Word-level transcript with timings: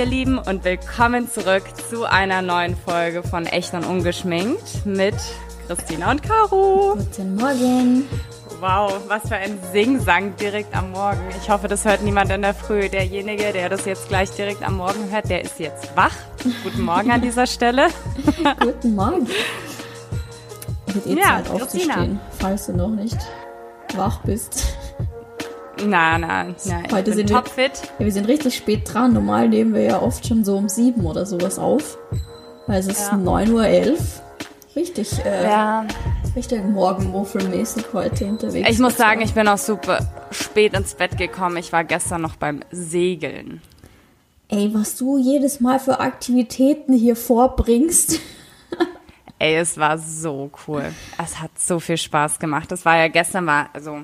ihr 0.00 0.06
Lieben, 0.06 0.38
und 0.38 0.64
willkommen 0.64 1.30
zurück 1.30 1.62
zu 1.90 2.06
einer 2.06 2.40
neuen 2.40 2.74
Folge 2.74 3.22
von 3.22 3.44
Echt 3.44 3.74
und 3.74 3.84
Ungeschminkt 3.84 4.86
mit 4.86 5.14
Christina 5.66 6.10
und 6.10 6.22
Caro. 6.22 6.94
Guten 6.96 7.34
Morgen. 7.34 8.08
Wow, 8.60 8.98
was 9.08 9.28
für 9.28 9.36
ein 9.36 9.58
Singsang 9.74 10.34
direkt 10.36 10.74
am 10.74 10.92
Morgen. 10.92 11.20
Ich 11.38 11.50
hoffe, 11.50 11.68
das 11.68 11.84
hört 11.84 12.00
niemand 12.00 12.30
in 12.32 12.40
der 12.40 12.54
Früh. 12.54 12.88
Derjenige, 12.88 13.52
der 13.52 13.68
das 13.68 13.84
jetzt 13.84 14.08
gleich 14.08 14.30
direkt 14.30 14.62
am 14.62 14.78
Morgen 14.78 15.10
hört, 15.10 15.28
der 15.28 15.42
ist 15.42 15.58
jetzt 15.60 15.94
wach. 15.94 16.16
Guten 16.64 16.80
Morgen 16.80 17.10
an 17.10 17.20
dieser 17.20 17.46
Stelle. 17.46 17.88
Guten 18.58 18.94
Morgen. 18.94 19.28
Wird 20.86 21.06
eh 21.08 21.20
Ja, 21.20 21.44
Zeit 21.44 21.44
Christina. 21.44 21.62
aufzustehen, 21.62 22.20
falls 22.38 22.66
du 22.66 22.72
noch 22.72 22.88
nicht 22.88 23.18
wach 23.96 24.20
bist. 24.22 24.78
Na, 25.86 26.18
na, 26.18 26.44
na. 26.44 26.82
Ich 26.86 26.92
Heute 26.92 27.12
sind 27.14 27.28
wir- 27.30 27.36
topfit. 27.36 27.72
Ja, 27.98 28.04
wir 28.04 28.12
sind 28.12 28.26
richtig 28.28 28.56
spät 28.56 28.82
dran. 28.92 29.12
Normal 29.12 29.48
nehmen 29.48 29.74
wir 29.74 29.82
ja 29.82 30.02
oft 30.02 30.26
schon 30.26 30.44
so 30.44 30.56
um 30.56 30.68
sieben 30.68 31.06
oder 31.06 31.26
sowas 31.26 31.58
auf. 31.58 31.98
Weil 32.66 32.80
es 32.80 32.86
ist 32.86 33.00
Ja. 33.10 33.16
9.11 33.16 33.90
Uhr. 33.90 33.96
Richtig, 34.76 35.24
äh, 35.24 35.44
Ja, 35.44 35.84
richtig 36.36 36.64
morgenmuffelmäßig 36.64 37.86
heute 37.92 38.26
unterwegs. 38.26 38.68
ich 38.70 38.78
muss 38.78 38.96
sagen, 38.96 39.20
ich 39.22 39.34
bin 39.34 39.48
auch 39.48 39.58
super 39.58 39.98
spät 40.30 40.74
ins 40.74 40.94
Bett 40.94 41.18
gekommen. 41.18 41.56
Ich 41.56 41.72
war 41.72 41.82
gestern 41.82 42.22
noch 42.22 42.36
beim 42.36 42.60
Segeln. 42.70 43.60
Ey, 44.48 44.70
was 44.72 44.96
du 44.96 45.18
jedes 45.18 45.60
Mal 45.60 45.80
für 45.80 45.98
Aktivitäten 46.00 46.92
hier 46.92 47.16
vorbringst. 47.16 48.20
Ey, 49.40 49.56
es 49.56 49.78
war 49.78 49.96
so 49.98 50.50
cool. 50.68 50.84
Es 51.22 51.40
hat 51.40 51.50
so 51.58 51.80
viel 51.80 51.96
Spaß 51.96 52.38
gemacht. 52.38 52.70
Es 52.72 52.84
war 52.84 52.96
ja 52.98 53.08
gestern 53.08 53.46
war, 53.46 53.70
also 53.72 54.00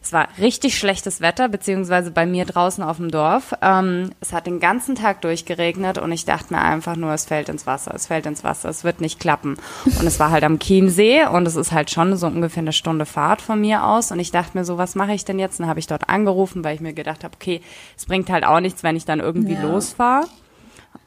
es 0.00 0.12
war 0.12 0.28
richtig 0.38 0.78
schlechtes 0.78 1.20
Wetter, 1.20 1.48
beziehungsweise 1.48 2.10
bei 2.10 2.24
mir 2.24 2.44
draußen 2.44 2.82
auf 2.84 2.96
dem 2.98 3.10
Dorf. 3.10 3.52
Ähm, 3.60 4.10
es 4.20 4.32
hat 4.32 4.46
den 4.46 4.60
ganzen 4.60 4.94
Tag 4.94 5.20
durchgeregnet 5.22 5.98
und 5.98 6.12
ich 6.12 6.24
dachte 6.24 6.54
mir 6.54 6.60
einfach 6.62 6.96
nur, 6.96 7.12
es 7.12 7.24
fällt 7.24 7.48
ins 7.48 7.66
Wasser, 7.66 7.92
es 7.94 8.06
fällt 8.06 8.24
ins 8.26 8.44
Wasser, 8.44 8.68
es 8.68 8.84
wird 8.84 9.00
nicht 9.00 9.20
klappen. 9.20 9.56
Und 9.84 10.06
es 10.06 10.18
war 10.20 10.30
halt 10.30 10.44
am 10.44 10.58
Chiemsee 10.58 11.26
und 11.26 11.46
es 11.46 11.56
ist 11.56 11.72
halt 11.72 11.90
schon 11.90 12.16
so 12.16 12.26
ungefähr 12.26 12.62
eine 12.62 12.72
Stunde 12.72 13.06
Fahrt 13.06 13.42
von 13.42 13.60
mir 13.60 13.84
aus. 13.84 14.12
Und 14.12 14.20
ich 14.20 14.30
dachte 14.30 14.56
mir 14.56 14.64
so, 14.64 14.78
was 14.78 14.94
mache 14.94 15.12
ich 15.12 15.24
denn 15.24 15.38
jetzt? 15.38 15.58
Und 15.58 15.64
dann 15.64 15.70
habe 15.70 15.80
ich 15.80 15.86
dort 15.86 16.08
angerufen, 16.08 16.62
weil 16.64 16.74
ich 16.74 16.80
mir 16.80 16.92
gedacht 16.92 17.24
habe, 17.24 17.34
okay, 17.34 17.60
es 17.96 18.06
bringt 18.06 18.30
halt 18.30 18.44
auch 18.44 18.60
nichts, 18.60 18.82
wenn 18.82 18.96
ich 18.96 19.04
dann 19.04 19.20
irgendwie 19.20 19.54
Ja. 19.54 19.62
losfahre. 19.62 20.26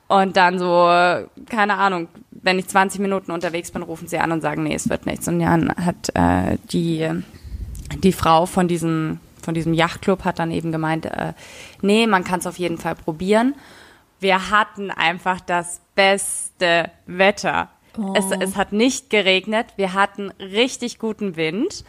Und 0.08 0.36
dann 0.36 0.60
so, 0.60 0.66
keine 1.50 1.76
Ahnung, 1.78 2.10
wenn 2.32 2.60
ich 2.60 2.68
20 2.68 3.00
Minuten 3.00 3.32
unterwegs 3.32 3.72
bin, 3.72 3.82
rufen 3.82 4.08
sie 4.10 4.18
an 4.20 4.34
und 4.34 4.42
sagen, 4.42 4.64
nee, 4.64 4.76
es 4.76 4.90
wird 4.90 5.06
nichts. 5.06 5.28
Und 5.30 5.40
dann 5.40 5.74
hat 5.78 6.10
äh, 6.16 6.58
die, 6.72 7.08
die 7.98 8.14
Frau 8.14 8.46
von 8.46 8.68
diesem, 8.68 9.20
von 9.42 9.54
diesem 9.54 9.74
Yachtclub 9.74 10.24
hat 10.24 10.40
dann 10.40 10.52
eben 10.52 10.72
gemeint, 10.72 11.06
äh, 11.06 11.34
nee, 11.82 12.08
man 12.08 12.24
kann 12.24 12.40
es 12.40 12.48
auf 12.48 12.58
jeden 12.58 12.78
Fall 12.78 12.96
probieren. 12.96 13.56
Wir 14.20 14.52
hatten 14.52 14.92
einfach 14.92 15.42
das 15.42 15.82
beste 15.96 16.92
Wetter. 17.06 17.70
Oh. 17.98 18.14
Es, 18.16 18.26
es 18.40 18.56
hat 18.56 18.72
nicht 18.72 19.10
geregnet, 19.10 19.68
wir 19.76 19.94
hatten 19.94 20.32
richtig 20.40 21.00
guten 21.00 21.36
Wind 21.36 21.84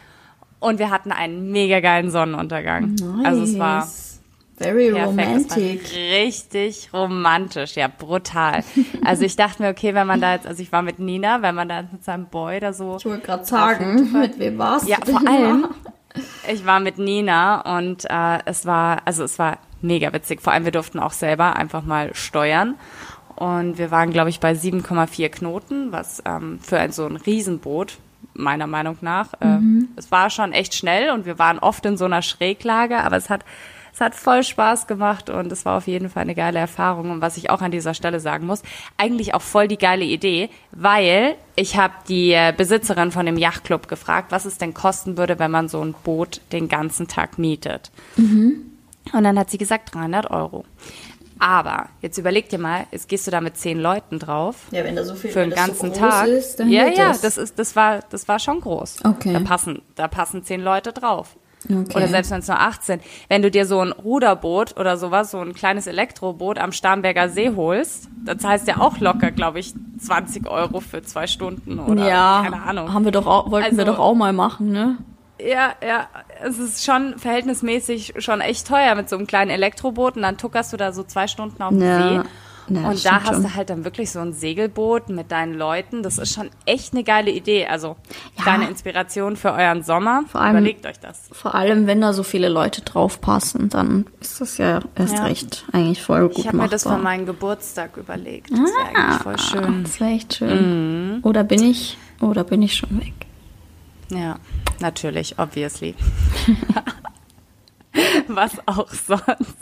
und 0.59 0.79
wir 0.79 0.89
hatten 0.89 1.11
einen 1.11 1.51
mega 1.51 1.79
geilen 1.79 2.09
Sonnenuntergang. 2.09 2.95
Also 3.23 3.43
es 3.43 3.57
war 3.57 3.81
Nice. 3.81 4.12
Very 4.57 4.91
Perfekt, 4.91 5.07
romantic. 5.07 5.81
richtig 5.93 6.89
romantisch, 6.93 7.75
ja, 7.75 7.87
brutal. 7.87 8.63
Also 9.03 9.23
ich 9.23 9.35
dachte 9.35 9.63
mir, 9.63 9.69
okay, 9.69 9.93
wenn 9.95 10.07
man 10.07 10.21
da 10.21 10.33
jetzt, 10.33 10.45
also 10.45 10.61
ich 10.61 10.71
war 10.71 10.81
mit 10.81 10.99
Nina, 10.99 11.41
wenn 11.41 11.55
man 11.55 11.67
da 11.67 11.83
mit 11.91 12.03
seinem 12.03 12.27
Boy 12.27 12.59
da 12.59 12.71
so, 12.71 12.97
Ich 12.97 13.05
wollte 13.05 13.25
gerade 13.25 13.45
sagen, 13.45 14.11
mit 14.13 14.37
wem 14.39 14.57
warst 14.57 14.87
ja, 14.87 14.97
du 14.97 15.05
denn 15.05 15.17
vor 15.17 15.29
allem, 15.29 15.67
ich 16.51 16.65
war 16.65 16.79
mit 16.79 16.97
Nina 16.99 17.77
und 17.77 18.05
äh, 18.09 18.39
es 18.45 18.65
war, 18.65 19.01
also 19.05 19.23
es 19.23 19.39
war 19.39 19.57
mega 19.81 20.13
witzig. 20.13 20.41
Vor 20.41 20.53
allem, 20.53 20.65
wir 20.65 20.71
durften 20.71 20.99
auch 20.99 21.11
selber 21.13 21.55
einfach 21.55 21.83
mal 21.83 22.13
steuern. 22.13 22.75
Und 23.35 23.79
wir 23.79 23.89
waren, 23.89 24.11
glaube 24.11 24.29
ich, 24.29 24.39
bei 24.39 24.51
7,4 24.53 25.29
Knoten, 25.29 25.91
was 25.91 26.21
ähm, 26.25 26.59
für 26.61 26.77
ein 26.77 26.91
so 26.91 27.05
ein 27.05 27.15
Riesenboot, 27.17 27.97
meiner 28.35 28.67
Meinung 28.67 28.97
nach, 29.01 29.33
äh, 29.41 29.57
es 29.95 30.11
war 30.11 30.29
schon 30.29 30.53
echt 30.53 30.75
schnell 30.75 31.11
und 31.11 31.25
wir 31.25 31.39
waren 31.39 31.59
oft 31.59 31.85
in 31.85 31.97
so 31.97 32.05
einer 32.05 32.21
Schräglage, 32.21 33.03
aber 33.03 33.17
es 33.17 33.29
hat, 33.29 33.43
es 33.93 34.01
hat 34.01 34.15
voll 34.15 34.43
Spaß 34.43 34.87
gemacht 34.87 35.29
und 35.29 35.51
es 35.51 35.65
war 35.65 35.77
auf 35.77 35.85
jeden 35.85 36.09
Fall 36.09 36.23
eine 36.23 36.33
geile 36.33 36.57
Erfahrung. 36.57 37.11
Und 37.11 37.21
was 37.21 37.37
ich 37.37 37.51
auch 37.51 37.61
an 37.61 37.69
dieser 37.69 37.93
Stelle 37.93 38.19
sagen 38.19 38.47
muss, 38.47 38.63
eigentlich 38.97 39.35
auch 39.35 39.41
voll 39.41 39.67
die 39.67 39.77
geile 39.77 40.03
Idee, 40.03 40.49
weil 40.71 41.35
ich 41.55 41.77
habe 41.77 41.93
die 42.07 42.31
äh, 42.31 42.53
Besitzerin 42.55 43.11
von 43.11 43.27
dem 43.27 43.37
Yachtclub 43.37 43.87
gefragt, 43.87 44.31
was 44.31 44.45
es 44.45 44.57
denn 44.57 44.73
kosten 44.73 45.15
würde, 45.17 45.37
wenn 45.37 45.51
man 45.51 45.69
so 45.69 45.79
ein 45.83 45.93
Boot 46.03 46.41
den 46.51 46.69
ganzen 46.69 47.07
Tag 47.07 47.37
mietet. 47.37 47.91
Und 49.13 49.23
dann 49.23 49.37
hat 49.37 49.51
sie 49.51 49.59
gesagt 49.59 49.93
300 49.93 50.31
Euro. 50.31 50.65
Aber 51.37 51.89
jetzt 52.01 52.17
überleg 52.17 52.49
dir 52.49 52.59
mal, 52.59 52.87
jetzt 52.91 53.09
gehst 53.09 53.27
du 53.27 53.31
da 53.31 53.41
mit 53.41 53.57
zehn 53.57 53.79
Leuten 53.79 54.17
drauf 54.17 54.67
Ja, 54.71 54.83
wenn 54.83 54.95
da 54.95 55.03
so 55.03 55.13
viel 55.13 55.29
für 55.29 55.41
den 55.41 55.49
ganzen 55.49 55.93
so 55.93 55.99
Tag. 55.99 56.27
Ist, 56.27 56.59
ja, 56.59 56.87
ja, 56.87 57.09
das. 57.09 57.21
das 57.21 57.37
ist, 57.37 57.59
das 57.59 57.75
war, 57.75 57.99
das 58.09 58.27
war 58.27 58.39
schon 58.39 58.61
groß. 58.61 59.03
Okay. 59.03 59.33
Da 59.33 59.39
passen, 59.41 59.81
da 59.95 60.07
passen 60.07 60.43
zehn 60.43 60.61
Leute 60.61 60.93
drauf. 60.93 61.35
Okay. 61.65 61.95
Oder 61.95 62.07
selbst 62.07 62.31
wenn 62.31 62.39
es 62.39 62.47
nur 62.47 62.59
18. 62.59 62.99
Wenn 63.29 63.41
du 63.41 63.49
dir 63.49 63.65
so 63.65 63.79
ein 63.79 63.91
Ruderboot 63.91 64.77
oder 64.77 64.97
sowas, 64.97 65.31
so 65.31 65.39
ein 65.39 65.53
kleines 65.53 65.87
Elektroboot 65.87 66.57
am 66.59 66.71
Starnberger 66.71 67.29
See 67.29 67.51
holst, 67.55 68.09
dann 68.25 68.37
zahlst 68.39 68.67
du 68.67 68.71
ja 68.71 68.77
auch 68.79 68.99
locker, 68.99 69.31
glaube 69.31 69.59
ich, 69.59 69.73
20 69.99 70.49
Euro 70.49 70.79
für 70.81 71.01
zwei 71.03 71.25
Stunden 71.27 71.79
oder 71.79 72.07
ja, 72.07 72.41
keine 72.43 72.61
Ahnung. 72.63 72.93
haben 72.93 73.05
wir 73.05 73.11
doch 73.11 73.25
auch, 73.27 73.49
wollten 73.51 73.77
wir 73.77 73.83
Also- 73.85 73.93
doch 73.93 73.99
auch 74.03 74.15
mal 74.15 74.33
machen, 74.33 74.71
ne? 74.71 74.97
Ja, 75.41 75.73
ja, 75.85 76.07
es 76.43 76.57
ist 76.59 76.85
schon 76.85 77.17
verhältnismäßig 77.17 78.13
schon 78.19 78.39
echt 78.39 78.67
teuer 78.67 78.95
mit 78.95 79.09
so 79.09 79.17
einem 79.17 79.27
kleinen 79.27 79.51
Elektroboot 79.51 80.15
und 80.15 80.21
dann 80.21 80.37
tuckerst 80.37 80.71
du 80.71 80.77
da 80.77 80.91
so 80.93 81.03
zwei 81.03 81.27
Stunden 81.27 81.61
auf 81.61 81.69
dem 81.69 81.81
Ja. 81.81 82.23
See. 82.23 82.29
Das 82.69 82.85
und 82.85 83.05
da 83.05 83.21
hast 83.23 83.27
schon. 83.33 83.43
du 83.43 83.53
halt 83.55 83.69
dann 83.69 83.83
wirklich 83.83 84.11
so 84.11 84.19
ein 84.19 84.33
Segelboot 84.33 85.09
mit 85.09 85.31
deinen 85.31 85.53
Leuten. 85.53 86.01
Das 86.03 86.17
ist 86.17 86.33
schon 86.33 86.49
echt 86.65 86.93
eine 86.93 87.03
geile 87.03 87.31
Idee. 87.31 87.67
Also 87.67 87.95
Ja. 88.37 88.43
kleine 88.43 88.69
Inspiration 88.69 89.35
für 89.35 89.51
euren 89.53 89.83
Sommer. 89.83 90.23
Vor 90.27 90.41
allem- 90.41 90.57
Überlegt 90.57 90.85
euch 90.85 90.99
das. 90.99 91.29
Vor 91.31 91.55
allem, 91.55 91.87
wenn 91.87 91.99
da 92.01 92.13
so 92.13 92.23
viele 92.23 92.49
Leute 92.49 92.81
draufpassen, 92.81 93.69
dann 93.69 94.05
ist 94.21 94.39
das 94.41 94.57
ja 94.57 94.79
erst 94.95 95.15
Ja. 95.15 95.23
recht 95.25 95.65
eigentlich 95.73 96.01
voll 96.01 96.29
gut 96.29 96.37
Ich 96.39 96.47
habe 96.47 96.57
mir 96.57 96.67
das 96.69 96.83
für 96.83 96.97
meinen 96.97 97.25
Geburtstag 97.25 97.97
überlegt. 97.97 98.51
Das 98.51 98.59
wäre 98.59 98.95
eigentlich 98.95 99.21
voll 99.21 99.39
schön. 99.39 99.63
Ah, 99.65 99.81
Das 99.83 99.99
wäre 99.99 100.11
echt 100.11 100.33
schön. 100.35 101.15
Mhm. 101.15 101.19
Oder 101.23 101.43
bin 101.43 101.63
ich, 101.63 101.97
oder 102.21 102.43
bin 102.43 102.61
ich 102.61 102.75
schon 102.75 102.99
weg? 102.99 103.13
Ja, 104.09 104.37
natürlich, 104.79 105.37
obviously. 105.39 105.95
Was 108.27 108.57
auch 108.65 108.89
sonst. 108.89 109.57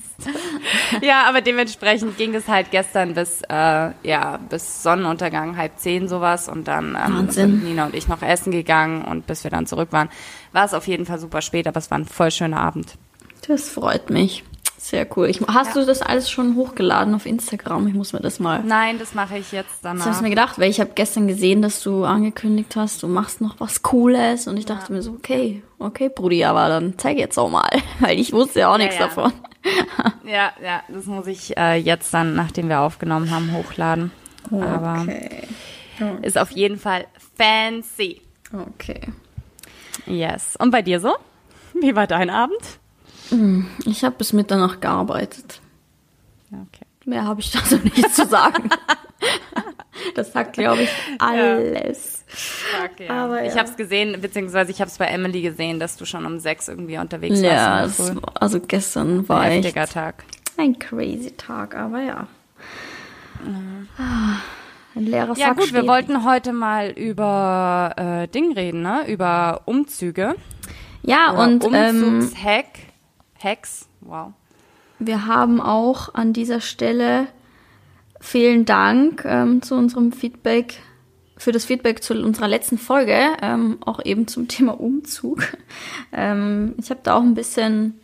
Ja, 1.01 1.25
aber 1.27 1.41
dementsprechend 1.41 2.17
ging 2.17 2.33
es 2.35 2.47
halt 2.47 2.71
gestern 2.71 3.13
bis, 3.13 3.41
äh, 3.49 3.91
ja, 4.03 4.37
bis 4.49 4.83
Sonnenuntergang, 4.83 5.57
halb 5.57 5.77
zehn 5.77 6.07
sowas 6.07 6.47
und 6.47 6.67
dann 6.67 6.89
ähm, 6.89 7.15
Wahnsinn. 7.15 7.27
sind 7.51 7.63
Nina 7.63 7.85
und 7.85 7.95
ich 7.95 8.07
noch 8.07 8.21
essen 8.21 8.51
gegangen 8.51 9.03
und 9.03 9.27
bis 9.27 9.43
wir 9.43 9.51
dann 9.51 9.65
zurück 9.65 9.89
waren, 9.91 10.09
war 10.53 10.65
es 10.65 10.73
auf 10.73 10.87
jeden 10.87 11.05
Fall 11.05 11.19
super 11.19 11.41
spät, 11.41 11.67
aber 11.67 11.77
es 11.77 11.91
war 11.91 11.97
ein 11.97 12.05
voll 12.05 12.31
schöner 12.31 12.59
Abend. 12.59 12.97
Das 13.47 13.69
freut 13.69 14.09
mich. 14.09 14.43
Sehr 14.83 15.05
cool. 15.15 15.27
Ich, 15.29 15.39
hast 15.41 15.75
Ja. 15.75 15.81
du 15.81 15.85
das 15.85 16.01
alles 16.01 16.29
schon 16.31 16.55
hochgeladen 16.55 17.13
auf 17.13 17.27
Instagram? 17.27 17.85
Ich 17.87 17.93
muss 17.93 18.13
mir 18.13 18.19
das 18.19 18.39
mal. 18.39 18.63
Nein, 18.63 18.97
das 18.97 19.13
mache 19.13 19.37
ich 19.37 19.51
jetzt 19.51 19.85
Das 19.85 19.99
habe 20.05 20.15
ich 20.15 20.21
mir 20.21 20.31
gedacht, 20.31 20.57
weil 20.57 20.71
ich 20.71 20.79
habe 20.79 20.91
gestern 20.95 21.27
gesehen, 21.27 21.61
dass 21.61 21.81
du 21.83 22.03
angekündigt 22.03 22.75
hast, 22.75 23.03
du 23.03 23.07
machst 23.07 23.41
noch 23.41 23.59
was 23.59 23.83
Cooles 23.83 24.47
und 24.47 24.57
ich 24.57 24.65
dachte 24.65 24.91
mir 24.91 25.03
so, 25.03 25.11
okay, 25.11 25.61
okay, 25.77 26.09
Brudi, 26.09 26.43
aber 26.45 26.67
dann 26.67 26.95
zeig 26.97 27.19
jetzt 27.19 27.37
auch 27.37 27.49
mal, 27.51 27.69
weil 27.99 28.19
ich 28.19 28.33
wusste 28.33 28.61
ja 28.61 28.73
auch 28.73 28.77
nichts 28.79 28.95
ja. 28.97 29.05
davon. 29.07 29.31
Ja, 30.23 30.51
ja, 30.63 30.81
das 30.87 31.05
muss 31.05 31.27
ich 31.27 31.55
äh, 31.57 31.75
jetzt 31.75 32.11
dann, 32.13 32.35
nachdem 32.35 32.67
wir 32.69 32.79
aufgenommen 32.79 33.29
haben, 33.29 33.51
hochladen. 33.53 34.11
Aber 34.49 35.01
Okay. 35.03 35.43
ist 36.23 36.37
auf 36.39 36.49
jeden 36.51 36.79
Fall 36.79 37.05
fancy. 37.37 38.21
Okay. 38.51 39.01
Yes. 40.07 40.55
Und 40.57 40.71
bei 40.71 40.81
dir 40.81 40.99
so? 40.99 41.13
Wie 41.79 41.95
war 41.95 42.07
dein 42.07 42.29
Abend? 42.31 42.57
Ich 43.85 44.03
habe 44.03 44.15
bis 44.17 44.33
Mitternacht 44.33 44.81
gearbeitet. 44.81 45.61
Okay. 46.51 46.85
Mehr 47.05 47.25
habe 47.25 47.39
ich 47.41 47.51
dazu 47.51 47.77
nicht 47.77 48.13
zu 48.13 48.25
sagen. 48.27 48.69
Das 50.15 50.31
sagt, 50.33 50.53
glaube 50.53 50.81
ich, 50.81 50.89
alles. 51.19 52.23
Fuck, 52.27 53.01
ja. 53.01 53.25
Aber 53.25 53.43
Ich 53.45 53.53
ja. 53.53 53.59
habe 53.59 53.69
es 53.69 53.77
gesehen, 53.77 54.19
beziehungsweise 54.19 54.71
ich 54.71 54.81
habe 54.81 54.89
es 54.89 54.97
bei 54.97 55.05
Emily 55.05 55.41
gesehen, 55.43 55.79
dass 55.79 55.95
du 55.95 56.05
schon 56.05 56.25
um 56.25 56.39
sechs 56.39 56.67
irgendwie 56.69 56.97
unterwegs 56.97 57.39
Ja, 57.39 57.81
warst. 57.81 58.15
war- 58.15 58.31
also 58.41 58.59
gestern 58.61 59.29
war 59.29 59.45
echt 59.45 59.65
Heftiger 59.65 59.85
Tag. 59.87 60.23
ein 60.57 60.79
crazy 60.79 61.31
Tag, 61.37 61.75
aber 61.75 62.01
ja. 62.01 62.27
Ein 64.95 65.05
leerer 65.05 65.37
Ja 65.37 65.49
Sack 65.49 65.57
gut, 65.57 65.73
wir 65.73 65.87
wollten 65.87 66.25
heute 66.25 66.51
mal 66.51 66.89
über 66.91 67.93
äh, 67.97 68.27
Ding 68.27 68.53
reden, 68.53 68.81
ne? 68.81 69.03
Über 69.07 69.61
Umzüge. 69.65 70.35
Ja, 71.03 71.33
Oder 71.33 71.43
und 71.43 71.65
ähm, 71.73 72.03
Umzugshack. 72.03 72.65
Hacks. 73.43 73.87
Wow. 74.01 74.33
wir 74.99 75.25
haben 75.25 75.61
auch 75.61 76.13
an 76.13 76.33
dieser 76.33 76.61
Stelle 76.61 77.27
vielen 78.19 78.65
Dank 78.65 79.25
ähm, 79.25 79.61
zu 79.61 79.75
unserem 79.75 80.11
Feedback, 80.11 80.79
für 81.37 81.51
das 81.51 81.65
Feedback 81.65 82.03
zu 82.03 82.13
unserer 82.13 82.47
letzten 82.47 82.77
Folge, 82.77 83.17
ähm, 83.41 83.79
auch 83.85 84.03
eben 84.05 84.27
zum 84.27 84.47
Thema 84.47 84.79
Umzug. 84.79 85.43
Ähm, 86.13 86.75
ich 86.77 86.89
habe 86.89 87.01
da 87.03 87.15
auch 87.15 87.23
ein 87.23 87.33
bisschen 87.33 87.99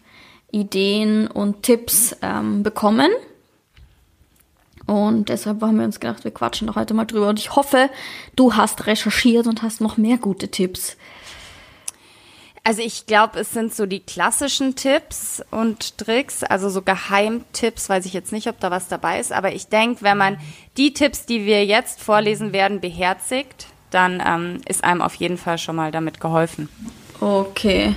Ideen 0.51 1.27
und 1.27 1.63
Tipps 1.63 2.15
ähm, 2.21 2.63
bekommen. 2.63 3.11
Und 4.85 5.27
deshalb 5.27 5.61
haben 5.61 5.77
wir 5.77 5.83
uns 5.83 5.99
gedacht, 5.99 6.23
wir 6.23 6.31
quatschen 6.31 6.67
doch 6.67 6.77
heute 6.77 6.93
mal 6.93 7.05
drüber. 7.05 7.27
Und 7.27 7.39
ich 7.39 7.55
hoffe, 7.55 7.89
du 8.37 8.55
hast 8.55 8.87
recherchiert 8.87 9.45
und 9.45 9.61
hast 9.61 9.81
noch 9.81 9.97
mehr 9.97 10.17
gute 10.17 10.47
Tipps. 10.47 10.95
Also 12.67 12.81
ich 12.81 13.05
glaube, 13.05 13.39
es 13.39 13.51
sind 13.51 13.73
so 13.73 13.85
die 13.85 14.01
klassischen 14.01 14.75
Tipps 14.75 15.41
und 15.51 15.97
Tricks, 15.97 16.43
also 16.43 16.67
so 16.67 16.81
Geheimtipps, 16.81 17.87
weiß 17.87 18.05
ich 18.05 18.11
jetzt 18.11 18.33
nicht, 18.33 18.49
ob 18.49 18.59
da 18.59 18.69
was 18.69 18.89
dabei 18.89 19.21
ist, 19.21 19.31
aber 19.31 19.53
ich 19.53 19.67
denke, 19.67 20.01
wenn 20.01 20.17
man 20.17 20.37
die 20.75 20.91
Tipps, 20.91 21.25
die 21.25 21.45
wir 21.45 21.63
jetzt 21.63 22.03
vorlesen 22.03 22.51
werden, 22.51 22.81
beherzigt, 22.81 23.67
dann 23.89 24.21
ähm, 24.21 24.59
ist 24.67 24.83
einem 24.83 25.01
auf 25.01 25.15
jeden 25.15 25.37
Fall 25.37 25.57
schon 25.57 25.77
mal 25.77 25.91
damit 25.91 26.19
geholfen. 26.19 26.67
Okay. 27.21 27.95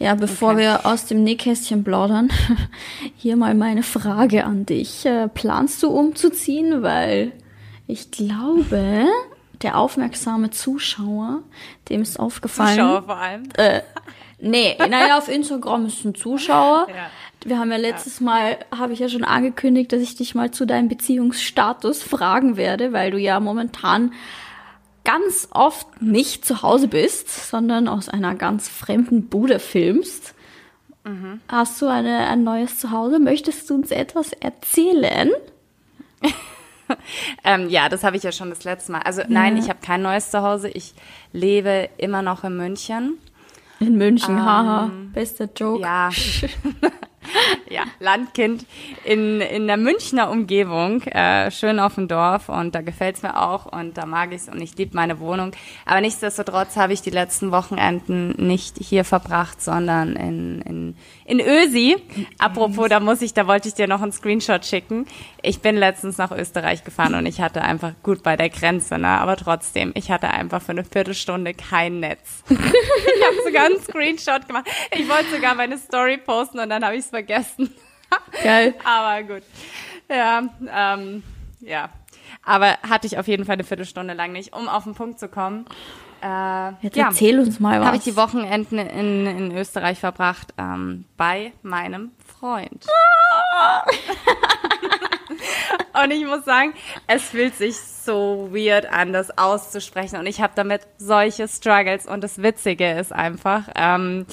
Ja, 0.00 0.16
bevor 0.16 0.54
okay. 0.54 0.58
wir 0.58 0.86
aus 0.86 1.06
dem 1.06 1.22
Nähkästchen 1.22 1.84
plaudern, 1.84 2.30
hier 3.16 3.36
mal 3.36 3.54
meine 3.54 3.84
Frage 3.84 4.44
an 4.44 4.66
dich. 4.66 5.06
Äh, 5.06 5.28
planst 5.28 5.84
du 5.84 5.88
umzuziehen? 5.88 6.82
Weil 6.82 7.30
ich 7.86 8.10
glaube, 8.10 9.06
der 9.62 9.78
aufmerksame 9.78 10.50
Zuschauer, 10.50 11.42
dem 11.88 12.02
ist 12.02 12.18
aufgefallen. 12.18 12.78
Zuschauer 12.78 13.02
vor 13.02 13.16
allem. 13.16 13.42
Äh, 13.56 13.82
nee, 14.38 14.76
naja, 14.78 15.18
auf 15.18 15.28
Instagram 15.28 15.86
ist 15.86 16.04
ein 16.04 16.14
Zuschauer. 16.14 16.86
Ja. 16.88 17.10
Wir 17.44 17.58
haben 17.58 17.70
ja 17.70 17.78
letztes 17.78 18.20
ja. 18.20 18.26
Mal, 18.26 18.58
habe 18.76 18.92
ich 18.92 18.98
ja 18.98 19.08
schon 19.08 19.24
angekündigt, 19.24 19.92
dass 19.92 20.00
ich 20.00 20.16
dich 20.16 20.34
mal 20.34 20.50
zu 20.50 20.66
deinem 20.66 20.88
Beziehungsstatus 20.88 22.02
fragen 22.02 22.56
werde, 22.56 22.92
weil 22.92 23.10
du 23.10 23.18
ja 23.18 23.40
momentan 23.40 24.12
ganz 25.04 25.48
oft 25.50 26.02
nicht 26.02 26.44
zu 26.44 26.62
Hause 26.62 26.88
bist, 26.88 27.48
sondern 27.50 27.88
aus 27.88 28.08
einer 28.08 28.34
ganz 28.34 28.68
fremden 28.68 29.28
Bude 29.28 29.58
filmst. 29.58 30.34
Mhm. 31.04 31.40
Hast 31.48 31.80
du 31.80 31.86
eine, 31.86 32.28
ein 32.28 32.44
neues 32.44 32.78
Zuhause? 32.78 33.18
Möchtest 33.18 33.70
du 33.70 33.74
uns 33.74 33.90
etwas 33.90 34.32
erzählen? 34.32 35.30
ähm, 37.44 37.68
ja, 37.68 37.88
das 37.88 38.04
habe 38.04 38.16
ich 38.16 38.22
ja 38.22 38.32
schon 38.32 38.50
das 38.50 38.64
letzte 38.64 38.92
Mal. 38.92 39.02
Also 39.02 39.22
nein, 39.28 39.56
ich 39.56 39.68
habe 39.68 39.80
kein 39.82 40.02
neues 40.02 40.30
Zuhause. 40.30 40.68
Ich 40.68 40.94
lebe 41.32 41.88
immer 41.96 42.22
noch 42.22 42.44
in 42.44 42.56
München. 42.56 43.18
In 43.80 43.96
München, 43.96 44.36
ähm, 44.36 44.44
haha, 44.44 44.90
bester 45.14 45.48
Joke. 45.56 45.80
Ja. 45.80 46.10
ja, 47.70 47.84
Landkind 47.98 48.66
in, 49.04 49.40
in 49.40 49.66
der 49.66 49.76
Münchner 49.76 50.30
Umgebung, 50.30 51.02
äh, 51.02 51.50
schön 51.50 51.78
auf 51.78 51.94
dem 51.94 52.08
Dorf 52.08 52.48
und 52.48 52.74
da 52.74 52.82
gefällt's 52.82 53.22
mir 53.22 53.40
auch 53.40 53.66
und 53.66 53.96
da 53.96 54.06
mag 54.06 54.32
ich's 54.32 54.48
und 54.48 54.60
ich 54.60 54.76
liebe 54.76 54.94
meine 54.94 55.18
Wohnung. 55.18 55.52
Aber 55.86 56.00
nichtsdestotrotz 56.00 56.76
habe 56.76 56.92
ich 56.92 57.02
die 57.02 57.10
letzten 57.10 57.52
Wochenenden 57.52 58.34
nicht 58.36 58.76
hier 58.78 59.04
verbracht, 59.04 59.62
sondern 59.62 60.14
in, 60.14 60.60
in, 60.62 60.96
in 61.30 61.40
Ösi. 61.40 61.96
Apropos, 62.38 62.88
da 62.88 62.98
muss 62.98 63.22
ich, 63.22 63.32
da 63.32 63.46
wollte 63.46 63.68
ich 63.68 63.74
dir 63.74 63.86
noch 63.86 64.02
einen 64.02 64.10
Screenshot 64.10 64.66
schicken. 64.66 65.06
Ich 65.42 65.60
bin 65.60 65.76
letztens 65.76 66.18
nach 66.18 66.32
Österreich 66.32 66.82
gefahren 66.82 67.14
und 67.14 67.24
ich 67.24 67.40
hatte 67.40 67.62
einfach 67.62 67.92
gut 68.02 68.24
bei 68.24 68.36
der 68.36 68.50
Grenze, 68.50 68.98
ne? 68.98 69.08
aber 69.08 69.36
trotzdem, 69.36 69.92
ich 69.94 70.10
hatte 70.10 70.28
einfach 70.28 70.60
für 70.60 70.72
eine 70.72 70.84
Viertelstunde 70.84 71.54
kein 71.54 72.00
Netz. 72.00 72.42
ich 72.48 72.58
habe 72.58 73.36
sogar 73.44 73.66
einen 73.66 73.80
Screenshot 73.80 74.48
gemacht. 74.48 74.68
Ich 74.90 75.08
wollte 75.08 75.30
sogar 75.30 75.54
meine 75.54 75.78
Story 75.78 76.18
posten 76.18 76.58
und 76.58 76.68
dann 76.68 76.84
habe 76.84 76.96
ich 76.96 77.04
es 77.04 77.10
vergessen. 77.10 77.72
Geil. 78.42 78.74
Aber 78.84 79.22
gut. 79.22 79.42
Ja, 80.08 80.42
ähm, 80.74 81.22
ja. 81.60 81.90
Aber 82.44 82.76
hatte 82.88 83.06
ich 83.06 83.18
auf 83.18 83.28
jeden 83.28 83.44
Fall 83.44 83.54
eine 83.54 83.64
Viertelstunde 83.64 84.14
lang 84.14 84.32
nicht, 84.32 84.52
um 84.52 84.68
auf 84.68 84.82
den 84.82 84.94
Punkt 84.94 85.20
zu 85.20 85.28
kommen. 85.28 85.66
Äh, 86.22 86.72
Jetzt 86.82 86.96
ja, 86.96 87.06
erzähl 87.06 87.40
uns 87.40 87.60
mal 87.60 87.80
was. 87.80 87.86
Habe 87.86 87.96
ich 87.96 88.04
die 88.04 88.16
Wochenenden 88.16 88.78
in, 88.78 89.26
in 89.26 89.56
Österreich 89.56 89.98
verbracht 89.98 90.52
ähm, 90.58 91.04
bei 91.16 91.52
meinem 91.62 92.12
Freund. 92.26 92.86
und 96.02 96.10
ich 96.10 96.24
muss 96.26 96.44
sagen, 96.44 96.74
es 97.06 97.24
fühlt 97.24 97.56
sich 97.56 97.76
so 97.76 98.50
weird 98.52 98.92
an, 98.92 99.12
das 99.12 99.36
auszusprechen. 99.38 100.18
Und 100.18 100.26
ich 100.26 100.40
habe 100.40 100.52
damit 100.56 100.82
solche 100.98 101.48
Struggles. 101.48 102.06
Und 102.06 102.22
das 102.22 102.42
Witzige 102.42 102.98
ist 102.98 103.12
einfach, 103.12 103.64
ähm, 103.74 104.26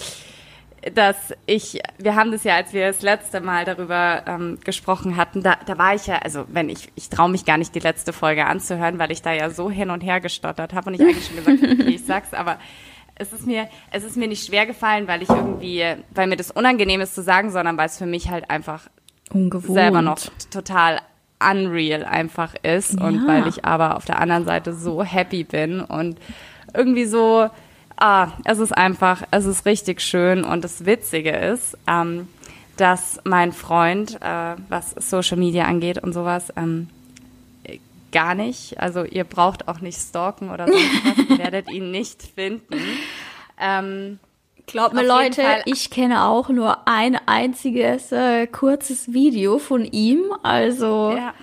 dass 0.94 1.34
ich, 1.46 1.82
wir 1.98 2.16
haben 2.16 2.32
das 2.32 2.44
ja, 2.44 2.56
als 2.56 2.74
wir 2.74 2.88
das 2.88 3.02
letzte 3.02 3.42
Mal 3.42 3.66
darüber 3.66 4.24
ähm, 4.28 4.60
gesprochen 4.64 5.18
hatten, 5.18 5.42
da, 5.42 5.58
da 5.66 5.78
war 5.78 5.96
ich 5.96 6.08
ja, 6.08 6.20
also 6.20 6.46
wenn 6.50 6.70
ich, 6.70 6.90
ich 6.96 7.10
traue 7.10 7.30
mich 7.30 7.46
gar 7.46 7.58
nicht, 7.58 7.74
die 7.76 7.80
letzte 7.80 8.14
Folge 8.14 8.46
anzuhören, 8.46 9.00
weil 9.00 9.12
ich 9.12 9.22
da 9.22 9.34
ja 9.34 9.50
so 9.50 9.70
hin 9.70 9.90
und 9.90 10.02
her 10.02 10.22
gestottert 10.22 10.74
habe 10.74 10.90
und 10.90 10.94
ich 10.94 11.02
eigentlich 11.02 11.26
schon 11.26 11.38
gesagt 11.38 11.62
habe, 11.62 11.74
okay, 11.74 11.96
ich 11.96 12.06
sag's, 12.06 12.34
aber 12.34 12.58
es 13.16 13.34
ist 13.34 13.48
mir, 13.48 13.68
es 13.92 14.04
ist 14.04 14.16
mir 14.16 14.28
nicht 14.28 14.46
schwer 14.46 14.66
gefallen, 14.66 15.08
weil 15.08 15.24
ich 15.24 15.30
irgendwie, 15.30 15.84
weil 16.12 16.28
mir 16.28 16.38
das 16.38 16.52
unangenehm 16.52 17.02
ist 17.02 17.16
zu 17.16 17.24
sagen, 17.24 17.52
sondern 17.52 17.78
weil 17.78 17.88
es 17.88 17.98
für 17.98 18.06
mich 18.06 18.30
halt 18.30 18.50
einfach 18.50 18.88
Ungewohnt. 19.32 19.74
selber 19.74 20.02
noch 20.02 20.20
total 20.52 21.00
unreal 21.40 22.04
einfach 22.04 22.56
ist 22.64 23.00
ja. 23.00 23.06
und 23.06 23.28
weil 23.28 23.48
ich 23.48 23.66
aber 23.66 23.96
auf 23.96 24.06
der 24.06 24.20
anderen 24.20 24.46
Seite 24.46 24.74
so 24.74 25.04
happy 25.04 25.44
bin 25.44 25.82
und 25.82 26.20
irgendwie 26.74 27.06
so, 27.06 27.50
ah, 27.98 28.30
es 28.46 28.60
ist 28.60 28.72
einfach, 28.72 29.24
es 29.32 29.46
ist 29.46 29.66
richtig 29.66 30.02
schön 30.02 30.44
und 30.44 30.64
das 30.64 30.86
Witzige 30.86 31.32
ist, 31.32 31.78
ähm, 31.88 32.28
dass 32.78 33.20
mein 33.24 33.52
Freund, 33.52 34.20
äh, 34.22 34.56
was 34.70 34.92
Social 34.92 35.38
Media 35.38 35.66
angeht 35.66 36.02
und 36.02 36.14
sowas, 36.14 36.54
ähm, 36.56 36.90
gar 38.12 38.36
nicht, 38.36 38.80
also 38.80 39.04
ihr 39.04 39.24
braucht 39.24 39.68
auch 39.68 39.82
nicht 39.82 40.00
stalken 40.00 40.50
oder 40.50 40.68
sonst 40.68 41.06
was, 41.06 41.30
ihr 41.30 41.38
werdet 41.44 41.70
ihn 41.70 41.92
nicht 41.92 42.24
finden. 42.24 42.80
Ähm, 43.60 44.20
Glaubt 44.68 44.94
mir 44.94 45.06
Leute, 45.06 45.42
ich 45.66 45.90
kenne 45.90 46.26
auch 46.26 46.50
nur 46.50 46.88
ein 46.88 47.18
einziges 47.26 48.12
äh, 48.12 48.48
kurzes 48.48 49.14
Video 49.14 49.60
von 49.60 49.86
ihm. 49.86 50.24
Also 50.44 51.16
ja. 51.16 51.34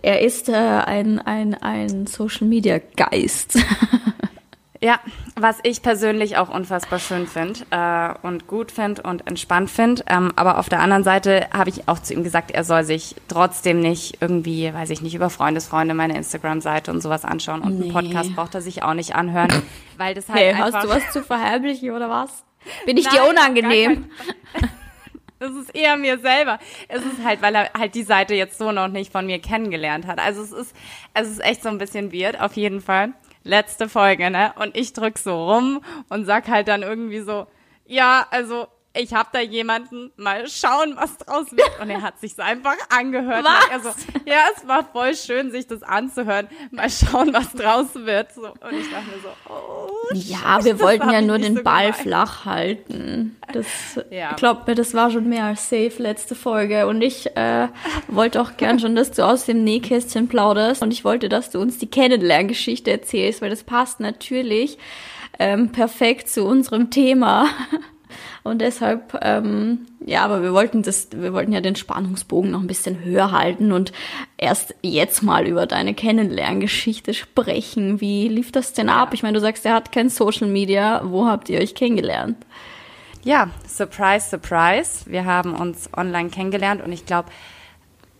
er 0.00 0.22
ist 0.22 0.48
äh, 0.48 0.54
ein, 0.54 1.18
ein, 1.18 1.54
ein 1.54 2.06
Social 2.06 2.46
Media 2.46 2.80
Geist. 2.96 3.58
Ja, 4.80 5.00
was 5.34 5.58
ich 5.62 5.82
persönlich 5.82 6.36
auch 6.36 6.48
unfassbar 6.48 6.98
schön 6.98 7.26
finde 7.26 7.60
äh, 7.70 8.14
und 8.26 8.46
gut 8.46 8.70
finde 8.70 9.02
und 9.02 9.26
entspannt 9.26 9.70
finde. 9.70 10.04
Ähm, 10.06 10.32
aber 10.36 10.58
auf 10.58 10.68
der 10.68 10.80
anderen 10.80 11.04
Seite 11.04 11.48
habe 11.52 11.70
ich 11.70 11.88
auch 11.88 11.98
zu 11.98 12.14
ihm 12.14 12.22
gesagt, 12.24 12.50
er 12.50 12.64
soll 12.64 12.84
sich 12.84 13.14
trotzdem 13.28 13.80
nicht 13.80 14.18
irgendwie, 14.20 14.72
weiß 14.72 14.90
ich 14.90 15.02
nicht, 15.02 15.14
über 15.14 15.30
Freundesfreunde 15.30 15.94
meine 15.94 16.16
Instagram-Seite 16.16 16.90
und 16.90 17.00
sowas 17.00 17.24
anschauen. 17.24 17.62
Und 17.62 17.78
nee. 17.78 17.84
einen 17.84 17.92
Podcast 17.92 18.34
braucht 18.34 18.54
er 18.54 18.60
sich 18.60 18.82
auch 18.82 18.94
nicht 18.94 19.14
anhören, 19.14 19.50
weil 19.96 20.14
das 20.14 20.28
halt 20.28 20.38
hey, 20.38 20.50
einfach... 20.50 20.72
Hast 20.72 20.84
du 20.84 20.88
was 20.88 21.10
zu 21.12 21.22
verheimlichen 21.22 21.90
oder 21.90 22.10
was? 22.10 22.44
Bin 22.84 22.96
ich 22.96 23.04
Nein, 23.06 23.14
dir 23.14 23.30
unangenehm? 23.30 24.06
Das 25.38 25.50
ist 25.50 25.74
eher 25.74 25.98
mir 25.98 26.18
selber. 26.18 26.58
Es 26.88 27.04
ist 27.04 27.22
halt, 27.22 27.42
weil 27.42 27.54
er 27.54 27.70
halt 27.78 27.94
die 27.94 28.04
Seite 28.04 28.34
jetzt 28.34 28.56
so 28.56 28.72
noch 28.72 28.88
nicht 28.88 29.12
von 29.12 29.26
mir 29.26 29.38
kennengelernt 29.38 30.06
hat. 30.06 30.18
Also 30.18 30.40
es 30.40 30.50
ist, 30.50 30.74
es 31.12 31.28
ist 31.28 31.44
echt 31.44 31.62
so 31.62 31.68
ein 31.68 31.76
bisschen 31.76 32.10
weird, 32.10 32.40
auf 32.40 32.54
jeden 32.54 32.80
Fall 32.80 33.12
letzte 33.46 33.88
Folge, 33.88 34.30
ne? 34.30 34.52
Und 34.58 34.76
ich 34.76 34.92
drück 34.92 35.18
so 35.18 35.50
rum 35.52 35.80
und 36.08 36.26
sag 36.26 36.48
halt 36.48 36.68
dann 36.68 36.82
irgendwie 36.82 37.20
so, 37.20 37.46
ja, 37.86 38.26
also 38.30 38.66
ich 38.98 39.14
habe 39.14 39.28
da 39.32 39.40
jemanden, 39.40 40.10
mal 40.16 40.46
schauen, 40.48 40.96
was 40.96 41.16
draus 41.18 41.50
wird. 41.52 41.80
Und 41.80 41.90
er 41.90 42.02
hat 42.02 42.18
sich 42.20 42.38
einfach 42.38 42.76
angehört. 42.88 43.44
Was? 43.44 43.70
Also, 43.70 43.88
ja, 44.24 44.44
es 44.56 44.66
war 44.66 44.84
voll 44.84 45.14
schön, 45.14 45.50
sich 45.50 45.66
das 45.66 45.82
anzuhören. 45.82 46.48
Mal 46.70 46.90
schauen, 46.90 47.32
was 47.32 47.52
draus 47.52 47.94
wird. 47.94 48.32
So, 48.32 48.42
und 48.42 48.78
ich 48.78 48.90
dachte 48.90 49.06
mir 49.06 49.22
so, 49.22 49.52
oh. 49.52 50.14
Ja, 50.14 50.64
wir 50.64 50.80
wollten 50.80 51.10
ja 51.10 51.20
nur 51.20 51.38
den 51.38 51.56
so 51.56 51.62
Ball 51.62 51.90
gemein. 51.90 52.02
flach 52.02 52.44
halten. 52.44 53.36
Das, 53.52 53.66
ja. 54.10 54.34
glaubt 54.34 54.66
mir, 54.66 54.74
das 54.74 54.94
war 54.94 55.10
schon 55.10 55.28
mehr 55.28 55.44
als 55.44 55.68
safe 55.68 55.94
letzte 55.98 56.34
Folge. 56.34 56.86
Und 56.86 57.02
ich 57.02 57.36
äh, 57.36 57.68
wollte 58.08 58.40
auch 58.40 58.56
gern 58.56 58.78
schon, 58.78 58.96
dass 58.96 59.10
du 59.12 59.24
aus 59.24 59.46
dem 59.46 59.64
Nähkästchen 59.64 60.28
plauderst. 60.28 60.82
Und 60.82 60.92
ich 60.92 61.04
wollte, 61.04 61.28
dass 61.28 61.50
du 61.50 61.60
uns 61.60 61.78
die 61.78 61.88
Kennenlerngeschichte 61.88 62.90
erzählst, 62.90 63.42
weil 63.42 63.50
das 63.50 63.64
passt 63.64 64.00
natürlich 64.00 64.78
ähm, 65.38 65.70
perfekt 65.72 66.28
zu 66.28 66.44
unserem 66.44 66.90
Thema. 66.90 67.48
Und 68.46 68.60
deshalb, 68.60 69.18
ähm, 69.22 69.86
ja, 70.04 70.24
aber 70.24 70.42
wir 70.42 70.52
wollten 70.52 70.82
das, 70.82 71.08
wir 71.12 71.32
wollten 71.32 71.52
ja 71.52 71.60
den 71.60 71.76
Spannungsbogen 71.76 72.50
noch 72.52 72.60
ein 72.60 72.66
bisschen 72.66 73.04
höher 73.04 73.32
halten 73.32 73.72
und 73.72 73.92
erst 74.38 74.74
jetzt 74.82 75.22
mal 75.22 75.46
über 75.46 75.66
deine 75.66 75.94
Kennenlerngeschichte 75.94 77.12
sprechen. 77.12 78.00
Wie 78.00 78.28
lief 78.28 78.52
das 78.52 78.72
denn 78.72 78.88
ab? 78.88 79.14
Ich 79.14 79.22
meine, 79.22 79.34
du 79.34 79.40
sagst, 79.40 79.66
er 79.66 79.74
hat 79.74 79.92
kein 79.92 80.08
Social 80.08 80.46
Media. 80.46 81.02
Wo 81.04 81.26
habt 81.26 81.48
ihr 81.48 81.60
euch 81.60 81.74
kennengelernt? 81.74 82.36
Ja, 83.24 83.50
surprise, 83.66 84.30
surprise. 84.30 85.04
Wir 85.06 85.24
haben 85.24 85.54
uns 85.54 85.90
online 85.96 86.30
kennengelernt 86.30 86.82
und 86.84 86.92
ich 86.92 87.06
glaube, 87.06 87.28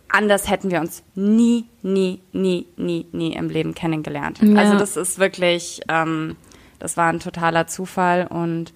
anders 0.09 0.49
hätten 0.49 0.69
wir 0.71 0.81
uns 0.81 1.03
nie, 1.15 1.65
nie, 1.81 2.21
nie, 2.33 2.67
nie, 2.75 3.07
nie 3.13 3.33
im 3.33 3.49
Leben 3.49 3.73
kennengelernt. 3.73 4.39
Ja. 4.41 4.59
Also 4.59 4.77
das 4.77 4.97
ist 4.97 5.19
wirklich, 5.19 5.81
ähm, 5.87 6.35
das 6.79 6.97
war 6.97 7.07
ein 7.07 7.21
totaler 7.21 7.67
Zufall 7.67 8.27
und 8.27 8.73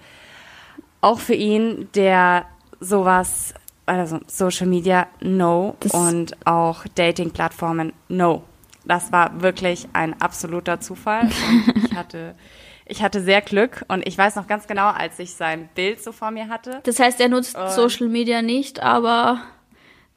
auch 1.01 1.19
für 1.19 1.33
ihn, 1.33 1.89
der 1.95 2.45
sowas, 2.79 3.53
also 3.85 4.19
Social 4.27 4.67
Media, 4.67 5.07
no 5.19 5.75
das 5.79 5.93
und 5.93 6.35
auch 6.45 6.85
Dating-Plattformen, 6.95 7.93
no. 8.07 8.43
Das 8.85 9.11
war 9.11 9.41
wirklich 9.41 9.87
ein 9.93 10.19
absoluter 10.21 10.79
Zufall. 10.79 11.23
Und 11.23 11.75
ich 11.85 11.95
hatte, 11.95 12.35
ich 12.85 13.03
hatte 13.03 13.21
sehr 13.21 13.41
Glück 13.41 13.85
und 13.87 14.07
ich 14.07 14.17
weiß 14.17 14.35
noch 14.35 14.47
ganz 14.47 14.67
genau, 14.67 14.89
als 14.89 15.19
ich 15.19 15.33
sein 15.33 15.69
Bild 15.75 16.01
so 16.01 16.11
vor 16.11 16.31
mir 16.31 16.47
hatte. 16.47 16.79
Das 16.83 16.99
heißt, 16.99 17.19
er 17.21 17.29
nutzt 17.29 17.55
Social 17.75 18.07
Media 18.07 18.41
nicht, 18.41 18.81
aber 18.81 19.41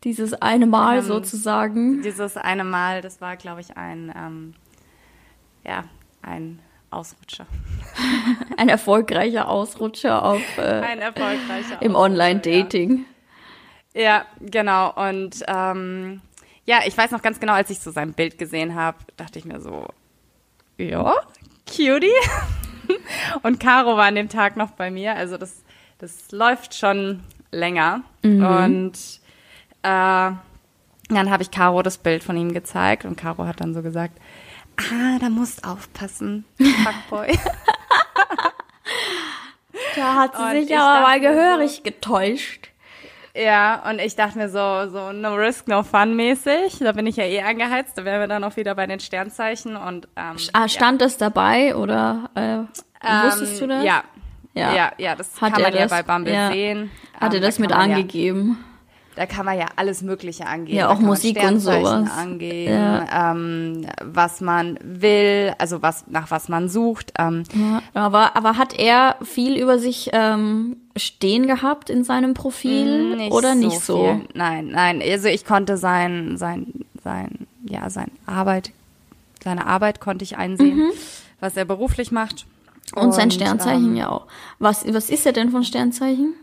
Dieses 0.04 0.34
eine 0.34 0.66
Mal 0.66 0.98
Ähm, 0.98 1.04
sozusagen. 1.04 2.02
Dieses 2.02 2.36
eine 2.36 2.62
Mal, 2.62 3.00
das 3.00 3.22
war, 3.22 3.36
glaube 3.36 3.62
ich, 3.62 3.76
ein, 3.76 4.12
ähm, 4.14 4.54
ja, 5.64 5.84
ein 6.20 6.58
Ausrutscher. 6.94 7.46
Ein 8.56 8.68
erfolgreicher 8.68 9.48
Ausrutscher 9.48 10.24
auf, 10.24 10.42
äh, 10.58 10.62
Ein 10.62 11.00
erfolgreicher 11.00 11.80
im 11.80 11.94
Online-Dating. 11.94 13.04
Ja. 13.94 14.02
ja, 14.02 14.26
genau. 14.40 14.92
Und 14.92 15.44
ähm, 15.46 16.20
ja, 16.64 16.80
ich 16.86 16.96
weiß 16.96 17.10
noch 17.10 17.22
ganz 17.22 17.40
genau, 17.40 17.52
als 17.52 17.70
ich 17.70 17.80
so 17.80 17.90
sein 17.90 18.12
Bild 18.12 18.38
gesehen 18.38 18.74
habe, 18.74 18.98
dachte 19.16 19.38
ich 19.38 19.44
mir 19.44 19.60
so, 19.60 19.86
ja, 20.78 21.14
cutie. 21.66 22.10
Und 23.42 23.60
Caro 23.60 23.96
war 23.96 24.04
an 24.04 24.14
dem 24.14 24.28
Tag 24.28 24.56
noch 24.56 24.72
bei 24.72 24.90
mir. 24.90 25.14
Also 25.14 25.36
das, 25.36 25.62
das 25.98 26.30
läuft 26.32 26.74
schon 26.74 27.22
länger. 27.50 28.02
Und 28.22 28.92
äh, 29.82 30.32
dann 31.08 31.30
habe 31.30 31.42
ich 31.42 31.50
Caro 31.50 31.82
das 31.82 31.98
Bild 31.98 32.24
von 32.24 32.36
ihm 32.36 32.54
gezeigt 32.54 33.04
und 33.04 33.16
Caro 33.16 33.46
hat 33.46 33.60
dann 33.60 33.74
so 33.74 33.82
gesagt, 33.82 34.18
ah, 34.76 35.18
da 35.20 35.28
musst 35.28 35.64
aufpassen, 35.66 36.44
Fuckboy. 36.58 37.38
Da 39.96 40.14
hat 40.14 40.36
sie 40.36 40.42
Und 40.42 40.50
sich 40.52 40.70
ich 40.70 40.78
aber 40.78 41.00
mal 41.02 41.20
gehörig 41.20 41.82
getäuscht. 41.82 42.68
ja, 43.34 43.82
und 43.88 44.00
ich 44.00 44.14
dachte 44.16 44.38
mir 44.38 44.48
so, 44.48 44.88
so 44.90 45.12
no 45.12 45.34
risk, 45.34 45.68
no 45.68 45.82
fun 45.82 46.14
mäßig. 46.16 46.78
Da 46.80 46.92
bin 46.92 47.06
ich 47.06 47.16
ja 47.16 47.24
eh 47.24 47.42
angeheizt. 47.42 47.96
Da 47.96 48.04
wären 48.04 48.20
wir 48.20 48.26
dann 48.28 48.44
auch 48.44 48.56
wieder 48.56 48.74
bei 48.74 48.86
den 48.86 49.00
Sternzeichen 49.00 49.76
und 49.76 50.08
ähm, 50.16 50.36
Ah, 50.52 50.68
stand 50.68 51.00
das 51.00 51.16
dabei 51.16 51.74
oder 51.76 52.30
äh, 52.34 52.40
ja. 53.06 53.24
wusstest 53.26 53.60
du 53.60 53.64
Ähm, 53.64 53.70
das? 53.70 53.84
Ja. 53.84 54.04
Ja. 54.54 54.72
Ja, 54.74 54.92
ja, 54.98 55.16
das 55.16 55.40
Hat 55.40 55.52
kann 55.54 55.62
er 55.62 55.70
man 55.70 55.74
ja 55.78 55.82
das- 55.86 55.90
bei 55.90 56.02
Bumble 56.04 56.32
ja. 56.32 56.48
sehen. 56.52 56.90
Hat 57.20 57.32
er 57.32 57.36
Ähm, 57.38 57.42
das 57.42 57.56
da 57.56 57.60
mit 57.62 57.70
man 57.70 57.90
ja- 57.90 57.96
angegeben? 57.96 58.64
Da 59.16 59.26
kann 59.26 59.44
man 59.47 59.56
ja 59.56 59.66
alles 59.76 60.02
Mögliche 60.02 60.47
angeben. 60.47 60.76
Ja, 60.78 60.88
auch 60.90 60.99
Musik 60.99 61.40
und 61.42 61.61
sowas. 61.61 62.11
angeben, 62.11 62.73
Ja. 62.73 63.30
ähm, 63.33 63.87
was 64.02 64.40
man 64.40 64.76
will, 64.83 65.54
also 65.59 65.83
was 65.83 66.06
nach 66.09 66.30
was 66.33 66.49
man 66.49 66.68
sucht. 66.68 67.12
Ähm, 67.18 67.44
Ja, 67.54 67.80
aber, 67.94 68.37
aber 68.37 68.56
hat 68.59 68.76
er 68.78 69.16
viel 69.23 69.56
über 69.56 69.78
sich 69.78 70.11
ähm, 70.12 70.76
stehen 70.97 71.47
gehabt 71.47 71.90
in 71.90 72.02
seinem 72.02 72.35
Profil 72.35 73.28
oder 73.30 73.54
nicht 73.54 73.80
so? 73.80 74.02
Viel. 74.04 74.28
Nein, 74.35 74.68
nein. 74.73 75.00
Also 75.00 75.28
ich 75.28 75.44
konnte 75.44 75.76
sein, 75.76 76.37
sein, 76.37 76.73
sein, 77.04 77.47
ja, 77.64 77.90
sein 77.90 78.11
Arbeit, 78.26 78.73
seine 79.44 79.66
Arbeit 79.66 80.00
konnte 80.00 80.25
ich 80.25 80.37
einsehen, 80.37 80.90
was 81.38 81.56
er 81.56 81.64
beruflich 81.64 82.11
macht. 82.11 82.47
Mhm. 82.94 83.02
Und 83.02 83.12
sein 83.12 83.25
ähm, 83.25 83.30
Sternzeichen 83.30 83.97
ja 83.97 84.09
auch. 84.09 84.26
Was, 84.59 84.85
was 84.92 85.09
ist 85.09 85.25
er 85.25 85.33
denn 85.33 85.50
von 85.50 85.62
Sternzeichen? 85.64 86.35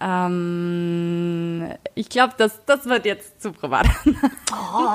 Ähm, 0.00 1.68
ich 1.94 2.08
glaube, 2.08 2.34
das, 2.36 2.64
das 2.66 2.84
wird 2.86 3.06
jetzt 3.06 3.40
zu 3.42 3.52
privat. 3.52 3.86
Oh, 4.52 4.88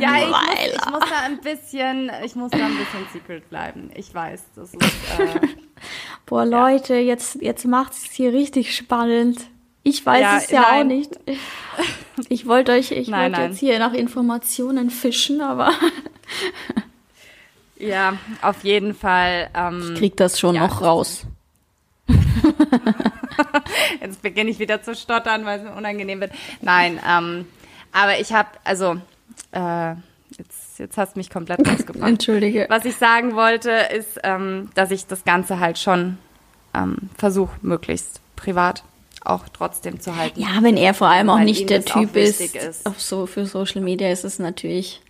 ja, 0.00 0.16
ich 0.18 0.28
muss, 0.28 0.38
ich 0.74 0.90
muss 0.90 1.00
da 1.10 1.20
ein 1.24 1.40
bisschen, 1.40 2.10
ich 2.24 2.34
muss 2.34 2.50
da 2.50 2.58
ein 2.58 2.76
bisschen 2.76 3.06
secret 3.12 3.48
bleiben. 3.48 3.90
Ich 3.94 4.12
weiß, 4.14 4.42
das 4.56 4.74
ist, 4.74 4.82
äh, 5.18 5.40
Boah, 6.26 6.44
Leute, 6.44 6.94
jetzt, 6.96 7.36
jetzt 7.40 7.64
macht 7.66 7.92
es 7.92 8.04
hier 8.04 8.32
richtig 8.32 8.74
spannend. 8.76 9.40
Ich 9.82 10.04
weiß 10.04 10.20
Ja, 10.20 10.36
es 10.38 10.50
ja 10.50 10.60
nein. 10.62 10.80
auch 10.80 10.84
nicht. 10.88 11.10
Ich 12.28 12.46
wollte 12.46 12.72
euch, 12.72 12.90
ich 12.90 13.08
Nein, 13.08 13.32
wollte 13.32 13.40
nein. 13.40 13.50
jetzt 13.50 13.60
hier 13.60 13.78
nach 13.78 13.92
Informationen 13.94 14.90
fischen, 14.90 15.40
aber 15.40 15.72
ja, 17.78 18.14
auf 18.42 18.62
jeden 18.64 18.94
Fall. 18.94 19.48
Ähm, 19.54 19.94
krieg 19.96 20.16
das 20.16 20.38
schon 20.38 20.54
Ja, 20.54 20.66
noch 20.66 20.82
raus. 20.82 21.24
Jetzt 24.00 24.22
beginne 24.22 24.50
ich 24.50 24.58
wieder 24.58 24.82
zu 24.82 24.94
stottern, 24.94 25.44
weil 25.44 25.58
es 25.58 25.64
mir 25.64 25.72
unangenehm 25.72 26.20
wird. 26.20 26.32
Nein, 26.60 27.00
ähm, 27.08 27.46
aber 27.92 28.20
ich 28.20 28.32
habe, 28.32 28.48
also, 28.64 28.96
äh, 29.52 29.90
jetzt, 30.38 30.78
jetzt 30.78 30.96
hast 30.96 31.14
du 31.14 31.18
mich 31.18 31.30
komplett 31.30 31.66
rausgebracht. 31.66 32.08
Entschuldige. 32.08 32.66
Was 32.68 32.84
ich 32.84 32.96
sagen 32.96 33.34
wollte, 33.34 33.70
ist, 33.70 34.20
ähm, 34.22 34.70
dass 34.74 34.90
ich 34.90 35.06
das 35.06 35.24
Ganze 35.24 35.58
halt 35.60 35.78
schon 35.78 36.18
ähm, 36.74 37.10
versuche, 37.16 37.56
möglichst 37.62 38.20
privat 38.36 38.84
auch 39.22 39.48
trotzdem 39.52 40.00
zu 40.00 40.16
halten. 40.16 40.40
Ja, 40.40 40.62
wenn 40.62 40.76
er 40.76 40.94
vor 40.94 41.08
allem 41.08 41.28
auch 41.28 41.40
nicht 41.40 41.68
der 41.68 41.84
Typ 41.84 42.16
ist, 42.16 42.40
ist. 42.40 42.86
Auf 42.86 43.00
so, 43.00 43.26
für 43.26 43.44
Social 43.44 43.82
Media 43.82 44.10
ist 44.10 44.24
es 44.24 44.38
natürlich 44.38 45.02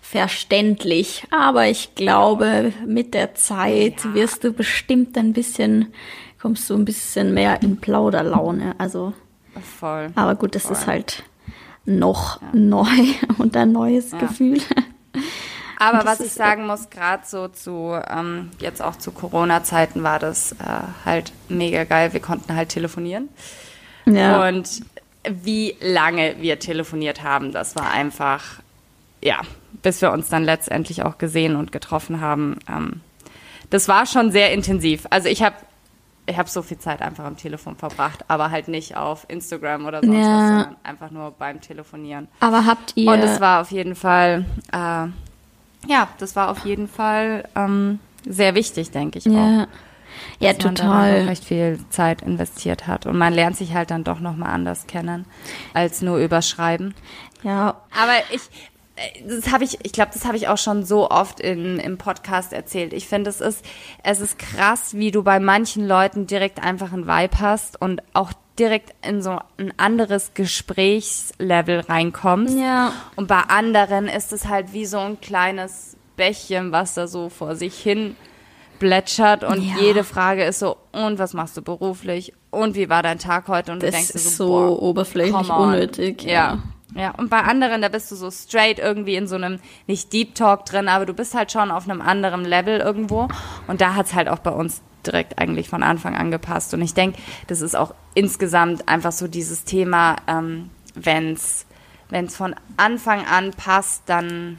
verständlich. 0.00 1.24
Aber 1.30 1.66
ich 1.66 1.94
glaube, 1.94 2.72
mit 2.86 3.14
der 3.14 3.34
Zeit 3.34 4.12
wirst 4.14 4.44
du 4.44 4.52
bestimmt 4.52 5.16
ein 5.16 5.32
bisschen, 5.32 5.92
kommst 6.44 6.68
du 6.68 6.74
ein 6.74 6.84
bisschen 6.84 7.32
mehr 7.32 7.62
in 7.62 7.78
Plauderlaune. 7.78 8.74
Also, 8.76 9.14
Voll. 9.80 10.10
aber 10.14 10.34
gut, 10.34 10.54
das 10.54 10.64
Voll. 10.64 10.72
ist 10.72 10.86
halt 10.86 11.24
noch 11.86 12.38
neu 12.52 12.84
und 13.38 13.56
ein 13.56 13.72
neues 13.72 14.10
Gefühl. 14.10 14.60
Aber 15.78 16.04
was 16.04 16.20
ich 16.20 16.32
sagen 16.32 16.66
muss, 16.66 16.90
gerade 16.90 17.22
so 17.24 17.48
zu, 17.48 17.98
ähm, 18.10 18.50
jetzt 18.58 18.82
auch 18.82 18.96
zu 18.96 19.10
Corona-Zeiten 19.10 20.02
war 20.02 20.18
das 20.18 20.52
äh, 20.52 20.56
halt 21.06 21.32
mega 21.48 21.84
geil. 21.84 22.12
Wir 22.12 22.20
konnten 22.20 22.54
halt 22.54 22.68
telefonieren. 22.68 23.30
Ja. 24.04 24.46
Und 24.46 24.82
wie 25.26 25.76
lange 25.80 26.36
wir 26.40 26.58
telefoniert 26.58 27.22
haben, 27.22 27.52
das 27.52 27.74
war 27.74 27.90
einfach, 27.90 28.60
ja, 29.22 29.40
bis 29.80 30.02
wir 30.02 30.12
uns 30.12 30.28
dann 30.28 30.44
letztendlich 30.44 31.04
auch 31.04 31.16
gesehen 31.16 31.56
und 31.56 31.72
getroffen 31.72 32.20
haben. 32.20 32.58
Ähm, 32.68 33.00
das 33.70 33.88
war 33.88 34.04
schon 34.04 34.30
sehr 34.30 34.52
intensiv. 34.52 35.06
Also 35.08 35.30
ich 35.30 35.42
habe 35.42 35.56
ich 36.26 36.38
hab 36.38 36.48
so 36.48 36.62
viel 36.62 36.78
Zeit 36.78 37.02
einfach 37.02 37.24
am 37.24 37.36
Telefon 37.36 37.76
verbracht, 37.76 38.24
aber 38.28 38.50
halt 38.50 38.68
nicht 38.68 38.96
auf 38.96 39.26
Instagram 39.28 39.84
oder 39.86 40.00
sonst 40.02 40.16
Ja. 40.16 40.32
was, 40.32 40.48
sondern 40.48 40.76
einfach 40.82 41.10
nur 41.10 41.30
beim 41.32 41.60
Telefonieren. 41.60 42.28
aber 42.40 42.64
habt 42.66 42.92
ihr, 42.96 43.10
Und 43.10 43.18
es 43.20 43.40
war 43.40 43.60
auf 43.60 43.70
jeden 43.70 43.94
Fall, 43.94 44.44
äh, 44.72 45.06
ja, 45.86 46.08
das 46.18 46.34
war 46.34 46.50
auf 46.50 46.64
jeden 46.64 46.88
Fall 46.88 47.46
ähm, 47.54 47.98
sehr 48.26 48.54
wichtig, 48.54 48.90
denke 48.90 49.18
ich 49.18 49.26
auch. 49.28 49.32
ja, 49.32 49.66
ja, 50.38 50.52
dass 50.54 50.64
man 50.64 50.74
da 50.76 50.82
total. 50.84 51.10
recht 51.26 51.44
viel 51.44 51.78
Zeit 51.90 52.22
investiert 52.22 52.86
hat. 52.86 53.04
Und 53.04 53.18
man 53.18 53.32
lernt 53.34 53.56
sich 53.56 53.74
halt 53.74 53.90
dann 53.90 54.04
doch 54.04 54.20
nochmal 54.20 54.50
anders 54.54 54.86
kennen, 54.86 55.26
als 55.74 56.00
nur 56.02 56.18
überschreiben. 56.18 56.94
Ja, 57.42 57.76
Aber 57.92 58.12
ich, 58.30 58.40
das 59.26 59.50
habe 59.52 59.64
ich, 59.64 59.78
ich 59.84 59.92
glaube, 59.92 60.10
das 60.14 60.24
habe 60.24 60.36
ich 60.36 60.48
auch 60.48 60.58
schon 60.58 60.84
so 60.84 61.10
oft 61.10 61.40
in, 61.40 61.78
im 61.80 61.98
Podcast 61.98 62.52
erzählt. 62.52 62.92
Ich 62.92 63.08
finde, 63.08 63.30
es 63.30 63.40
ist, 63.40 63.64
es 64.02 64.20
ist 64.20 64.38
krass, 64.38 64.94
wie 64.94 65.10
du 65.10 65.22
bei 65.22 65.40
manchen 65.40 65.86
Leuten 65.86 66.26
direkt 66.26 66.62
einfach 66.62 66.92
einen 66.92 67.06
Vibe 67.06 67.40
hast 67.40 67.80
und 67.80 68.02
auch 68.12 68.32
direkt 68.58 68.94
in 69.04 69.20
so 69.20 69.40
ein 69.58 69.74
anderes 69.78 70.32
Gesprächslevel 70.34 71.80
reinkommst. 71.80 72.56
Ja. 72.56 72.92
Und 73.16 73.26
bei 73.26 73.40
anderen 73.40 74.06
ist 74.06 74.32
es 74.32 74.46
halt 74.48 74.72
wie 74.72 74.86
so 74.86 74.98
ein 74.98 75.20
kleines 75.20 75.96
Bächchen, 76.16 76.70
was 76.70 76.94
da 76.94 77.06
so 77.08 77.28
vor 77.28 77.56
sich 77.56 77.76
hin 77.76 78.14
plätschert 78.78 79.44
und 79.44 79.62
Ja. 79.62 79.74
jede 79.80 80.04
Frage 80.04 80.44
ist 80.44 80.58
so, 80.58 80.76
und 80.92 81.18
was 81.18 81.32
machst 81.32 81.56
du 81.56 81.62
beruflich? 81.62 82.32
Und 82.50 82.74
wie 82.76 82.88
war 82.88 83.02
dein 83.02 83.18
Tag 83.18 83.48
heute? 83.48 83.72
Und 83.72 83.82
du 83.82 83.86
Das 83.86 83.94
denkst 83.94 84.12
dir 84.12 84.18
ist 84.18 84.36
so, 84.36 84.46
so 84.46 84.52
boah, 84.52 84.82
oberflächlich 84.82 85.50
unnötig, 85.50 86.22
ja. 86.22 86.30
Ja. 86.30 86.58
Ja, 86.94 87.10
und 87.12 87.28
bei 87.28 87.40
anderen, 87.40 87.82
da 87.82 87.88
bist 87.88 88.10
du 88.10 88.16
so 88.16 88.30
straight 88.30 88.78
irgendwie 88.78 89.16
in 89.16 89.26
so 89.26 89.34
einem, 89.34 89.58
nicht 89.86 90.12
Deep 90.12 90.34
Talk 90.34 90.64
drin, 90.64 90.88
aber 90.88 91.06
du 91.06 91.14
bist 91.14 91.34
halt 91.34 91.50
schon 91.50 91.70
auf 91.70 91.88
einem 91.88 92.00
anderen 92.00 92.44
Level 92.44 92.78
irgendwo. 92.78 93.28
Und 93.66 93.80
da 93.80 93.94
hat's 93.94 94.14
halt 94.14 94.28
auch 94.28 94.38
bei 94.38 94.50
uns 94.50 94.80
direkt 95.04 95.38
eigentlich 95.38 95.68
von 95.68 95.82
Anfang 95.82 96.16
an 96.16 96.30
gepasst. 96.30 96.72
Und 96.72 96.82
ich 96.82 96.94
denke, 96.94 97.18
das 97.48 97.60
ist 97.60 97.74
auch 97.74 97.94
insgesamt 98.14 98.88
einfach 98.88 99.12
so 99.12 99.28
dieses 99.28 99.64
Thema, 99.64 100.16
ähm, 100.28 100.70
wenn's 100.94 101.66
wenn's 102.10 102.36
von 102.36 102.54
Anfang 102.76 103.26
an 103.26 103.52
passt, 103.52 104.02
dann 104.06 104.58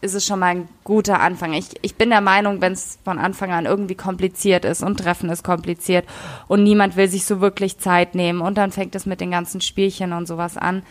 ist 0.00 0.14
es 0.14 0.26
schon 0.26 0.40
mal 0.40 0.46
ein 0.46 0.68
guter 0.82 1.20
Anfang. 1.20 1.52
Ich, 1.52 1.68
ich 1.82 1.94
bin 1.94 2.10
der 2.10 2.20
Meinung, 2.20 2.60
wenn 2.60 2.72
es 2.72 2.98
von 3.04 3.18
Anfang 3.18 3.52
an 3.52 3.66
irgendwie 3.66 3.94
kompliziert 3.94 4.64
ist 4.64 4.82
und 4.82 4.98
Treffen 4.98 5.30
ist 5.30 5.44
kompliziert 5.44 6.06
und 6.48 6.64
niemand 6.64 6.96
will 6.96 7.08
sich 7.08 7.24
so 7.24 7.40
wirklich 7.40 7.78
Zeit 7.78 8.16
nehmen 8.16 8.40
und 8.40 8.58
dann 8.58 8.72
fängt 8.72 8.94
es 8.96 9.06
mit 9.06 9.20
den 9.20 9.30
ganzen 9.30 9.60
Spielchen 9.60 10.12
und 10.12 10.26
sowas 10.26 10.56
an, 10.56 10.82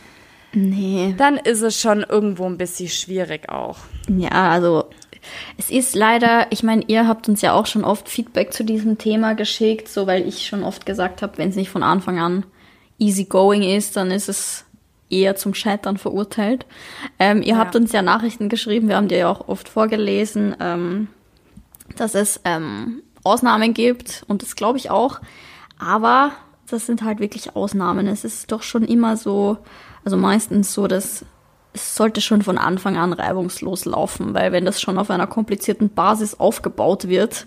nee. 0.54 1.14
dann 1.18 1.38
ist 1.38 1.62
es 1.62 1.80
schon 1.80 2.04
irgendwo 2.04 2.46
ein 2.46 2.58
bisschen 2.58 2.90
schwierig 2.90 3.50
auch. 3.50 3.78
Ja, 4.08 4.50
also 4.52 4.86
es 5.58 5.70
ist 5.70 5.96
leider, 5.96 6.48
ich 6.52 6.64
meine, 6.64 6.84
ihr 6.88 7.08
habt 7.08 7.30
uns 7.30 7.42
ja 7.42 7.54
auch 7.54 7.66
schon 7.68 7.84
oft 7.84 8.10
Feedback 8.10 8.54
zu 8.54 8.64
diesem 8.64 8.98
Thema 8.98 9.34
geschickt, 9.36 9.88
so 9.88 10.08
weil 10.08 10.28
ich 10.28 10.48
schon 10.48 10.64
oft 10.64 10.86
gesagt 10.86 11.22
habe, 11.22 11.38
wenn 11.38 11.50
es 11.50 11.56
nicht 11.56 11.70
von 11.70 11.84
Anfang 11.84 12.20
an 12.20 12.46
easy 12.98 13.26
going 13.26 13.64
ist, 13.64 13.96
dann 13.98 14.12
ist 14.12 14.30
es 14.30 14.66
eher 15.10 15.36
zum 15.36 15.54
Scheitern 15.54 15.98
verurteilt. 15.98 16.66
Ähm, 17.20 17.42
ihr 17.42 17.50
Ja. 17.54 17.58
habt 17.58 17.76
uns 17.76 17.92
ja 17.92 18.02
Nachrichten 18.02 18.50
geschrieben, 18.50 18.88
wir 18.88 18.96
haben 18.96 19.10
dir 19.10 19.18
ja 19.20 19.30
auch 19.30 19.48
oft 19.48 19.70
vorgelesen, 19.70 20.56
ähm, 20.60 21.08
dass 21.98 22.16
es 22.16 22.40
ähm, 22.46 23.02
Ausnahmen 23.24 23.74
gibt 23.74 24.24
und 24.28 24.42
das 24.42 24.56
glaube 24.56 24.78
ich 24.78 24.90
auch, 24.90 25.20
aber 25.78 26.32
das 26.70 26.86
sind 26.86 27.04
halt 27.04 27.20
wirklich 27.20 27.56
Ausnahmen. 27.56 28.08
Es 28.08 28.24
ist 28.24 28.52
doch 28.52 28.64
schon 28.64 28.84
immer 28.84 29.18
so, 29.18 29.58
also 30.04 30.18
meistens 30.18 30.74
so, 30.74 30.88
dass 30.88 31.26
es 31.74 31.96
sollte 31.96 32.20
schon 32.20 32.42
von 32.42 32.58
Anfang 32.58 32.98
an 32.98 33.14
reibungslos 33.14 33.86
laufen, 33.86 34.34
weil 34.34 34.52
wenn 34.52 34.66
das 34.66 34.82
schon 34.82 34.98
auf 34.98 35.10
einer 35.10 35.28
komplizierten 35.28 35.90
Basis 35.90 36.38
aufgebaut 36.38 37.08
wird, 37.08 37.46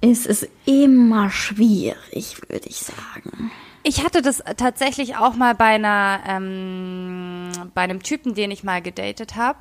ist 0.00 0.26
es 0.26 0.48
immer 0.64 1.30
schwierig, 1.30 2.40
würde 2.48 2.68
ich 2.68 2.78
sagen. 2.78 3.50
Ich 3.82 4.04
hatte 4.04 4.22
das 4.22 4.42
tatsächlich 4.56 5.16
auch 5.16 5.34
mal 5.34 5.54
bei 5.54 5.66
einer, 5.66 6.20
ähm, 6.26 7.50
bei 7.74 7.82
einem 7.82 8.02
Typen, 8.02 8.34
den 8.34 8.50
ich 8.50 8.64
mal 8.64 8.82
gedatet 8.82 9.36
habe. 9.36 9.58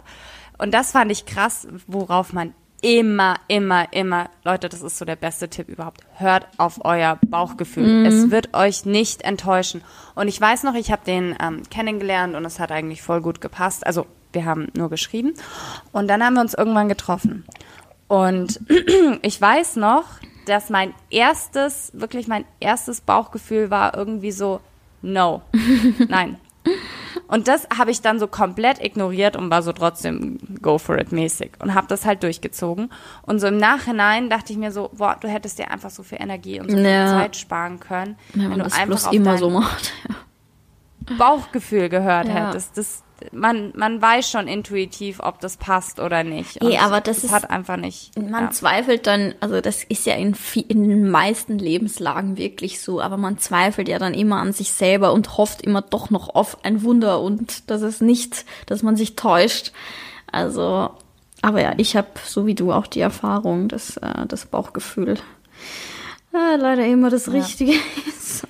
Und 0.57 0.73
das 0.73 0.91
fand 0.91 1.11
ich 1.11 1.25
krass, 1.25 1.67
worauf 1.87 2.33
man 2.33 2.53
immer, 2.81 3.35
immer, 3.47 3.91
immer, 3.91 4.29
Leute, 4.43 4.69
das 4.69 4.81
ist 4.81 4.97
so 4.97 5.05
der 5.05 5.15
beste 5.15 5.49
Tipp 5.49 5.69
überhaupt. 5.69 6.01
Hört 6.15 6.47
auf 6.57 6.85
euer 6.85 7.17
Bauchgefühl. 7.27 8.01
Mhm. 8.01 8.05
Es 8.05 8.31
wird 8.31 8.53
euch 8.53 8.85
nicht 8.85 9.21
enttäuschen. 9.21 9.81
Und 10.15 10.27
ich 10.27 10.39
weiß 10.39 10.63
noch, 10.63 10.75
ich 10.75 10.91
habe 10.91 11.03
den 11.05 11.35
ähm, 11.41 11.63
kennengelernt 11.69 12.35
und 12.35 12.45
es 12.45 12.59
hat 12.59 12.71
eigentlich 12.71 13.01
voll 13.01 13.21
gut 13.21 13.41
gepasst. 13.41 13.85
Also 13.85 14.05
wir 14.31 14.45
haben 14.45 14.67
nur 14.75 14.89
geschrieben. 14.89 15.33
Und 15.91 16.07
dann 16.07 16.23
haben 16.23 16.35
wir 16.35 16.41
uns 16.41 16.53
irgendwann 16.53 16.89
getroffen. 16.89 17.45
Und 18.07 18.59
ich 19.21 19.39
weiß 19.39 19.75
noch, 19.75 20.05
dass 20.45 20.69
mein 20.69 20.93
erstes, 21.09 21.91
wirklich 21.93 22.27
mein 22.27 22.45
erstes 22.59 23.01
Bauchgefühl 23.01 23.69
war 23.69 23.95
irgendwie 23.95 24.31
so, 24.31 24.61
no, 25.01 25.41
nein, 26.07 26.37
und 27.27 27.47
das 27.47 27.67
habe 27.77 27.91
ich 27.91 28.01
dann 28.01 28.19
so 28.19 28.27
komplett 28.27 28.83
ignoriert 28.83 29.35
und 29.35 29.49
war 29.49 29.61
so 29.61 29.71
trotzdem 29.71 30.37
go 30.61 30.77
for 30.77 30.97
it 30.97 31.11
mäßig 31.11 31.51
und 31.59 31.73
habe 31.73 31.87
das 31.87 32.05
halt 32.05 32.23
durchgezogen. 32.23 32.91
Und 33.23 33.39
so 33.39 33.47
im 33.47 33.57
Nachhinein 33.57 34.29
dachte 34.29 34.53
ich 34.53 34.59
mir 34.59 34.71
so, 34.71 34.89
boah, 34.93 35.17
du 35.19 35.27
hättest 35.27 35.59
dir 35.59 35.71
einfach 35.71 35.89
so 35.89 36.03
viel 36.03 36.21
Energie 36.21 36.59
und 36.59 36.69
so 36.69 36.77
viel 36.77 36.83
Zeit 36.83 37.35
sparen 37.35 37.79
können, 37.79 38.17
ja, 38.33 38.43
wenn 38.49 38.57
du 38.57 38.63
das 38.63 38.73
einfach 38.73 39.07
auf 39.07 39.13
immer 39.13 39.37
so 39.37 39.49
macht. 39.49 39.93
Bauchgefühl 41.17 41.89
gehört 41.89 42.27
ja. 42.27 42.47
hättest. 42.47 42.77
Das, 42.77 43.03
man, 43.31 43.71
man 43.75 44.01
weiß 44.01 44.29
schon 44.29 44.47
intuitiv, 44.47 45.19
ob 45.21 45.39
das 45.39 45.57
passt 45.57 45.99
oder 45.99 46.23
nicht. 46.23 46.61
Und 46.61 46.75
aber 46.81 47.01
das, 47.01 47.17
das 47.17 47.25
ist, 47.25 47.31
hat 47.31 47.49
einfach 47.49 47.77
nicht. 47.77 48.17
Man 48.17 48.45
ja. 48.45 48.51
zweifelt 48.51 49.07
dann, 49.07 49.33
also 49.39 49.61
das 49.61 49.83
ist 49.83 50.05
ja 50.05 50.15
in, 50.15 50.35
in 50.67 50.89
den 50.89 51.09
meisten 51.09 51.57
Lebenslagen 51.59 52.37
wirklich 52.37 52.81
so, 52.81 53.01
aber 53.01 53.17
man 53.17 53.37
zweifelt 53.37 53.87
ja 53.87 53.99
dann 53.99 54.13
immer 54.13 54.37
an 54.37 54.53
sich 54.53 54.73
selber 54.73 55.13
und 55.13 55.37
hofft 55.37 55.61
immer 55.61 55.81
doch 55.81 56.09
noch 56.09 56.35
auf 56.35 56.63
ein 56.63 56.83
Wunder 56.83 57.21
und 57.21 57.69
dass 57.69 57.81
es 57.81 58.01
nicht, 58.01 58.45
dass 58.65 58.83
man 58.83 58.95
sich 58.95 59.15
täuscht. 59.15 59.71
Also, 60.31 60.91
aber 61.41 61.61
ja, 61.61 61.73
ich 61.77 61.95
habe 61.95 62.09
so 62.25 62.45
wie 62.45 62.55
du 62.55 62.71
auch 62.71 62.87
die 62.87 63.01
Erfahrung, 63.01 63.67
dass 63.67 63.97
äh, 63.97 64.25
das 64.27 64.45
Bauchgefühl 64.45 65.15
äh, 66.33 66.55
leider 66.57 66.85
immer 66.85 67.09
das 67.09 67.31
Richtige 67.31 67.73
ist. 68.07 68.47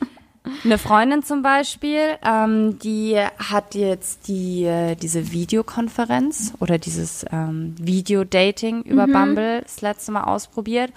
Eine 0.64 0.78
Freundin 0.78 1.24
zum 1.24 1.42
Beispiel, 1.42 2.18
ähm, 2.24 2.80
die 2.80 3.18
hat 3.18 3.76
jetzt 3.76 4.28
die 4.28 4.66
äh, 4.66 4.96
diese 4.96 5.32
Videokonferenz 5.32 6.54
oder 6.60 6.78
dieses 6.78 7.26
ähm, 7.32 7.76
Video-Dating 7.80 8.84
über 8.84 9.08
mhm. 9.08 9.14
Bumble 9.14 9.62
das 9.62 9.82
letzte 9.82 10.12
Mal 10.12 10.24
ausprobiert. 10.24 10.92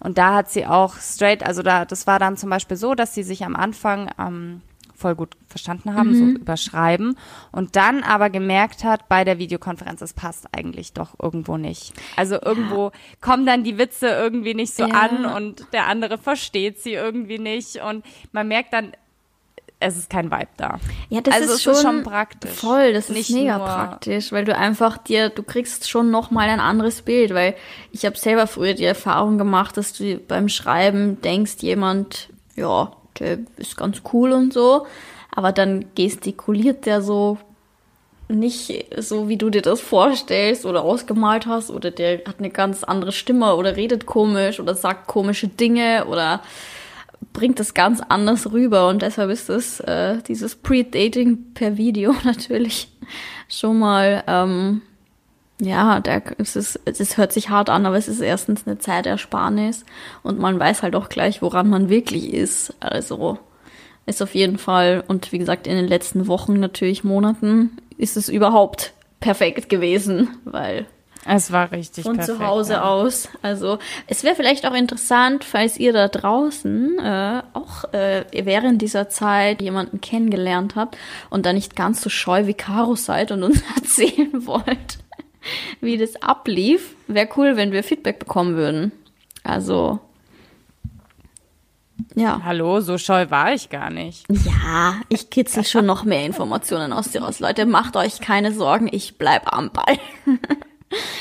Und 0.00 0.18
da 0.18 0.34
hat 0.34 0.50
sie 0.50 0.66
auch 0.66 0.96
straight, 0.96 1.42
also 1.42 1.62
da, 1.62 1.84
das 1.84 2.06
war 2.06 2.18
dann 2.18 2.36
zum 2.36 2.50
Beispiel 2.50 2.76
so, 2.76 2.94
dass 2.94 3.14
sie 3.14 3.22
sich 3.22 3.44
am 3.44 3.56
Anfang 3.56 4.10
ähm, 4.18 4.62
voll 4.98 5.14
gut 5.14 5.36
verstanden 5.46 5.94
haben, 5.94 6.10
mhm. 6.10 6.18
so 6.18 6.40
überschreiben. 6.40 7.16
Und 7.52 7.76
dann 7.76 8.02
aber 8.02 8.30
gemerkt 8.30 8.84
hat 8.84 9.08
bei 9.08 9.24
der 9.24 9.38
Videokonferenz, 9.38 10.02
es 10.02 10.12
passt 10.12 10.46
eigentlich 10.52 10.92
doch 10.92 11.14
irgendwo 11.22 11.56
nicht. 11.56 11.92
Also 12.16 12.40
irgendwo 12.40 12.86
ja. 12.86 12.92
kommen 13.20 13.46
dann 13.46 13.62
die 13.62 13.78
Witze 13.78 14.08
irgendwie 14.08 14.54
nicht 14.54 14.74
so 14.74 14.86
ja. 14.86 14.94
an 14.94 15.24
und 15.24 15.66
der 15.72 15.86
andere 15.86 16.18
versteht 16.18 16.80
sie 16.80 16.94
irgendwie 16.94 17.38
nicht. 17.38 17.76
Und 17.76 18.04
man 18.32 18.48
merkt 18.48 18.72
dann, 18.72 18.92
es 19.80 19.96
ist 19.96 20.10
kein 20.10 20.30
Vibe 20.32 20.48
da. 20.56 20.80
Ja, 21.08 21.20
das 21.20 21.34
also 21.34 21.54
ist, 21.54 21.62
schon, 21.62 21.72
ist 21.74 21.82
schon 21.82 22.02
praktisch. 22.02 22.50
Voll, 22.50 22.92
das 22.92 23.08
Nicht 23.08 23.30
ist 23.30 23.36
mega 23.36 23.58
praktisch, 23.58 24.32
weil 24.32 24.44
du 24.44 24.56
einfach 24.56 24.98
dir, 24.98 25.28
du 25.28 25.44
kriegst 25.44 25.88
schon 25.88 26.10
noch 26.10 26.32
mal 26.32 26.48
ein 26.48 26.58
anderes 26.58 27.02
Bild, 27.02 27.32
weil 27.32 27.54
ich 27.92 28.04
habe 28.04 28.16
selber 28.16 28.48
früher 28.48 28.74
die 28.74 28.84
Erfahrung 28.84 29.38
gemacht, 29.38 29.76
dass 29.76 29.92
du 29.92 30.18
beim 30.18 30.48
Schreiben 30.48 31.20
denkst, 31.22 31.58
jemand, 31.60 32.28
ja, 32.56 32.90
der 33.20 33.38
ist 33.56 33.76
ganz 33.76 34.02
cool 34.12 34.32
und 34.32 34.52
so, 34.52 34.86
aber 35.34 35.52
dann 35.52 35.86
gestikuliert 35.94 36.86
der 36.86 37.02
so 37.02 37.38
nicht 38.28 38.86
so, 38.98 39.28
wie 39.28 39.36
du 39.36 39.50
dir 39.50 39.62
das 39.62 39.80
vorstellst 39.80 40.66
oder 40.66 40.82
ausgemalt 40.82 41.46
hast, 41.46 41.70
oder 41.70 41.90
der 41.90 42.18
hat 42.26 42.36
eine 42.38 42.50
ganz 42.50 42.84
andere 42.84 43.12
Stimme 43.12 43.54
oder 43.56 43.76
redet 43.76 44.06
komisch 44.06 44.60
oder 44.60 44.74
sagt 44.74 45.06
komische 45.06 45.48
Dinge 45.48 46.04
oder 46.06 46.42
bringt 47.32 47.58
das 47.58 47.74
ganz 47.74 48.00
anders 48.00 48.52
rüber. 48.52 48.88
Und 48.88 49.02
deshalb 49.02 49.30
ist 49.30 49.48
das 49.48 49.80
äh, 49.80 50.18
dieses 50.28 50.56
Pre-Dating 50.56 51.54
per 51.54 51.76
Video 51.76 52.14
natürlich 52.24 52.88
schon 53.48 53.78
mal 53.78 54.22
ähm, 54.26 54.82
ja, 55.60 55.96
ist 56.38 56.56
es, 56.56 56.78
es 56.84 57.16
hört 57.16 57.32
sich 57.32 57.50
hart 57.50 57.68
an, 57.68 57.84
aber 57.84 57.96
es 57.96 58.08
ist 58.08 58.20
erstens 58.20 58.66
eine 58.66 58.78
Zeitersparnis 58.78 59.84
und 60.22 60.38
man 60.38 60.58
weiß 60.58 60.82
halt 60.82 60.94
auch 60.94 61.08
gleich, 61.08 61.42
woran 61.42 61.68
man 61.68 61.88
wirklich 61.88 62.32
ist. 62.32 62.74
Also 62.80 63.38
ist 64.06 64.22
auf 64.22 64.34
jeden 64.34 64.58
Fall 64.58 65.02
und 65.06 65.32
wie 65.32 65.38
gesagt 65.38 65.66
in 65.66 65.76
den 65.76 65.88
letzten 65.88 66.28
Wochen 66.28 66.60
natürlich 66.60 67.04
Monaten 67.04 67.76
ist 67.98 68.16
es 68.16 68.28
überhaupt 68.28 68.92
perfekt 69.20 69.68
gewesen, 69.68 70.28
weil 70.44 70.86
es 71.26 71.52
war 71.52 71.72
richtig 71.72 72.04
von 72.04 72.16
perfekt, 72.16 72.38
zu 72.38 72.46
Hause 72.46 72.74
ja. 72.74 72.84
aus. 72.84 73.28
Also 73.42 73.78
es 74.06 74.22
wäre 74.22 74.36
vielleicht 74.36 74.64
auch 74.64 74.72
interessant, 74.72 75.44
falls 75.44 75.76
ihr 75.76 75.92
da 75.92 76.08
draußen 76.08 76.98
äh, 77.00 77.42
auch 77.52 77.92
äh, 77.92 78.24
während 78.32 78.80
dieser 78.80 79.08
Zeit 79.08 79.60
jemanden 79.60 80.00
kennengelernt 80.00 80.76
habt 80.76 80.96
und 81.28 81.44
da 81.44 81.52
nicht 81.52 81.76
ganz 81.76 82.00
so 82.00 82.08
scheu 82.08 82.46
wie 82.46 82.54
Caro 82.54 82.94
seid 82.94 83.32
und 83.32 83.42
uns 83.42 83.62
erzählen 83.76 84.46
wollt, 84.46 84.98
wie 85.80 85.96
das 85.96 86.16
ablief. 86.22 86.94
Wäre 87.06 87.28
cool, 87.36 87.56
wenn 87.56 87.72
wir 87.72 87.84
Feedback 87.84 88.18
bekommen 88.18 88.56
würden. 88.56 88.92
Also 89.44 90.00
ja. 92.14 92.40
Hallo, 92.44 92.80
so 92.80 92.98
scheu 92.98 93.30
war 93.30 93.52
ich 93.52 93.70
gar 93.70 93.90
nicht. 93.90 94.24
Ja, 94.28 95.00
ich 95.08 95.30
kitzel 95.30 95.64
schon 95.64 95.86
noch 95.86 96.04
mehr 96.04 96.24
Informationen 96.24 96.92
aus 96.92 97.10
dir 97.10 97.22
raus. 97.22 97.40
Leute, 97.40 97.66
macht 97.66 97.96
euch 97.96 98.20
keine 98.20 98.52
Sorgen, 98.52 98.88
ich 98.90 99.18
bleib 99.18 99.52
am 99.52 99.70
Ball. 99.70 99.98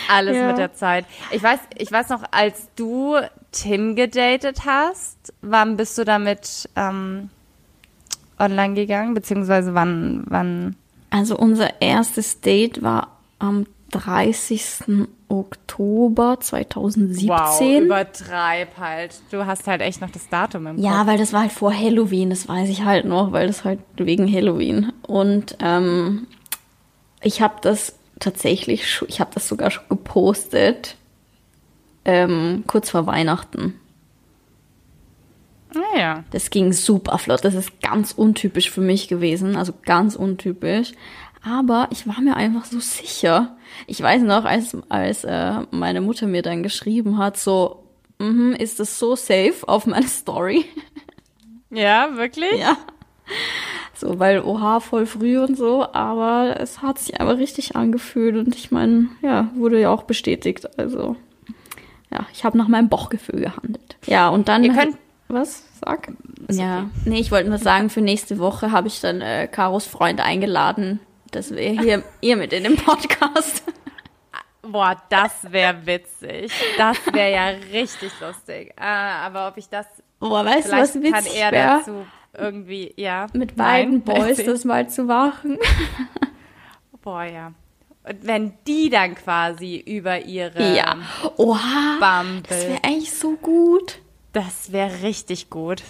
Alles 0.10 0.38
ja. 0.38 0.48
mit 0.48 0.58
der 0.58 0.74
Zeit. 0.74 1.06
Ich 1.32 1.44
weiß, 1.44 1.60
ich 1.76 1.92
weiß 1.92 2.10
noch, 2.10 2.24
als 2.32 2.70
du 2.76 3.18
Tim 3.52 3.96
gedatet 3.96 4.66
hast, 4.66 5.34
wann 5.42 5.78
bist 5.78 5.98
du 5.98 6.06
damit 6.06 6.70
ähm, 6.76 7.30
online 8.40 8.76
gegangen, 8.76 9.14
beziehungsweise 9.14 9.74
wann, 9.74 10.24
wann? 10.28 10.76
Also 11.10 11.38
unser 11.38 11.82
erstes 11.82 12.42
Date 12.42 12.82
war 12.82 13.18
am 13.40 13.66
30. 13.92 15.08
Oktober 15.30 16.38
2017. 16.40 17.28
Wow, 17.28 17.84
übertreib 17.84 18.78
halt. 18.78 19.16
Du 19.30 19.46
hast 19.46 19.68
halt 19.68 19.82
echt 19.82 20.00
noch 20.00 20.10
das 20.10 20.30
Datum 20.30 20.68
im 20.68 20.76
Kopf. 20.78 20.86
Ja, 20.86 21.06
weil 21.06 21.18
das 21.18 21.34
war 21.34 21.42
halt 21.42 21.52
vor 21.52 21.74
Halloween, 21.74 22.30
das 22.30 22.48
weiß 22.48 22.70
ich 22.70 22.86
halt 22.86 23.06
noch, 23.06 23.34
weil 23.34 23.48
das 23.48 23.66
halt 23.66 23.80
wegen 23.98 24.32
Halloween. 24.32 24.94
Und 25.06 25.58
ähm, 25.60 26.28
ich 27.22 27.42
habe 27.42 27.56
das 27.62 27.96
tatsächlich, 28.20 29.02
ich 29.08 29.20
habe 29.20 29.32
das 29.34 29.48
sogar 29.48 29.70
schon 29.70 29.84
gepostet, 29.90 30.96
ähm, 32.06 32.64
kurz 32.68 32.90
vor 32.90 33.06
Weihnachten. 33.06 33.74
Naja. 35.74 36.20
Ah, 36.20 36.24
das 36.32 36.50
ging 36.50 36.72
super 36.72 37.18
flott. 37.18 37.44
Das 37.44 37.54
ist 37.54 37.82
ganz 37.82 38.14
untypisch 38.14 38.72
für 38.72 38.82
mich 38.82 39.08
gewesen, 39.10 39.56
also 39.56 39.74
ganz 39.86 40.16
untypisch. 40.16 40.94
Aber 41.48 41.88
ich 41.92 42.06
war 42.08 42.20
mir 42.20 42.36
einfach 42.36 42.66
so 42.66 42.80
sicher. 42.80 43.56
Ich 43.86 44.02
weiß 44.02 44.24
noch, 44.24 44.44
als, 44.44 44.76
als 44.90 45.24
äh, 45.24 45.62
meine 45.72 46.02
Mutter 46.02 46.28
mir 46.28 46.42
dann 46.42 46.62
geschrieben 46.62 47.18
hat, 47.18 47.38
so, 47.38 47.84
mm 48.20 48.54
ist 48.54 48.80
das 48.80 49.00
so 49.00 49.16
safe 49.16 49.56
auf 49.68 49.86
meine 49.86 50.08
Story? 50.08 50.66
Ja, 51.70 52.16
wirklich? 52.16 52.60
Ja. 52.60 52.78
So, 53.94 54.20
weil 54.20 54.42
oha, 54.42 54.80
voll 54.80 55.06
früh 55.06 55.38
und 55.40 55.58
so, 55.58 55.86
aber 55.92 56.56
es 56.60 56.82
hat 56.82 57.00
sich 57.00 57.20
aber 57.20 57.38
richtig 57.38 57.76
angefühlt 57.76 58.36
und 58.36 58.56
ich 58.56 58.72
meine, 58.72 59.10
ja, 59.22 59.50
wurde 59.56 59.82
ja 59.82 59.90
auch 59.90 60.04
bestätigt. 60.04 60.80
Also, 60.80 61.16
ja, 62.12 62.26
ich 62.32 62.46
habe 62.46 62.58
nach 62.58 62.68
meinem 62.68 62.90
Bauchgefühl 62.90 63.42
gehandelt. 63.42 63.98
Ja, 64.06 64.30
und 64.30 64.48
dann. 64.48 64.64
Ihr 64.64 64.74
könnt. 64.74 64.98
Was? 65.30 65.64
Sag. 65.84 66.10
ja. 66.50 66.80
Okay. 66.80 66.90
Nee, 67.06 67.20
ich 67.20 67.32
wollte 67.32 67.50
nur 67.50 67.58
sagen, 67.58 67.90
für 67.90 68.02
nächste 68.02 68.40
Woche 68.40 68.72
habe 68.72 68.88
ich 68.88 69.02
dann 69.02 69.20
äh, 69.20 69.48
Karos 69.52 69.86
Freund 69.86 70.22
eingeladen. 70.22 71.00
Das 71.32 71.52
wäre 71.52 71.82
hier 71.82 72.04
ihr 72.22 72.38
mit 72.38 72.54
in 72.54 72.64
dem 72.64 72.76
Podcast. 72.76 73.64
Boah, 74.62 75.02
das 75.10 75.52
wäre 75.52 75.86
witzig. 75.86 76.52
Das 76.78 76.98
wäre 77.12 77.32
ja 77.32 77.48
richtig 77.72 78.12
lustig. 78.20 78.74
Äh, 78.78 78.84
aber 78.84 79.48
ob 79.48 79.58
ich 79.58 79.70
das. 79.70 79.86
Boah, 80.20 80.44
weißt 80.44 80.68
du, 80.68 80.72
was 80.74 80.96
witzig 80.96 81.12
kann 81.12 81.26
er 81.26 81.52
wär? 81.52 81.78
dazu 81.80 82.06
irgendwie, 82.38 82.94
ja. 82.98 83.28
Mit 83.34 83.56
beiden 83.56 84.04
Nein, 84.04 84.04
Boys 84.04 84.44
das 84.44 84.66
mal 84.66 84.90
zu 84.90 85.04
machen. 85.04 85.58
Boah, 87.02 87.24
ja. 87.24 87.54
Und 88.04 88.26
wenn 88.26 88.54
die 88.66 88.90
dann 88.90 89.16
quasi 89.16 89.78
über 89.78 90.22
ihre 90.22 90.76
ja. 90.76 90.98
Oha, 91.38 91.98
Bumble, 92.00 92.44
das 92.48 92.68
wäre 92.68 92.84
eigentlich 92.84 93.14
so 93.14 93.36
gut. 93.36 94.00
Das 94.34 94.72
wäre 94.72 95.02
richtig 95.02 95.50
gut. 95.50 95.84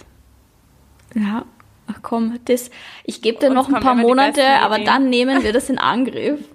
Ja, 1.14 1.44
ach 1.88 2.00
komm, 2.02 2.38
das, 2.44 2.70
ich 3.04 3.22
gebe 3.22 3.38
dir 3.38 3.50
noch 3.50 3.68
ein 3.68 3.80
paar 3.80 3.94
Monate, 3.94 4.44
aber 4.60 4.78
dann 4.78 5.10
nehmen 5.10 5.42
wir 5.42 5.52
das 5.52 5.68
in 5.68 5.78
Angriff. 5.78 6.40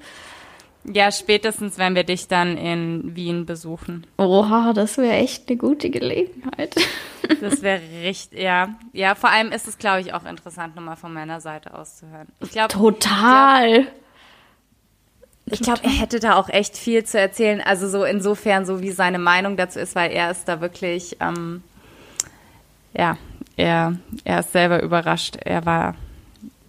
Ja, 0.86 1.12
spätestens, 1.12 1.78
wenn 1.78 1.96
wir 1.96 2.04
dich 2.04 2.28
dann 2.28 2.58
in 2.58 3.16
Wien 3.16 3.46
besuchen. 3.46 4.06
Oha, 4.18 4.74
das 4.74 4.98
wäre 4.98 5.14
echt 5.14 5.48
eine 5.48 5.58
gute 5.58 5.90
Gelegenheit. 5.90 6.76
Das 7.40 7.62
wäre 7.62 7.80
richtig, 8.04 8.38
ja. 8.38 8.76
Ja, 8.92 9.16
vor 9.16 9.30
allem 9.30 9.54
ist 9.54 9.66
es, 9.66 9.78
glaube 9.78 10.02
ich, 10.02 10.14
auch 10.14 10.26
interessant, 10.26 10.76
nochmal 10.76 10.98
von 10.98 11.14
meiner 11.14 11.40
Seite 11.40 11.74
aus 11.74 11.98
zu 11.98 12.08
hören. 12.08 12.28
Ich 12.42 12.52
glaube, 12.52 12.74
Total. 12.74 13.88
ich 15.46 15.62
glaube, 15.62 15.80
er 15.84 15.90
hätte 15.90 16.20
da 16.20 16.36
auch 16.36 16.50
echt 16.50 16.78
viel 16.78 17.06
zu 17.06 17.18
erzählen. 17.18 17.62
Also 17.62 17.88
so 17.88 18.04
insofern, 18.04 18.66
so 18.66 18.82
wie 18.82 18.92
seine 18.92 19.20
Meinung 19.20 19.56
dazu 19.56 19.80
ist, 19.80 19.96
weil 19.96 20.12
er 20.12 20.32
ist 20.32 20.50
da 20.50 20.60
wirklich, 20.60 21.16
ähm, 21.22 21.64
ja, 22.94 23.18
er, 23.58 23.98
er 24.24 24.40
ist 24.40 24.52
selber 24.52 24.82
überrascht. 24.82 25.38
Er 25.38 25.66
war, 25.66 25.96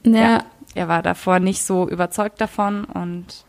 ja. 0.04 0.12
ja, 0.12 0.44
er 0.74 0.88
war 0.88 1.02
davor 1.02 1.38
nicht 1.38 1.62
so 1.62 1.88
überzeugt 1.88 2.40
davon 2.40 2.84
und 2.84 3.44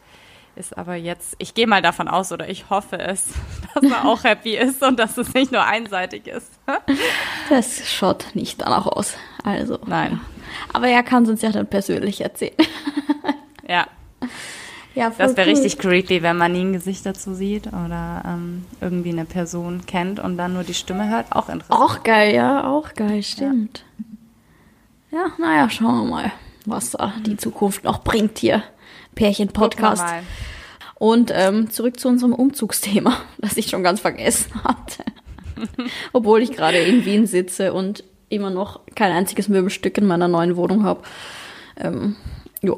ist 0.55 0.77
aber 0.77 0.95
jetzt, 0.95 1.35
ich 1.37 1.53
gehe 1.53 1.67
mal 1.67 1.81
davon 1.81 2.07
aus 2.07 2.31
oder 2.31 2.47
ich 2.47 2.69
hoffe 2.69 2.97
es, 2.97 3.33
dass 3.73 3.83
er 3.83 4.05
auch 4.05 4.23
happy 4.23 4.55
ist 4.55 4.81
und 4.81 4.99
dass 4.99 5.17
es 5.17 5.33
nicht 5.33 5.51
nur 5.51 5.65
einseitig 5.65 6.27
ist. 6.27 6.51
Das 7.49 7.87
schaut 7.87 8.25
nicht 8.33 8.61
danach 8.61 8.87
aus. 8.87 9.13
Also. 9.43 9.77
Nein. 9.85 10.19
Aber 10.73 10.87
er 10.87 11.03
kann 11.03 11.23
es 11.23 11.29
uns 11.29 11.41
ja 11.43 11.51
dann 11.51 11.67
persönlich 11.67 12.21
erzählen. 12.21 12.55
Ja, 13.67 13.87
Ja, 14.95 15.09
das 15.09 15.35
wäre 15.35 15.47
cool. 15.47 15.53
richtig 15.53 15.77
creepy, 15.77 16.23
wenn 16.23 16.37
man 16.37 16.53
nie 16.53 16.61
ein 16.61 16.73
Gesicht 16.73 17.05
dazu 17.05 17.33
sieht 17.33 17.67
oder 17.67 18.23
ähm, 18.25 18.65
irgendwie 18.79 19.09
eine 19.09 19.25
Person 19.25 19.85
kennt 19.85 20.21
und 20.21 20.37
dann 20.37 20.53
nur 20.53 20.63
die 20.63 20.73
Stimme 20.73 21.09
hört. 21.09 21.27
Auch 21.31 21.49
interessant. 21.49 21.81
Auch 21.81 22.03
geil, 22.03 22.33
ja, 22.33 22.65
auch 22.65 22.93
geil, 22.93 23.21
stimmt. 23.21 23.83
Ja, 25.11 25.31
naja, 25.37 25.69
schauen 25.69 26.05
wir 26.05 26.09
mal, 26.09 26.31
was 26.65 26.91
da 26.91 27.13
die 27.25 27.35
Zukunft 27.35 27.83
noch 27.83 28.03
bringt 28.03 28.39
hier. 28.39 28.63
Pärchen-Podcast. 29.15 30.03
Und 30.95 31.31
ähm, 31.33 31.69
zurück 31.69 31.99
zu 31.99 32.07
unserem 32.07 32.33
Umzugsthema, 32.33 33.17
das 33.37 33.57
ich 33.57 33.67
schon 33.67 33.83
ganz 33.83 33.99
vergessen 33.99 34.63
hatte. 34.63 35.03
Obwohl 36.13 36.41
ich 36.41 36.53
gerade 36.53 36.77
in 36.77 37.03
Wien 37.05 37.27
sitze 37.27 37.73
und 37.73 38.03
immer 38.29 38.49
noch 38.49 38.79
kein 38.95 39.11
einziges 39.11 39.49
Möbelstück 39.49 39.97
in 39.97 40.07
meiner 40.07 40.27
neuen 40.27 40.55
Wohnung 40.55 40.83
habe. 40.83 41.01
Ähm, 41.77 42.15
ja, 42.61 42.75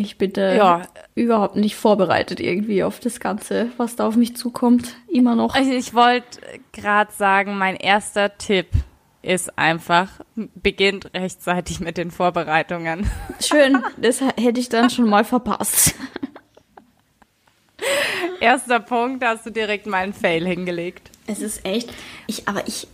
ich 0.00 0.18
bin 0.18 0.34
äh, 0.36 0.56
Ja. 0.56 0.82
überhaupt 1.14 1.56
nicht 1.56 1.76
vorbereitet 1.76 2.40
irgendwie 2.40 2.82
auf 2.82 3.00
das 3.00 3.20
Ganze, 3.20 3.68
was 3.76 3.96
da 3.96 4.06
auf 4.06 4.16
mich 4.16 4.36
zukommt. 4.36 4.94
Immer 5.08 5.34
noch. 5.36 5.54
Also 5.54 5.70
ich 5.72 5.94
wollte 5.94 6.40
gerade 6.72 7.12
sagen, 7.12 7.58
mein 7.58 7.76
erster 7.76 8.36
Tipp 8.38 8.68
ist 9.22 9.58
einfach, 9.58 10.08
beginnt 10.34 11.12
rechtzeitig 11.12 11.80
mit 11.80 11.98
den 11.98 12.10
Vorbereitungen. 12.10 13.08
Schön, 13.40 13.78
das 13.98 14.20
hätte 14.20 14.58
ich 14.60 14.68
dann 14.70 14.88
schon 14.90 15.08
mal 15.08 15.24
verpasst. 15.24 15.94
Erster 18.40 18.80
Punkt, 18.80 19.22
da 19.22 19.30
hast 19.30 19.44
du 19.46 19.50
direkt 19.50 19.86
mal 19.86 19.98
einen 19.98 20.12
Fail 20.14 20.46
hingelegt. 20.46 21.10
Es 21.26 21.40
ist 21.40 21.64
echt, 21.66 21.90
ich, 22.26 22.48
aber 22.48 22.66
ich, 22.66 22.88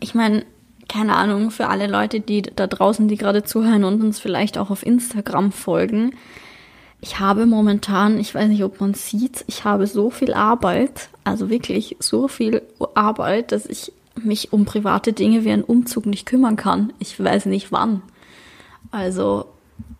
ich 0.00 0.14
meine, 0.14 0.44
keine 0.88 1.16
Ahnung, 1.16 1.50
für 1.50 1.68
alle 1.68 1.86
Leute, 1.86 2.20
die 2.20 2.42
da 2.42 2.66
draußen, 2.66 3.08
die 3.08 3.16
gerade 3.16 3.44
zuhören 3.44 3.84
und 3.84 4.02
uns 4.02 4.18
vielleicht 4.18 4.58
auch 4.58 4.70
auf 4.70 4.84
Instagram 4.84 5.52
folgen. 5.52 6.14
Ich 7.00 7.20
habe 7.20 7.46
momentan, 7.46 8.18
ich 8.18 8.34
weiß 8.34 8.48
nicht, 8.48 8.64
ob 8.64 8.80
man 8.80 8.94
sieht, 8.94 9.44
ich 9.46 9.64
habe 9.64 9.86
so 9.86 10.10
viel 10.10 10.34
Arbeit, 10.34 11.10
also 11.24 11.50
wirklich 11.50 11.96
so 12.00 12.26
viel 12.26 12.62
Arbeit, 12.94 13.52
dass 13.52 13.66
ich 13.66 13.92
mich 14.16 14.52
um 14.52 14.64
private 14.64 15.12
Dinge 15.12 15.44
wie 15.44 15.52
einen 15.52 15.62
Umzug 15.62 16.06
nicht 16.06 16.26
kümmern 16.26 16.56
kann. 16.56 16.92
Ich 16.98 17.22
weiß 17.22 17.46
nicht 17.46 17.70
wann. 17.70 18.02
Also 18.90 19.46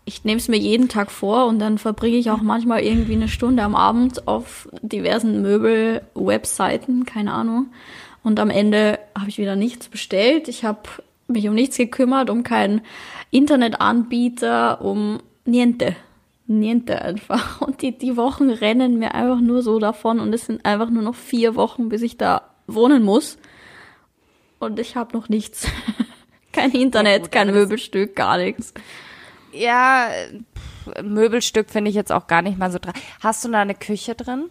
ich 0.04 0.24
nehme 0.24 0.38
es 0.38 0.48
mir 0.48 0.56
jeden 0.56 0.88
Tag 0.88 1.10
vor 1.10 1.46
und 1.46 1.58
dann 1.58 1.78
verbringe 1.78 2.16
ich 2.16 2.30
auch 2.30 2.40
manchmal 2.40 2.80
irgendwie 2.80 3.12
eine 3.12 3.28
Stunde 3.28 3.62
am 3.62 3.76
Abend 3.76 4.26
auf 4.26 4.68
diversen 4.82 5.42
Möbel-Webseiten, 5.42 7.04
keine 7.04 7.32
Ahnung. 7.32 7.66
Und 8.28 8.40
am 8.40 8.50
Ende 8.50 8.98
habe 9.18 9.30
ich 9.30 9.38
wieder 9.38 9.56
nichts 9.56 9.88
bestellt. 9.88 10.48
Ich 10.48 10.62
habe 10.62 10.80
mich 11.28 11.48
um 11.48 11.54
nichts 11.54 11.78
gekümmert, 11.78 12.28
um 12.28 12.42
keinen 12.42 12.82
Internetanbieter, 13.30 14.82
um 14.82 15.20
niente. 15.46 15.96
Niente 16.46 17.00
einfach. 17.00 17.58
Und 17.66 17.80
die, 17.80 17.96
die 17.96 18.18
Wochen 18.18 18.50
rennen 18.50 18.98
mir 18.98 19.14
einfach 19.14 19.40
nur 19.40 19.62
so 19.62 19.78
davon 19.78 20.20
und 20.20 20.34
es 20.34 20.44
sind 20.44 20.66
einfach 20.66 20.90
nur 20.90 21.02
noch 21.02 21.14
vier 21.14 21.54
Wochen, 21.54 21.88
bis 21.88 22.02
ich 22.02 22.18
da 22.18 22.50
wohnen 22.66 23.02
muss. 23.02 23.38
Und 24.58 24.78
ich 24.78 24.94
habe 24.94 25.16
noch 25.16 25.30
nichts. 25.30 25.66
Kein 26.52 26.72
Internet, 26.72 27.22
gut, 27.22 27.32
kein 27.32 27.50
Möbelstück, 27.50 28.14
gar 28.14 28.36
nichts. 28.36 28.74
Ja, 29.52 30.08
pff, 30.54 31.02
Möbelstück 31.02 31.70
finde 31.70 31.88
ich 31.88 31.94
jetzt 31.94 32.12
auch 32.12 32.26
gar 32.26 32.42
nicht 32.42 32.58
mal 32.58 32.70
so 32.70 32.78
dran. 32.78 32.94
Hast 33.20 33.44
du 33.44 33.50
da 33.50 33.60
eine 33.60 33.74
Küche 33.74 34.14
drin? 34.14 34.50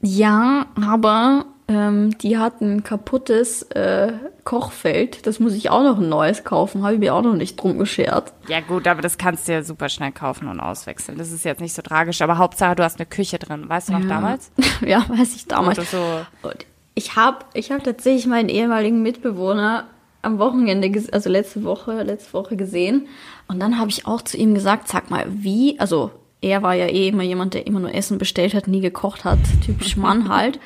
Ja, 0.00 0.66
aber 0.80 1.46
ähm, 1.68 2.16
die 2.18 2.38
hat 2.38 2.60
ein 2.62 2.82
kaputtes 2.82 3.62
äh, 3.72 4.12
Kochfeld. 4.44 5.26
Das 5.26 5.38
muss 5.38 5.52
ich 5.52 5.68
auch 5.70 5.82
noch 5.82 5.98
ein 5.98 6.08
neues 6.08 6.42
kaufen. 6.44 6.82
Habe 6.82 6.94
ich 6.94 7.00
mir 7.00 7.14
auch 7.14 7.22
noch 7.22 7.34
nicht 7.34 7.56
drum 7.56 7.78
geschert. 7.78 8.32
Ja 8.48 8.60
gut, 8.60 8.86
aber 8.88 9.02
das 9.02 9.18
kannst 9.18 9.46
du 9.48 9.52
ja 9.52 9.62
super 9.62 9.88
schnell 9.90 10.12
kaufen 10.12 10.48
und 10.48 10.60
auswechseln. 10.60 11.18
Das 11.18 11.30
ist 11.30 11.44
jetzt 11.44 11.60
nicht 11.60 11.74
so 11.74 11.82
tragisch. 11.82 12.22
Aber 12.22 12.38
Hauptsache, 12.38 12.74
du 12.74 12.82
hast 12.82 12.98
eine 12.98 13.06
Küche 13.06 13.38
drin. 13.38 13.68
Weißt 13.68 13.88
du 13.90 13.92
noch 13.92 14.00
Ja. 14.00 14.08
damals? 14.08 14.50
ja, 14.86 15.04
weiß 15.08 15.36
ich 15.36 15.46
damals. 15.46 15.90
So. 15.90 15.98
Und 16.42 16.66
ich 16.94 17.16
habe 17.16 17.38
ich 17.52 17.70
hab 17.70 17.84
tatsächlich 17.84 18.26
meinen 18.26 18.48
ehemaligen 18.48 19.02
Mitbewohner 19.02 19.84
am 20.22 20.38
Wochenende, 20.38 20.90
also 21.12 21.30
letzte 21.30 21.62
Woche, 21.64 22.02
letzte 22.02 22.32
Woche 22.32 22.56
gesehen. 22.56 23.06
Und 23.46 23.60
dann 23.60 23.78
habe 23.78 23.90
ich 23.90 24.06
auch 24.06 24.22
zu 24.22 24.36
ihm 24.36 24.54
gesagt, 24.54 24.88
sag 24.88 25.10
mal, 25.10 25.26
wie, 25.28 25.78
also 25.78 26.10
er 26.40 26.62
war 26.62 26.74
ja 26.74 26.86
eh 26.86 27.08
immer 27.08 27.22
jemand, 27.22 27.54
der 27.54 27.66
immer 27.66 27.80
nur 27.80 27.94
Essen 27.94 28.18
bestellt 28.18 28.54
hat, 28.54 28.68
nie 28.68 28.80
gekocht 28.80 29.24
hat, 29.24 29.38
typisch 29.64 29.96
Mann 29.96 30.28
halt. 30.34 30.58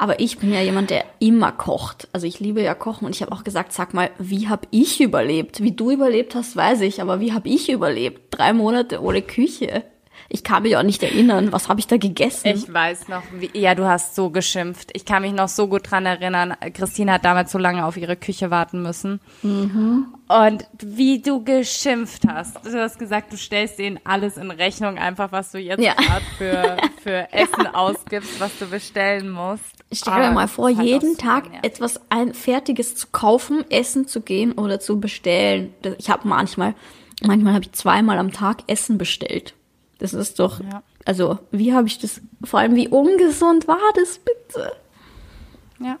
Aber 0.00 0.18
ich 0.18 0.38
bin 0.38 0.50
ja 0.50 0.62
jemand, 0.62 0.88
der 0.88 1.04
immer 1.18 1.52
kocht. 1.52 2.08
Also 2.14 2.26
ich 2.26 2.40
liebe 2.40 2.62
ja 2.62 2.74
Kochen 2.74 3.04
und 3.04 3.14
ich 3.14 3.20
habe 3.20 3.32
auch 3.32 3.44
gesagt, 3.44 3.74
sag 3.74 3.92
mal, 3.92 4.10
wie 4.18 4.48
habe 4.48 4.66
ich 4.70 4.98
überlebt? 4.98 5.62
Wie 5.62 5.72
du 5.72 5.90
überlebt 5.90 6.34
hast, 6.34 6.56
weiß 6.56 6.80
ich, 6.80 7.02
aber 7.02 7.20
wie 7.20 7.34
habe 7.34 7.50
ich 7.50 7.68
überlebt? 7.68 8.22
Drei 8.30 8.54
Monate 8.54 9.02
ohne 9.02 9.20
Küche. 9.20 9.82
Ich 10.32 10.44
kann 10.44 10.62
mich 10.62 10.76
auch 10.76 10.84
nicht 10.84 11.02
erinnern, 11.02 11.50
was 11.50 11.68
habe 11.68 11.80
ich 11.80 11.88
da 11.88 11.96
gegessen? 11.96 12.46
Ich 12.54 12.72
weiß 12.72 13.08
noch, 13.08 13.22
wie, 13.38 13.50
ja, 13.52 13.74
du 13.74 13.84
hast 13.86 14.14
so 14.14 14.30
geschimpft. 14.30 14.90
Ich 14.94 15.04
kann 15.04 15.22
mich 15.22 15.32
noch 15.32 15.48
so 15.48 15.66
gut 15.66 15.90
dran 15.90 16.06
erinnern. 16.06 16.54
Christine 16.72 17.14
hat 17.14 17.24
damals 17.24 17.50
so 17.50 17.58
lange 17.58 17.84
auf 17.84 17.96
ihre 17.96 18.14
Küche 18.14 18.48
warten 18.52 18.80
müssen. 18.80 19.18
Und 19.42 20.66
wie 20.78 21.20
du 21.20 21.42
geschimpft 21.42 22.22
hast. 22.28 22.64
Du 22.64 22.80
hast 22.80 22.98
gesagt, 23.00 23.32
du 23.32 23.36
stellst 23.36 23.80
denen 23.80 23.98
alles 24.04 24.36
in 24.36 24.52
Rechnung, 24.52 24.98
einfach 24.98 25.32
was 25.32 25.50
du 25.50 25.58
jetzt 25.58 25.82
Ja. 25.82 25.94
gerade 25.94 26.24
für, 26.38 26.76
für 27.02 27.32
Essen 27.32 27.66
ausgibst, 27.66 28.38
was 28.38 28.56
du 28.60 28.66
bestellen 28.66 29.30
musst. 29.30 29.64
Stell 29.92 30.14
dir 30.22 30.30
mal 30.30 30.46
vor, 30.46 30.68
jeden 30.68 31.18
Tag 31.18 31.50
nervig. 31.50 31.68
etwas 31.68 32.00
ein 32.10 32.34
Fertiges 32.34 32.94
zu 32.94 33.08
kaufen, 33.10 33.64
essen 33.68 34.06
zu 34.06 34.20
gehen 34.20 34.52
oder 34.52 34.78
zu 34.78 35.00
bestellen. 35.00 35.74
Ich 35.98 36.08
habe 36.08 36.28
manchmal, 36.28 36.74
manchmal 37.26 37.54
habe 37.54 37.64
ich 37.64 37.72
zweimal 37.72 38.18
am 38.20 38.30
Tag 38.30 38.58
Essen 38.68 38.96
bestellt. 38.96 39.54
Das 40.00 40.12
ist 40.14 40.38
doch, 40.40 40.60
Ja. 40.60 40.82
also 41.04 41.38
wie 41.52 41.72
habe 41.74 41.86
ich 41.86 41.98
das, 41.98 42.20
vor 42.42 42.58
allem 42.60 42.74
wie 42.74 42.88
ungesund 42.88 43.68
war 43.68 43.78
das 43.94 44.18
bitte? 44.18 44.72
Ja. 45.78 45.96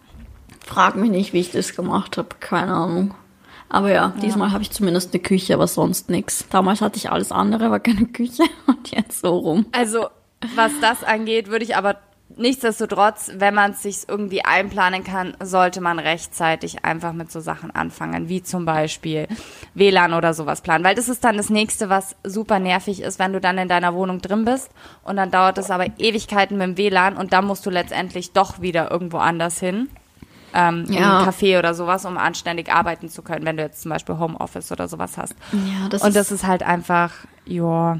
Frag 0.66 0.96
mich 0.96 1.10
nicht, 1.10 1.32
wie 1.32 1.40
ich 1.40 1.52
das 1.52 1.74
gemacht 1.76 2.16
habe, 2.18 2.28
keine 2.40 2.72
Ahnung. 2.74 3.14
Aber 3.68 3.92
ja, 3.92 4.12
diesmal 4.20 4.50
habe 4.52 4.62
ich 4.62 4.70
zumindest 4.72 5.14
eine 5.14 5.22
Küche, 5.22 5.54
aber 5.54 5.68
sonst 5.68 6.10
nix. 6.10 6.44
Damals 6.50 6.80
hatte 6.80 6.96
ich 6.96 7.10
alles 7.10 7.30
andere, 7.30 7.66
aber 7.66 7.78
keine 7.78 8.06
Küche 8.06 8.42
und 8.66 8.90
jetzt 8.90 9.20
so 9.20 9.36
rum. 9.38 9.66
Also, 9.72 10.08
was 10.56 10.72
das 10.80 11.04
angeht, 11.04 11.48
würde 11.48 11.64
ich 11.64 11.76
aber 11.76 11.96
nichtsdestotrotz, 12.40 13.30
wenn 13.36 13.54
man 13.54 13.72
es 13.72 13.82
sich 13.82 14.08
irgendwie 14.08 14.44
einplanen 14.44 15.04
kann, 15.04 15.36
sollte 15.42 15.80
man 15.80 15.98
rechtzeitig 15.98 16.84
einfach 16.84 17.12
mit 17.12 17.30
so 17.30 17.40
Sachen 17.40 17.70
anfangen, 17.70 18.28
wie 18.28 18.42
zum 18.42 18.64
Beispiel 18.64 19.28
WLAN 19.74 20.14
oder 20.14 20.34
sowas 20.34 20.60
planen. 20.60 20.84
Weil 20.84 20.94
das 20.94 21.08
ist 21.08 21.22
dann 21.24 21.36
das 21.36 21.50
nächste, 21.50 21.88
was 21.88 22.16
super 22.24 22.58
nervig 22.58 23.02
ist, 23.02 23.18
wenn 23.18 23.32
du 23.32 23.40
dann 23.40 23.58
in 23.58 23.68
deiner 23.68 23.94
Wohnung 23.94 24.20
drin 24.20 24.44
bist 24.44 24.70
und 25.04 25.16
dann 25.16 25.30
dauert 25.30 25.58
es 25.58 25.70
aber 25.70 25.86
Ewigkeiten 25.98 26.58
mit 26.58 26.66
dem 26.66 26.76
WLAN 26.76 27.16
und 27.16 27.32
dann 27.32 27.46
musst 27.46 27.64
du 27.66 27.70
letztendlich 27.70 28.32
doch 28.32 28.60
wieder 28.60 28.90
irgendwo 28.90 29.18
anders 29.18 29.60
hin. 29.60 29.88
Ähm, 30.52 30.84
in 30.88 30.94
Ja. 30.94 31.18
ein 31.20 31.28
Café 31.28 31.60
oder 31.60 31.74
sowas, 31.74 32.04
um 32.04 32.18
anständig 32.18 32.72
arbeiten 32.72 33.08
zu 33.08 33.22
können, 33.22 33.46
wenn 33.46 33.56
du 33.56 33.62
jetzt 33.62 33.82
zum 33.82 33.90
Beispiel 33.92 34.18
Homeoffice 34.18 34.72
oder 34.72 34.88
sowas 34.88 35.16
hast. 35.16 35.36
Ja, 35.52 35.88
das 35.88 36.02
und 36.02 36.08
ist, 36.08 36.16
das 36.16 36.32
ist 36.32 36.44
halt 36.44 36.64
einfach, 36.64 37.12
ja, 37.44 37.98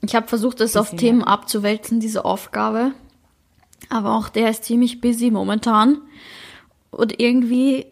Ich 0.00 0.16
habe 0.16 0.26
versucht, 0.26 0.58
das 0.58 0.76
auf 0.76 0.90
Themen 0.90 1.22
abzuwälzen, 1.22 2.00
diese 2.00 2.24
Aufgabe. 2.24 2.90
Aber 3.90 4.16
auch 4.16 4.28
der 4.28 4.50
ist 4.50 4.64
ziemlich 4.64 5.00
busy 5.00 5.30
momentan. 5.30 6.00
Und 6.90 7.20
irgendwie, 7.20 7.86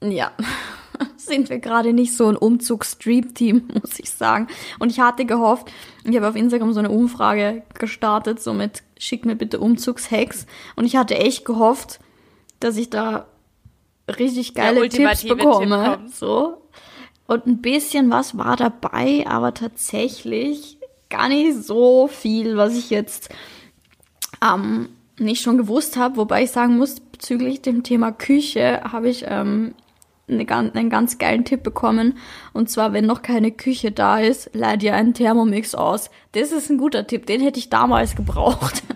ja, 0.00 0.32
sind 1.16 1.50
wir 1.50 1.58
gerade 1.58 1.92
nicht 1.92 2.16
so 2.16 2.28
ein 2.28 2.36
Umzug-Stream-Team, 2.36 3.68
muss 3.82 3.98
ich 3.98 4.10
sagen. 4.10 4.48
Und 4.78 4.90
ich 4.90 5.00
hatte 5.00 5.24
gehofft, 5.24 5.70
ich 6.04 6.16
habe 6.16 6.28
auf 6.28 6.36
Instagram 6.36 6.72
so 6.72 6.78
eine 6.78 6.90
Umfrage 6.90 7.62
gestartet, 7.74 8.40
so 8.40 8.54
mit 8.54 8.82
schick 8.98 9.24
mir 9.24 9.36
bitte 9.36 9.60
Umzugshacks. 9.60 10.46
Und 10.74 10.84
ich 10.84 10.96
hatte 10.96 11.16
echt 11.16 11.44
gehofft, 11.44 12.00
dass 12.60 12.76
ich 12.76 12.90
da 12.90 13.26
richtig 14.08 14.54
geile 14.54 14.88
Tipps 14.88 15.20
Tipp 15.20 15.36
bekomme. 15.36 15.84
kommt. 15.84 16.14
so. 16.14 16.62
Und 17.26 17.46
ein 17.46 17.60
bisschen 17.60 18.10
was 18.10 18.38
war 18.38 18.56
dabei, 18.56 19.24
aber 19.26 19.52
tatsächlich 19.52 20.78
gar 21.10 21.28
nicht 21.28 21.56
so 21.56 22.06
viel, 22.06 22.56
was 22.56 22.76
ich 22.76 22.90
jetzt 22.90 23.30
ähm, 24.42 24.88
nicht 25.18 25.42
schon 25.42 25.58
gewusst 25.58 25.96
habe. 25.96 26.16
Wobei 26.16 26.44
ich 26.44 26.50
sagen 26.50 26.76
muss, 26.76 27.00
bezüglich 27.00 27.62
dem 27.62 27.82
Thema 27.82 28.12
Küche 28.12 28.82
habe 28.84 29.08
ich 29.08 29.24
ähm, 29.28 29.74
eine, 30.28 30.48
einen 30.48 30.90
ganz 30.90 31.18
geilen 31.18 31.44
Tipp 31.44 31.62
bekommen. 31.62 32.18
Und 32.52 32.70
zwar, 32.70 32.92
wenn 32.92 33.06
noch 33.06 33.22
keine 33.22 33.52
Küche 33.52 33.92
da 33.92 34.18
ist, 34.18 34.50
leih 34.52 34.76
dir 34.76 34.94
einen 34.94 35.14
Thermomix 35.14 35.74
aus. 35.74 36.10
Das 36.32 36.52
ist 36.52 36.70
ein 36.70 36.78
guter 36.78 37.06
Tipp, 37.06 37.26
den 37.26 37.40
hätte 37.40 37.58
ich 37.58 37.70
damals 37.70 38.16
gebraucht. 38.16 38.82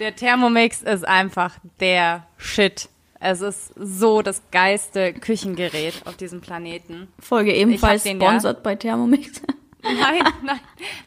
Der 0.00 0.14
Thermomix 0.14 0.82
ist 0.82 1.06
einfach 1.06 1.56
der 1.80 2.26
Shit. 2.36 2.88
Es 3.20 3.40
ist 3.40 3.72
so 3.76 4.22
das 4.22 4.42
geilste 4.50 5.14
Küchengerät 5.14 5.94
auf 6.04 6.16
diesem 6.16 6.40
Planeten. 6.40 7.08
Folge 7.18 7.54
ebenfalls 7.54 8.02
sponsored 8.06 8.56
ja. 8.56 8.62
bei 8.62 8.74
Thermomix. 8.74 9.40
Nein, 9.84 10.24
nein, 10.42 10.60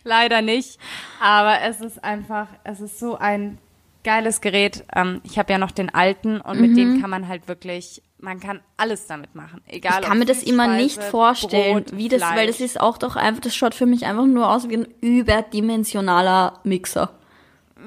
leider 0.03 0.41
nicht. 0.41 0.79
Aber 1.19 1.61
es 1.61 1.81
ist 1.81 2.03
einfach, 2.03 2.47
es 2.63 2.79
ist 2.79 2.99
so 2.99 3.17
ein 3.17 3.57
geiles 4.03 4.41
Gerät. 4.41 4.85
Ähm, 4.95 5.21
ich 5.23 5.37
habe 5.37 5.51
ja 5.51 5.57
noch 5.57 5.71
den 5.71 5.93
alten 5.93 6.39
und 6.39 6.61
mit 6.61 6.77
dem 6.77 6.95
mhm. 6.95 7.01
kann 7.01 7.09
man 7.09 7.27
halt 7.27 7.47
wirklich, 7.47 8.01
man 8.19 8.39
kann 8.39 8.61
alles 8.77 9.07
damit 9.07 9.35
machen. 9.35 9.61
Egal. 9.67 10.01
Ich 10.01 10.07
kann 10.07 10.19
mir 10.19 10.25
das 10.25 10.43
immer 10.43 10.67
nicht 10.67 11.03
vorstellen, 11.03 11.83
Brot, 11.83 11.97
wie 11.97 12.07
das, 12.07 12.21
Fleisch. 12.21 12.37
weil 12.37 12.47
das 12.47 12.61
ist 12.61 12.79
auch 12.79 12.97
doch 12.97 13.15
einfach, 13.15 13.41
das 13.41 13.55
schaut 13.55 13.75
für 13.75 13.85
mich 13.85 14.05
einfach 14.05 14.25
nur 14.25 14.49
aus 14.49 14.69
wie 14.69 14.77
ein 14.77 14.87
überdimensionaler 15.01 16.59
Mixer. 16.63 17.11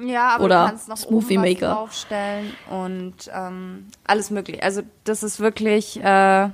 Ja, 0.05 0.35
aber 0.35 0.45
Oder 0.45 0.63
du 0.63 0.69
kannst 0.69 0.87
noch 0.87 0.97
Smoothie 0.97 1.37
oben 1.37 1.49
Maker. 1.49 1.73
draufstellen 1.73 2.53
und 2.69 3.15
ähm, 3.33 3.87
alles 4.05 4.29
mögliche. 4.29 4.63
Also 4.63 4.83
das 5.03 5.23
ist 5.23 5.39
wirklich, 5.39 5.99
äh, 6.01 6.49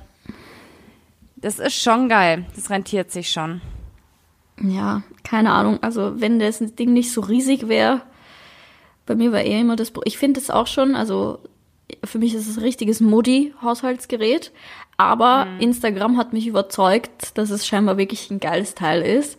das 1.36 1.58
ist 1.58 1.80
schon 1.80 2.08
geil. 2.08 2.46
Das 2.56 2.70
rentiert 2.70 3.12
sich 3.12 3.30
schon. 3.30 3.60
Ja, 4.60 5.02
keine 5.22 5.52
Ahnung. 5.52 5.78
Also 5.82 6.20
wenn 6.20 6.38
das 6.38 6.58
Ding 6.58 6.92
nicht 6.92 7.12
so 7.12 7.20
riesig 7.20 7.68
wäre, 7.68 8.02
bei 9.06 9.14
mir 9.14 9.32
war 9.32 9.40
eher 9.40 9.60
immer 9.60 9.76
das. 9.76 9.92
Ich 10.04 10.18
finde 10.18 10.40
es 10.40 10.50
auch 10.50 10.66
schon, 10.66 10.94
also 10.94 11.38
für 12.04 12.18
mich 12.18 12.34
ist 12.34 12.48
es 12.48 12.56
ein 12.56 12.62
richtiges 12.62 13.00
Modi-Haushaltsgerät. 13.00 14.52
Aber 14.96 15.46
mhm. 15.46 15.60
Instagram 15.60 16.16
hat 16.16 16.32
mich 16.32 16.46
überzeugt, 16.46 17.38
dass 17.38 17.50
es 17.50 17.66
scheinbar 17.66 17.96
wirklich 17.98 18.30
ein 18.30 18.40
geiles 18.40 18.74
Teil 18.74 19.02
ist. 19.02 19.38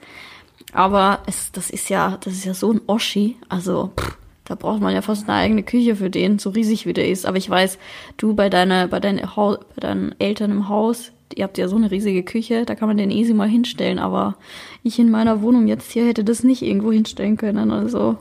Aber 0.72 1.20
es, 1.26 1.52
das 1.52 1.70
ist 1.70 1.90
ja, 1.90 2.18
das 2.24 2.34
ist 2.34 2.46
ja 2.46 2.54
so 2.54 2.72
ein 2.72 2.82
Oschi. 2.88 3.38
Also, 3.50 3.92
pff, 4.00 4.18
da 4.46 4.56
braucht 4.56 4.82
man 4.82 4.94
ja 4.94 5.02
fast 5.02 5.30
eine 5.30 5.38
eigene 5.38 5.64
Küche 5.64 5.96
für 5.96 6.10
den, 6.10 6.40
so 6.40 6.50
riesig 6.52 6.86
wie 6.86 6.94
der 6.94 7.10
ist. 7.10 7.26
Aber 7.26 7.38
ich 7.38 7.50
weiß, 7.50 7.78
du 8.18 8.34
bei 8.36 8.50
deiner, 8.50 8.88
bei 8.88 9.00
deinen, 9.00 9.28
bei 9.36 9.58
deinen 9.80 10.16
Eltern 10.20 10.52
im 10.52 10.70
Haus, 10.70 11.12
ihr 11.36 11.44
habt 11.44 11.58
ja 11.58 11.68
so 11.68 11.76
eine 11.76 11.92
riesige 11.92 12.24
Küche, 12.24 12.66
da 12.66 12.76
kann 12.76 12.88
man 12.88 12.98
den 12.98 13.12
easy 13.12 13.34
mal 13.34 13.48
hinstellen. 13.48 14.00
Aber 14.00 14.36
ich 14.84 15.00
in 15.00 15.12
meiner 15.12 15.42
Wohnung 15.42 15.68
jetzt 15.68 15.92
hier 15.92 16.06
hätte 16.06 16.24
das 16.24 16.44
nicht 16.44 16.62
irgendwo 16.62 16.92
hinstellen 16.92 17.38
können. 17.38 17.72
Also, 17.72 18.18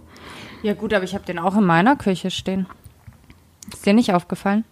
ja 0.63 0.75
gut, 0.75 0.93
aber 0.93 1.05
ich 1.05 1.15
habe 1.15 1.25
den 1.25 1.39
auch 1.39 1.57
in 1.57 1.65
meiner 1.65 1.97
Küche 1.97 2.31
stehen. 2.31 2.67
Ist 3.73 3.87
dir 3.87 3.93
nicht 3.95 4.13
aufgefallen? 4.13 4.65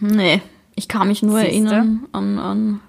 Nee, 0.00 0.40
ich 0.74 0.88
kann 0.88 1.08
mich 1.08 1.22
nur 1.22 1.40
Siehste? 1.40 1.52
erinnern 1.52 2.06
an, 2.12 2.38
an, 2.38 2.80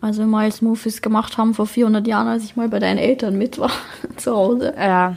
als 0.00 0.18
wir 0.18 0.26
mal 0.26 0.50
Smoothies 0.52 1.02
gemacht 1.02 1.38
haben 1.38 1.54
vor 1.54 1.66
400 1.66 2.06
Jahren, 2.06 2.28
als 2.28 2.44
ich 2.44 2.56
mal 2.56 2.68
bei 2.68 2.78
deinen 2.78 2.98
Eltern 2.98 3.36
mit 3.36 3.58
war, 3.58 3.72
zu 4.16 4.34
Hause. 4.34 4.74
Ja, 4.76 5.16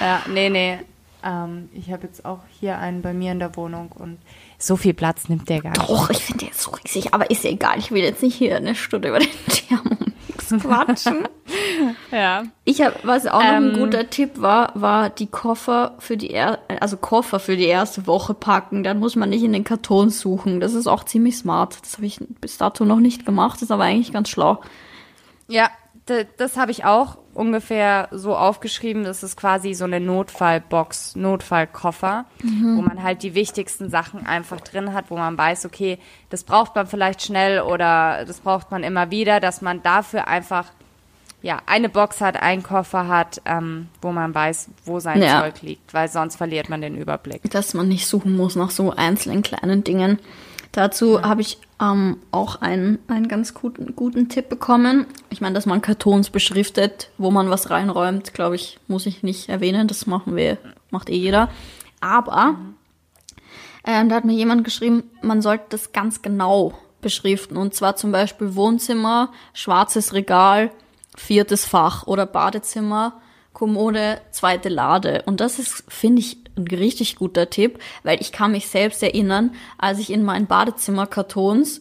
ja 0.00 0.22
nee, 0.28 0.50
nee. 0.50 0.78
Ähm, 1.24 1.68
ich 1.72 1.92
habe 1.92 2.06
jetzt 2.06 2.24
auch 2.24 2.40
hier 2.58 2.78
einen 2.78 3.00
bei 3.00 3.14
mir 3.14 3.32
in 3.32 3.38
der 3.38 3.54
Wohnung 3.56 3.92
und 3.92 4.18
so 4.58 4.76
viel 4.76 4.92
Platz 4.92 5.28
nimmt 5.28 5.48
der 5.48 5.60
gar 5.60 5.70
nicht. 5.70 5.88
Doch, 5.88 6.10
ich 6.10 6.24
finde 6.24 6.46
der 6.46 6.54
so 6.54 6.72
riesig, 6.72 7.14
aber 7.14 7.30
ist 7.30 7.44
ja 7.44 7.50
egal. 7.50 7.78
Ich 7.78 7.90
will 7.90 8.02
jetzt 8.02 8.22
nicht 8.22 8.34
hier 8.34 8.56
eine 8.56 8.74
Stunde 8.74 9.08
über 9.08 9.20
den 9.20 9.28
Thermomix 9.48 10.01
quatschen. 10.60 11.28
ja. 12.10 12.44
Ich 12.64 12.80
habe, 12.82 12.96
was 13.02 13.26
auch 13.26 13.42
noch 13.42 13.52
ähm, 13.52 13.70
ein 13.70 13.78
guter 13.78 14.10
Tipp 14.10 14.40
war, 14.40 14.72
war 14.74 15.10
die 15.10 15.26
Koffer 15.26 15.94
für 15.98 16.16
die, 16.16 16.30
er 16.30 16.58
also 16.80 16.96
Koffer 16.96 17.40
für 17.40 17.56
die 17.56 17.66
erste 17.66 18.06
Woche 18.06 18.34
packen. 18.34 18.82
Dann 18.82 18.98
muss 18.98 19.16
man 19.16 19.30
nicht 19.30 19.42
in 19.42 19.52
den 19.52 19.64
Karton 19.64 20.10
suchen. 20.10 20.60
Das 20.60 20.74
ist 20.74 20.86
auch 20.86 21.04
ziemlich 21.04 21.36
smart. 21.36 21.78
Das 21.82 21.94
habe 21.94 22.06
ich 22.06 22.18
bis 22.40 22.58
dato 22.58 22.84
noch 22.84 23.00
nicht 23.00 23.26
gemacht. 23.26 23.56
Das 23.56 23.62
ist 23.62 23.70
aber 23.70 23.84
eigentlich 23.84 24.12
ganz 24.12 24.28
schlau. 24.28 24.60
Ja, 25.48 25.70
das 26.36 26.56
habe 26.56 26.70
ich 26.70 26.84
auch 26.84 27.18
ungefähr 27.34 28.08
so 28.10 28.36
aufgeschrieben. 28.36 29.04
Das 29.04 29.22
ist 29.22 29.36
quasi 29.36 29.74
so 29.74 29.84
eine 29.84 30.00
Notfallbox, 30.00 31.16
Notfallkoffer, 31.16 32.26
mhm. 32.42 32.76
wo 32.76 32.82
man 32.82 33.02
halt 33.02 33.22
die 33.22 33.34
wichtigsten 33.34 33.90
Sachen 33.90 34.26
einfach 34.26 34.60
drin 34.60 34.92
hat, 34.92 35.06
wo 35.10 35.16
man 35.16 35.36
weiß, 35.36 35.66
okay, 35.66 35.98
das 36.30 36.44
braucht 36.44 36.74
man 36.74 36.86
vielleicht 36.86 37.22
schnell 37.22 37.60
oder 37.60 38.24
das 38.24 38.40
braucht 38.40 38.70
man 38.70 38.82
immer 38.82 39.10
wieder, 39.10 39.40
dass 39.40 39.62
man 39.62 39.82
dafür 39.82 40.28
einfach 40.28 40.66
ja 41.42 41.60
eine 41.66 41.88
Box 41.88 42.20
hat, 42.20 42.40
einen 42.40 42.62
Koffer 42.62 43.08
hat, 43.08 43.42
ähm, 43.44 43.88
wo 44.00 44.12
man 44.12 44.34
weiß, 44.34 44.68
wo 44.84 45.00
sein 45.00 45.20
ja. 45.20 45.42
Zeug 45.42 45.62
liegt, 45.62 45.92
weil 45.92 46.08
sonst 46.08 46.36
verliert 46.36 46.68
man 46.68 46.80
den 46.80 46.96
Überblick. 46.96 47.50
Dass 47.50 47.74
man 47.74 47.88
nicht 47.88 48.06
suchen 48.06 48.36
muss 48.36 48.56
nach 48.56 48.70
so 48.70 48.92
einzelnen 48.92 49.42
kleinen 49.42 49.84
Dingen. 49.84 50.18
Dazu 50.70 51.18
ja. 51.18 51.28
habe 51.28 51.40
ich 51.42 51.58
ähm, 51.82 52.18
auch 52.30 52.60
einen, 52.60 52.98
einen 53.08 53.28
ganz 53.28 53.54
guten, 53.54 53.96
guten 53.96 54.28
Tipp 54.28 54.48
bekommen. 54.48 55.06
Ich 55.30 55.40
meine, 55.40 55.54
dass 55.54 55.66
man 55.66 55.82
Kartons 55.82 56.30
beschriftet, 56.30 57.10
wo 57.18 57.30
man 57.30 57.50
was 57.50 57.70
reinräumt, 57.70 58.32
glaube 58.34 58.54
ich, 58.54 58.78
muss 58.86 59.06
ich 59.06 59.22
nicht 59.22 59.48
erwähnen. 59.48 59.88
Das 59.88 60.06
machen 60.06 60.36
wir, 60.36 60.58
macht 60.90 61.10
eh 61.10 61.16
jeder. 61.16 61.48
Aber 62.00 62.56
ähm, 63.84 64.08
da 64.08 64.14
hat 64.14 64.24
mir 64.24 64.34
jemand 64.34 64.64
geschrieben, 64.64 65.04
man 65.22 65.42
sollte 65.42 65.64
das 65.70 65.92
ganz 65.92 66.22
genau 66.22 66.78
beschriften. 67.00 67.56
Und 67.56 67.74
zwar 67.74 67.96
zum 67.96 68.12
Beispiel 68.12 68.54
Wohnzimmer, 68.54 69.32
schwarzes 69.52 70.12
Regal, 70.14 70.70
viertes 71.16 71.66
Fach 71.66 72.06
oder 72.06 72.26
Badezimmer, 72.26 73.20
Kommode, 73.52 74.20
zweite 74.30 74.68
Lade. 74.68 75.22
Und 75.26 75.40
das 75.40 75.58
ist, 75.58 75.84
finde 75.88 76.20
ich, 76.20 76.38
ein 76.56 76.66
richtig 76.66 77.16
guter 77.16 77.50
Tipp, 77.50 77.78
weil 78.02 78.20
ich 78.20 78.32
kann 78.32 78.52
mich 78.52 78.68
selbst 78.68 79.02
erinnern, 79.02 79.54
als 79.78 79.98
ich 79.98 80.10
in 80.10 80.22
meinen 80.22 80.46
Badezimmerkartons 80.46 81.80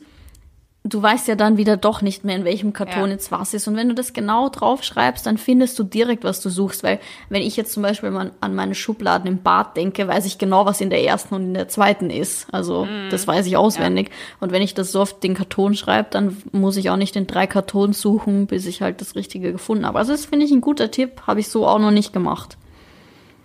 du 0.84 1.02
weißt 1.02 1.28
ja 1.28 1.36
dann 1.36 1.58
wieder 1.58 1.78
doch 1.78 2.02
nicht 2.02 2.26
mehr, 2.26 2.36
in 2.36 2.46
welchem 2.46 2.74
Karton 2.74 3.10
ja. 3.10 3.14
jetzt 3.14 3.32
was 3.32 3.54
ist. 3.54 3.68
Und 3.68 3.76
wenn 3.76 3.90
du 3.90 3.94
das 3.94 4.14
genau 4.14 4.50
draufschreibst, 4.50 5.26
dann 5.26 5.38
findest 5.38 5.78
du 5.78 5.84
direkt, 5.84 6.24
was 6.24 6.42
du 6.42 6.50
suchst. 6.50 6.84
Weil 6.84 7.00
wenn 7.30 7.44
ich 7.44 7.56
jetzt 7.56 7.74
zum 7.74 7.84
Beispiel 7.84 8.10
mal 8.10 8.32
an 8.42 8.56
meine 8.56 8.74
Schubladen 8.74 9.28
im 9.28 9.44
Bad 9.44 9.78
denke, 9.78 10.08
weiß 10.08 10.26
ich 10.26 10.40
genau, 10.40 10.66
was 10.66 10.82
in 10.82 10.90
der 10.90 11.04
ersten 11.04 11.36
und 11.36 11.44
in 11.44 11.54
der 11.54 11.68
zweiten 11.68 12.10
ist. 12.10 12.52
Also 12.52 12.86
mhm. 12.86 13.10
das 13.12 13.28
weiß 13.28 13.46
ich 13.46 13.58
auswendig. 13.58 14.10
Ja. 14.10 14.16
Und 14.40 14.52
wenn 14.52 14.64
ich 14.64 14.74
das 14.74 14.92
so 14.92 15.02
auf 15.02 15.20
den 15.20 15.36
Karton 15.36 15.76
schreibe, 15.76 16.10
dann 16.10 16.36
muss 16.52 16.78
ich 16.78 16.90
auch 16.90 16.98
nicht 16.98 17.16
in 17.16 17.28
drei 17.28 17.46
Kartons 17.46 18.02
suchen, 18.02 18.48
bis 18.48 18.66
ich 18.66 18.82
halt 18.82 19.02
das 19.02 19.16
Richtige 19.16 19.52
gefunden 19.52 19.86
habe. 19.86 20.00
Also 20.00 20.14
das 20.14 20.26
finde 20.26 20.46
ich 20.46 20.52
ein 20.52 20.62
guter 20.62 20.90
Tipp, 20.90 21.24
habe 21.28 21.42
ich 21.42 21.50
so 21.50 21.68
auch 21.68 21.80
noch 21.80 21.92
nicht 21.92 22.12
gemacht. 22.12 22.58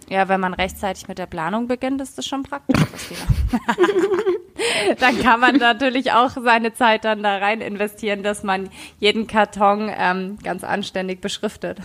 Ja, 0.08 0.28
wenn 0.28 0.40
man 0.40 0.54
rechtzeitig 0.54 1.08
mit 1.08 1.18
der 1.18 1.26
Planung 1.26 1.66
beginnt, 1.66 2.00
ist 2.00 2.16
das 2.16 2.26
schon 2.26 2.44
praktisch. 2.44 2.80
dann 5.00 5.20
kann 5.20 5.40
man 5.40 5.56
natürlich 5.56 6.12
auch 6.12 6.30
seine 6.30 6.72
Zeit 6.74 7.04
dann 7.04 7.22
da 7.22 7.38
rein 7.38 7.60
investieren, 7.60 8.22
dass 8.22 8.44
man 8.44 8.70
jeden 9.00 9.26
Karton 9.26 9.90
ähm, 9.92 10.38
ganz 10.42 10.62
anständig 10.62 11.20
beschriftet. 11.20 11.78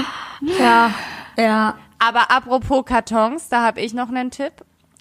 ja, 0.58 0.94
ja. 1.36 1.76
Aber 1.98 2.30
apropos 2.30 2.84
Kartons, 2.84 3.48
da 3.48 3.62
habe 3.62 3.80
ich 3.80 3.92
noch 3.92 4.08
einen 4.08 4.30
Tipp. 4.30 4.52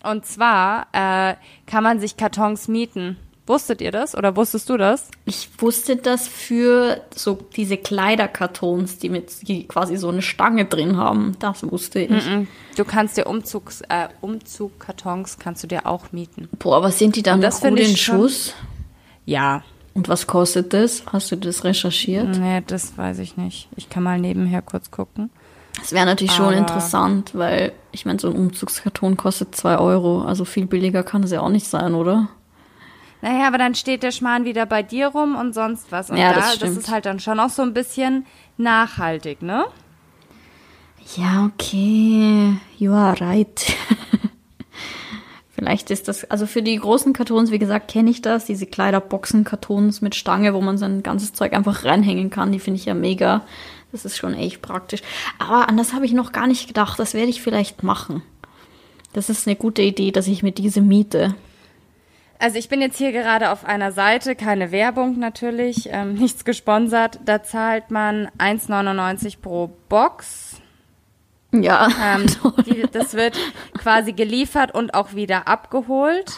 Und 0.04 0.26
zwar 0.26 0.88
äh, 0.92 1.36
kann 1.68 1.84
man 1.84 2.00
sich 2.00 2.18
Kartons 2.18 2.68
mieten. 2.68 3.18
Wusstet 3.48 3.80
ihr 3.80 3.92
das 3.92 4.16
oder 4.16 4.36
wusstest 4.36 4.70
du 4.70 4.76
das? 4.76 5.10
Ich 5.26 5.50
wusste 5.60 5.96
das 5.96 6.28
für 6.28 7.02
so 7.16 7.40
diese 7.56 7.78
Kleiderkartons, 7.78 8.98
die 8.98 9.10
mit 9.10 9.48
die 9.48 9.66
quasi 9.66 9.96
so 9.96 10.10
eine 10.10 10.22
Stange 10.22 10.66
drin 10.66 10.98
haben. 10.98 11.38
Das 11.40 11.64
wusste 11.72 12.02
ich. 12.02 12.10
Mm 12.10 12.14
-mm. 12.14 12.48
Du 12.76 12.84
kannst 12.84 13.16
dir 13.16 13.26
Umzugs, 13.26 13.82
äh, 13.88 14.10
Umzugkartons 14.20 15.40
kannst 15.40 15.64
du 15.64 15.68
dir 15.68 15.88
auch 15.88 16.12
mieten. 16.12 16.50
Boah, 16.60 16.84
was 16.84 17.00
sind 17.00 17.16
die 17.16 17.24
dann 17.24 17.40
das 17.40 17.62
gut 17.62 17.80
in 17.80 17.96
Schuss? 17.96 18.54
Ja. 19.26 19.64
Und 19.94 20.10
was 20.10 20.28
kostet 20.28 20.74
das? 20.74 21.04
Hast 21.12 21.32
du 21.32 21.38
das 21.38 21.64
recherchiert? 21.64 22.38
Nee, 22.38 22.62
das 22.68 22.98
weiß 22.98 23.18
ich 23.20 23.38
nicht. 23.38 23.70
Ich 23.78 23.90
kann 23.90 24.04
mal 24.04 24.20
nebenher 24.20 24.62
kurz 24.62 24.92
gucken. 24.92 25.32
Das 25.80 25.92
wäre 25.92 26.06
natürlich 26.06 26.40
Aber 26.40 26.50
schon 26.50 26.54
interessant, 26.54 27.32
weil 27.34 27.72
ich 27.92 28.06
meine, 28.06 28.20
so 28.20 28.30
ein 28.30 28.36
Umzugskarton 28.36 29.16
kostet 29.16 29.56
zwei 29.56 29.78
Euro. 29.78 30.22
Also 30.22 30.46
viel 30.46 30.66
billiger 30.66 31.04
kann 31.04 31.24
es 31.24 31.32
ja 31.32 31.42
auch 31.42 31.50
nicht 31.50 31.68
sein, 31.68 31.94
oder? 31.96 32.30
Naja, 33.22 33.48
aber 33.48 33.58
dann 33.58 33.76
steht 33.76 34.04
der 34.04 34.12
Schmarrn 34.12 34.46
wieder 34.46 34.66
bei 34.66 34.84
dir 34.84 35.08
rum 35.08 35.36
und 35.36 35.54
sonst 35.54 35.92
was. 35.92 36.10
Und 36.10 36.18
ja, 36.18 36.34
da, 36.34 36.40
das, 36.40 36.56
stimmt. 36.56 36.72
das 36.72 36.78
ist 36.78 36.92
halt 36.92 37.06
dann 37.06 37.20
schon 37.20 37.40
auch 37.40 37.50
so 37.50 37.64
ein 37.64 37.74
bisschen 37.74 38.26
nachhaltig, 38.58 39.42
ne? 39.42 39.66
Ja, 41.16 41.46
okay. 41.46 42.58
You 42.78 42.92
are 42.92 43.20
right. 43.20 43.66
Vielleicht 45.50 45.90
ist 45.90 46.08
das, 46.08 46.30
also 46.30 46.46
für 46.46 46.62
die 46.62 46.76
großen 46.76 47.14
Kartons, 47.14 47.50
wie 47.50 47.58
gesagt, 47.58 47.90
kenne 47.90 48.12
ich 48.12 48.22
das, 48.22 48.46
diese 48.46 48.68
Kleiderboxen-Kartons 48.68 50.02
mit 50.02 50.14
Stange, 50.14 50.54
wo 50.54 50.62
man 50.62 50.78
sein 50.78 51.02
ganzes 51.02 51.34
Zeug 51.34 51.54
einfach 51.54 51.84
reinhängen 51.84 52.30
kann, 52.30 52.52
die 52.52 52.60
finde 52.60 52.80
ich 52.80 52.86
ja 52.86 52.94
mega. 52.94 53.44
Das 53.92 54.06
ist 54.06 54.18
schon 54.18 54.36
echt 54.36 54.62
praktisch. 54.62 55.02
Aber 55.40 55.68
an 55.68 55.78
das 55.78 55.94
habe 55.94 56.06
ich 56.06 56.14
noch 56.14 56.32
gar 56.32 56.46
nicht 56.46 56.68
gedacht. 56.68 57.00
Das 57.00 57.14
werde 57.16 57.30
ich 57.30 57.42
vielleicht 57.42 57.82
machen. 57.82 58.22
Das 59.14 59.30
ist 59.30 59.48
eine 59.48 59.56
gute 59.56 59.82
Idee, 59.82 60.12
dass 60.12 60.28
ich 60.28 60.44
mir 60.44 60.52
diese 60.52 60.82
miete. 60.82 61.34
Also 62.40 62.58
ich 62.58 62.70
bin 62.70 62.82
jetzt 62.82 62.98
hier 62.98 63.12
gerade 63.12 63.52
auf 63.52 63.66
einer 63.66 63.92
Seite, 63.92 64.36
keine 64.36 64.72
Werbung 64.72 65.18
natürlich, 65.18 65.90
ähm, 65.92 66.14
nichts 66.14 66.46
gesponsert. 66.46 67.20
Da 67.26 67.42
zahlt 67.44 67.90
man 67.90 68.30
1,99 68.38 69.42
pro 69.42 69.72
Box. 69.90 70.62
Ja. 71.52 71.88
Ähm, 72.04 72.26
die, 72.66 72.84
das 72.92 73.14
wird 73.16 73.38
quasi 73.78 74.14
geliefert 74.14 74.74
und 74.74 74.94
auch 74.94 75.14
wieder 75.16 75.48
abgeholt. 75.48 76.34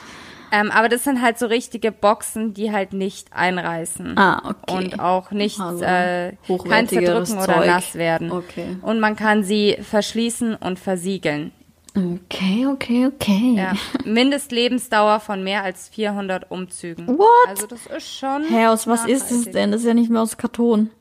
Ähm, 0.51 0.71
aber 0.71 0.89
das 0.89 1.03
sind 1.03 1.21
halt 1.21 1.37
so 1.37 1.45
richtige 1.45 1.91
Boxen, 1.91 2.53
die 2.53 2.71
halt 2.71 2.93
nicht 2.93 3.33
einreißen. 3.33 4.17
Ah, 4.17 4.41
okay. 4.49 4.77
Und 4.77 4.99
auch 4.99 5.29
nicht 5.31 5.59
Also, 5.59 5.83
äh, 5.83 6.33
kein 6.67 6.87
Zerdrücken 6.87 7.37
oder 7.37 7.55
Zeug. 7.57 7.67
nass 7.67 7.95
werden. 7.95 8.31
Okay. 8.31 8.77
Und 8.81 8.99
man 8.99 9.15
kann 9.15 9.43
sie 9.43 9.77
verschließen 9.81 10.55
und 10.55 10.79
versiegeln. 10.79 11.51
Okay, 11.95 12.67
okay, 12.67 13.07
okay. 13.07 13.53
Ja. 13.57 13.73
Mindestlebensdauer 14.05 15.19
von 15.19 15.43
mehr 15.43 15.63
als 15.63 15.89
400 15.89 16.49
Umzügen. 16.51 17.07
What? 17.17 17.27
Also 17.47 17.65
das 17.67 17.85
ist 17.87 18.07
schon. 18.19 18.43
Hä, 18.47 18.67
aus 18.67 18.85
was 18.87 19.05
ist 19.05 19.31
es 19.31 19.45
denn? 19.51 19.71
Das 19.71 19.81
ist 19.81 19.87
ja 19.87 19.93
nicht 19.93 20.09
mehr 20.11 20.21
aus 20.21 20.37
Karton. 20.37 20.91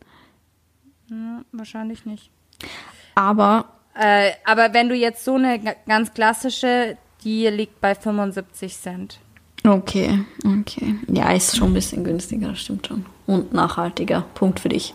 Hm, 1.09 1.45
Wahrscheinlich 1.53 2.05
nicht. 2.07 2.31
Aber 3.15 3.67
Äh, 3.95 4.31
aber 4.45 4.73
wenn 4.75 4.89
du 4.89 4.95
jetzt 4.95 5.25
so 5.25 5.35
eine 5.35 5.59
ga- 5.59 5.75
ganz 5.87 6.15
klassische, 6.15 6.97
die 7.25 7.47
liegt 7.49 7.81
bei 7.81 7.95
75 7.95 8.77
Cent. 8.77 9.19
okay, 9.67 10.25
okay. 10.61 10.95
Ja, 11.09 11.33
ist 11.33 11.57
schon 11.57 11.71
ein 11.71 11.75
bisschen 11.75 12.05
günstiger, 12.05 12.49
das 12.49 12.61
stimmt 12.61 12.87
schon. 12.87 13.05
Und 13.27 13.53
nachhaltiger. 13.53 14.25
Punkt 14.35 14.61
für 14.61 14.69
dich. 14.69 14.95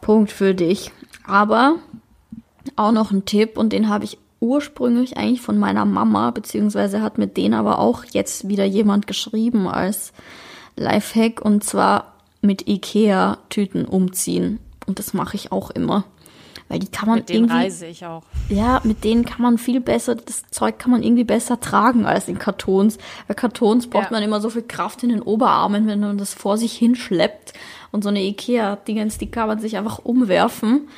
Punkt 0.00 0.30
für 0.32 0.52
dich. 0.54 0.90
Aber 1.24 1.76
auch 2.76 2.92
noch 2.92 3.10
ein 3.12 3.24
Tipp 3.24 3.56
und 3.56 3.72
den 3.72 3.88
habe 3.88 4.04
ich 4.04 4.18
ursprünglich 4.42 5.16
eigentlich 5.16 5.40
von 5.40 5.58
meiner 5.58 5.84
Mama, 5.84 6.30
beziehungsweise 6.32 7.00
hat 7.00 7.16
mit 7.16 7.36
denen 7.36 7.54
aber 7.54 7.78
auch 7.78 8.04
jetzt 8.12 8.48
wieder 8.48 8.64
jemand 8.64 9.06
geschrieben 9.06 9.68
als 9.68 10.12
Lifehack 10.76 11.40
und 11.40 11.64
zwar 11.64 12.14
mit 12.40 12.68
Ikea-Tüten 12.68 13.84
umziehen. 13.84 14.58
Und 14.86 14.98
das 14.98 15.14
mache 15.14 15.36
ich 15.36 15.52
auch 15.52 15.70
immer. 15.70 16.04
Weil 16.68 16.78
die 16.80 16.88
kann 16.88 17.08
man 17.08 17.18
Mit 17.18 17.28
denen 17.28 17.44
irgendwie. 17.44 17.54
reise 17.64 17.86
ich 17.86 18.04
auch. 18.06 18.22
Ja, 18.48 18.80
mit 18.82 19.04
denen 19.04 19.24
kann 19.24 19.42
man 19.42 19.58
viel 19.58 19.80
besser, 19.80 20.14
das 20.16 20.44
Zeug 20.50 20.78
kann 20.78 20.90
man 20.90 21.02
irgendwie 21.02 21.24
besser 21.24 21.60
tragen 21.60 22.06
als 22.06 22.28
in 22.28 22.38
Kartons. 22.38 22.98
Bei 23.28 23.34
Kartons 23.34 23.88
braucht 23.88 24.04
Ja. 24.06 24.10
man 24.12 24.22
immer 24.22 24.40
so 24.40 24.48
viel 24.50 24.62
Kraft 24.62 25.02
in 25.02 25.10
den 25.10 25.22
Oberarmen, 25.22 25.86
wenn 25.86 26.00
man 26.00 26.18
das 26.18 26.32
vor 26.34 26.56
sich 26.56 26.72
hinschleppt. 26.72 27.52
Und 27.92 28.02
so 28.02 28.08
eine 28.08 28.22
Ikea-Dingens, 28.22 29.18
die 29.18 29.30
kann 29.30 29.48
man 29.48 29.60
sich 29.60 29.76
einfach 29.76 29.98
umwerfen. 29.98 30.88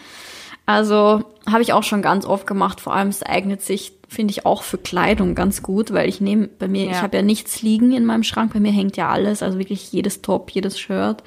Also 0.66 1.22
habe 1.46 1.62
ich 1.62 1.72
auch 1.74 1.82
schon 1.82 2.00
ganz 2.02 2.24
oft 2.24 2.46
gemacht. 2.46 2.80
Vor 2.80 2.94
allem 2.94 3.08
es 3.08 3.22
eignet 3.22 3.60
sich, 3.60 3.92
finde 4.08 4.32
ich, 4.32 4.46
auch 4.46 4.62
für 4.62 4.78
Kleidung 4.78 5.34
ganz 5.34 5.62
gut, 5.62 5.92
weil 5.92 6.08
ich 6.08 6.20
nehme 6.22 6.48
bei 6.48 6.68
mir, 6.68 6.84
ich 6.86 6.92
Ja. 6.92 7.02
habe 7.02 7.16
ja 7.18 7.22
nichts 7.22 7.60
liegen 7.62 7.92
in 7.92 8.04
meinem 8.06 8.22
Schrank. 8.22 8.54
Bei 8.54 8.60
mir 8.60 8.72
hängt 8.72 8.96
ja 8.96 9.10
alles, 9.10 9.42
also 9.42 9.58
wirklich 9.58 9.92
jedes 9.92 10.22
Top, 10.22 10.50
jedes 10.50 10.78
Shirt. 10.78 11.22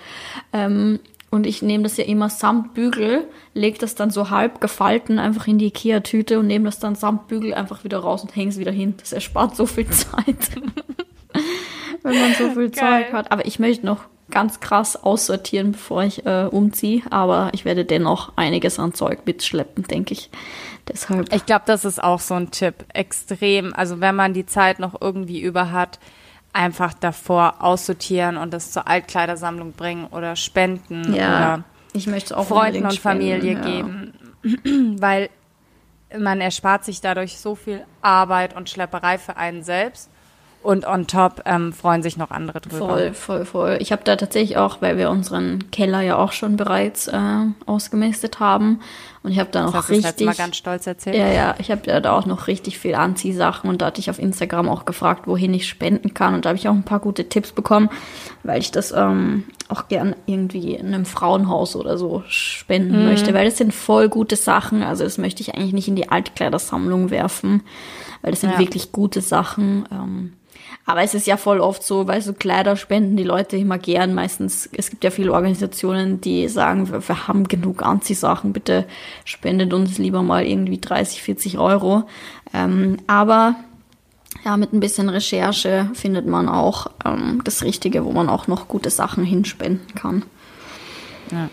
Ähm, 0.54 1.00
und 1.30 1.45
ich 1.45 1.62
nehme 1.62 1.84
das 1.84 1.97
ja 1.97 2.06
immer 2.06 2.30
samt 2.30 2.73
Bügel, 2.73 3.28
lege 3.54 3.78
das 3.78 3.95
dann 3.95 4.10
so 4.10 4.30
halb 4.30 4.62
gefalten 4.62 5.19
einfach 5.19 5.45
in 5.45 5.60
die 5.60 5.67
Ikea-Tüte 5.67 6.39
und 6.39 6.47
nehme 6.47 6.65
das 6.65 6.80
dann 6.80 6.95
samt 6.95 7.28
Bügel 7.28 7.54
einfach 7.54 7.84
wieder 7.84 8.00
raus 8.00 8.23
und 8.23 8.34
hänge 8.36 8.50
es 8.50 8.58
wieder 8.58 8.71
hin. 8.71 8.95
Das 8.97 9.12
erspart 9.12 9.56
so 9.56 9.65
viel 9.65 9.88
Zeit, 9.89 10.52
wenn 12.04 12.19
man 12.19 12.34
so 12.34 12.50
viel 12.52 12.69
Geil. 12.69 13.04
Zeug 13.06 13.13
hat. 13.13 13.32
Aber 13.32 13.45
ich 13.45 13.60
möchte 13.60 13.86
noch 13.86 14.06
ganz 14.30 14.60
krass 14.60 14.96
aussortieren, 15.02 15.74
bevor 15.74 16.04
ich 16.04 16.26
äh, 16.26 16.48
umziehe. 16.52 17.02
Aber 17.10 17.50
ich 17.54 17.66
werde 17.66 17.86
dennoch 17.86 18.34
einiges 18.36 18.80
an 18.80 18.94
Zeug 18.94 19.20
mitschleppen, 19.26 19.84
denke 19.86 20.13
ich. 20.13 20.30
Deshalb. 20.88 21.34
Ich 21.34 21.46
glaube, 21.46 21.63
das 21.66 21.86
ist 21.86 22.04
auch 22.04 22.20
so 22.20 22.34
ein 22.36 22.52
Tipp. 22.52 22.86
Extrem. 22.94 23.74
Also 23.74 24.00
wenn 24.00 24.16
man 24.16 24.34
die 24.34 24.46
Zeit 24.46 24.80
noch 24.80 25.00
irgendwie 25.00 25.42
über 25.42 25.72
hat, 25.72 26.00
einfach 26.54 26.94
davor 26.94 27.56
aussortieren 27.60 28.38
und 28.38 28.54
das 28.54 28.72
zur 28.72 28.88
Altkleidersammlung 28.88 29.74
bringen 29.74 30.08
oder 30.08 30.36
spenden 30.36 31.13
ja, 31.13 31.28
oder 31.28 31.63
ich 31.94 32.08
möchte 32.08 32.34
es 32.34 32.40
auch 32.40 32.48
Freunden 32.48 32.86
und 32.86 33.00
Familie 33.00 33.58
spenden, 33.58 34.13
geben. 34.42 34.98
Weil 35.02 35.30
man 36.18 36.42
erspart 36.42 36.86
sich 36.86 37.02
dadurch 37.02 37.38
so 37.38 37.56
viel 37.56 37.84
Arbeit 38.02 38.56
und 38.56 38.70
Schlepperei 38.70 39.18
für 39.18 39.38
einen 39.38 39.63
selbst. 39.63 40.10
Und 40.63 40.86
on 40.86 41.08
top 41.08 41.43
ähm, 41.46 41.72
freuen 41.72 42.04
sich 42.04 42.17
noch 42.17 42.32
andere 42.32 42.60
drüber. 42.60 42.78
Voll, 42.78 43.13
voll, 43.13 43.46
voll. 43.46 43.78
Ich 43.80 43.91
habe 43.91 44.02
da 44.04 44.15
tatsächlich 44.15 44.58
auch, 44.58 44.82
weil 44.82 44.98
wir 44.98 45.10
unseren 45.10 45.72
Keller 45.72 46.02
ja 46.02 46.17
auch 46.17 46.34
schon 46.34 46.58
bereits 46.58 47.08
äh, 47.08 47.46
ausgemistet 47.65 48.39
haben. 48.39 48.82
Und 49.28 49.34
ich 49.34 49.40
habe 49.40 49.50
da 49.52 49.63
noch 49.63 49.74
Das 49.74 49.84
hast 49.84 49.90
das 49.90 49.98
letzte 49.98 50.08
richtig. 50.08 50.26
Mal 50.28 50.36
ganz 50.36 50.56
stolz 50.56 50.88
erzählt. 50.88 51.18
Ja, 51.18 51.28
ja, 51.28 51.56
ich 51.60 51.70
habe 51.70 51.82
ja 51.86 52.00
da 52.00 52.13
auch 52.13 52.26
noch 52.26 52.48
richtig 52.48 52.80
viel 52.80 52.96
Anziehsachen 52.96 53.70
und 53.70 53.82
da 53.82 53.88
hatte 53.88 54.00
ich 54.00 54.10
auf 54.10 54.20
Instagram 54.20 54.70
auch 54.70 54.86
gefragt, 54.86 55.28
wohin 55.28 55.54
ich 55.54 55.68
spenden 55.68 56.13
kann. 56.13 56.34
Und 56.34 56.46
da 56.46 56.50
habe 56.50 56.58
ich 56.58 56.70
auch 56.70 56.74
ein 56.74 56.84
paar 56.84 57.00
gute 57.02 57.28
Tipps 57.28 57.52
bekommen, 57.52 57.90
weil 58.44 58.62
ich 58.62 58.72
das 58.72 58.94
ähm, 58.94 59.44
auch 59.68 59.90
gern 59.90 60.16
irgendwie 60.28 60.76
in 60.76 60.88
einem 60.94 61.06
Frauenhaus 61.06 61.76
oder 61.76 61.98
so 61.98 62.24
spenden 62.30 63.04
möchte, 63.04 63.34
weil 63.34 63.44
das 63.44 63.58
sind 63.58 63.74
voll 63.74 64.08
gute 64.08 64.38
Sachen. 64.38 64.82
Also 64.82 65.04
das 65.04 65.18
möchte 65.18 65.42
ich 65.42 65.56
eigentlich 65.56 65.74
nicht 65.74 65.90
in 65.90 65.98
die 65.98 66.08
Altkleidersammlung 66.10 67.10
werfen, 67.10 67.63
weil 68.22 68.32
das 68.32 68.40
sind 68.40 68.52
Ja. 68.54 68.60
wirklich 68.60 68.94
gute 68.94 69.20
Sachen. 69.20 69.86
Ähm, 69.92 70.34
aber 70.88 71.04
es 71.04 71.13
ist 71.13 71.28
ja 71.28 71.36
voll 71.36 71.60
oft 71.60 71.84
so, 71.84 72.08
weil 72.08 72.21
so 72.21 72.32
Kleider 72.32 72.78
spenden 72.78 73.17
die 73.17 73.23
Leute 73.26 73.58
immer 73.58 73.78
gern. 73.78 74.15
Meistens, 74.15 74.69
es 74.71 74.89
gibt 74.89 75.04
ja 75.04 75.12
viele 75.12 75.34
Organisationen, 75.34 76.21
die 76.21 76.47
sagen, 76.47 76.89
wir, 76.89 77.06
wir 77.06 77.28
haben 77.28 77.50
genug 77.50 77.84
Anziehsachen, 77.84 78.54
bitte 78.54 78.86
spendet 79.26 79.73
uns 79.73 79.97
lieber 79.97 80.23
mal 80.23 80.45
irgendwie 80.45 80.80
30, 80.80 81.21
40 81.21 81.58
Euro. 81.58 82.04
Ähm, 82.54 82.97
aber 83.06 83.56
ja, 84.45 84.56
mit 84.56 84.71
ein 84.71 84.80
bisschen 84.80 85.10
Recherche 85.10 85.89
findet 85.93 86.26
man 86.26 86.47
auch 86.47 86.88
ähm, 87.04 87.41
das 87.43 87.63
Richtige, 87.63 88.06
wo 88.06 88.13
man 88.13 88.30
auch 88.30 88.47
noch 88.47 88.69
gute 88.69 88.89
Sachen 88.89 89.26
hinspenden 89.26 89.93
kann. 89.93 90.23
Ja. 91.32 91.50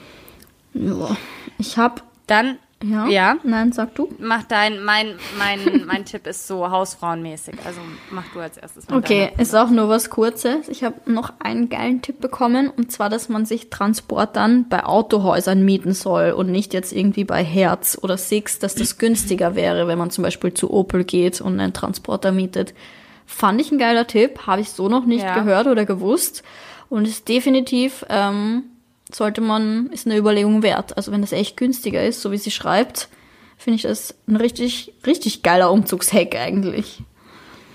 Ja. 0.75 1.17
Ich 1.59 1.77
habe 1.77 2.03
Dann, 2.29 2.59
ja, 2.85 3.07
Ja. 3.09 3.37
nein, 3.45 3.73
sag 3.73 3.95
du. 3.95 4.09
mach 4.19 4.43
dein, 4.45 4.83
mein, 4.85 5.15
mein, 5.39 5.85
mein 5.87 6.05
Tipp 6.05 6.27
ist 6.27 6.47
so 6.47 6.71
hausfrauenmäßig. 6.71 7.55
Also 7.65 7.81
mach 8.11 8.25
du 8.33 8.41
als 8.41 8.57
erstes. 8.57 8.89
mal 8.89 8.99
Okay, 8.99 9.31
ist 9.39 9.55
auch 9.55 9.71
nur 9.71 9.89
was 9.89 10.11
Kurzes. 10.11 10.69
Ich 10.69 10.85
habe 10.85 11.11
noch 11.11 11.33
einen 11.41 11.69
geilen 11.69 12.03
Tipp 12.03 12.21
bekommen 12.21 12.71
und 12.77 12.93
zwar, 12.93 13.09
dass 13.09 13.29
man 13.29 13.47
sich 13.47 13.71
Transport 13.71 14.37
dann 14.37 14.69
bei 14.69 14.85
Autohäusern 14.85 15.65
mieten 15.65 15.93
soll 15.95 16.31
und 16.33 16.51
nicht 16.51 16.75
jetzt 16.75 16.93
irgendwie 16.93 17.25
bei 17.25 17.43
Herz 17.43 17.99
oder 18.01 18.17
Six, 18.17 18.59
dass 18.59 18.75
das 18.75 18.99
günstiger 18.99 19.55
wäre, 19.55 19.87
wenn 19.89 19.99
man 19.99 20.11
zum 20.11 20.23
Beispiel 20.25 20.53
zu 20.55 20.71
Opel 20.73 21.05
geht 21.05 21.41
und 21.41 21.59
einen 21.61 21.73
Transporter 21.73 22.33
mietet. 22.33 22.75
Fand 23.27 23.61
ich 23.61 23.73
ein 23.73 23.79
geiler 23.79 24.07
Tipp, 24.07 24.47
habe 24.47 24.61
ich 24.61 24.71
so 24.71 24.89
noch 24.91 25.07
nicht 25.07 25.25
Ja. 25.25 25.35
gehört 25.39 25.67
oder 25.67 25.87
gewusst 25.87 26.43
und 26.91 27.07
ist 27.09 27.27
definitiv 27.29 28.05
ähm, 28.11 28.65
sollte 29.13 29.41
man 29.41 29.89
ist 29.91 30.07
eine 30.07 30.17
Überlegung 30.17 30.63
wert. 30.63 30.97
Also 30.97 31.13
wenn 31.13 31.21
das 31.21 31.33
echt 31.33 31.57
günstiger 31.57 32.05
ist, 32.05 32.21
so 32.21 32.33
wie 32.33 32.39
sie 32.39 32.51
schreibt, 32.51 33.09
finde 33.57 33.77
ich 33.77 33.83
das 33.83 34.15
ein 34.27 34.37
richtig 34.37 34.93
richtig 35.07 35.43
geiler 35.43 35.71
Umzugshack 35.71 36.35
eigentlich. 36.37 37.03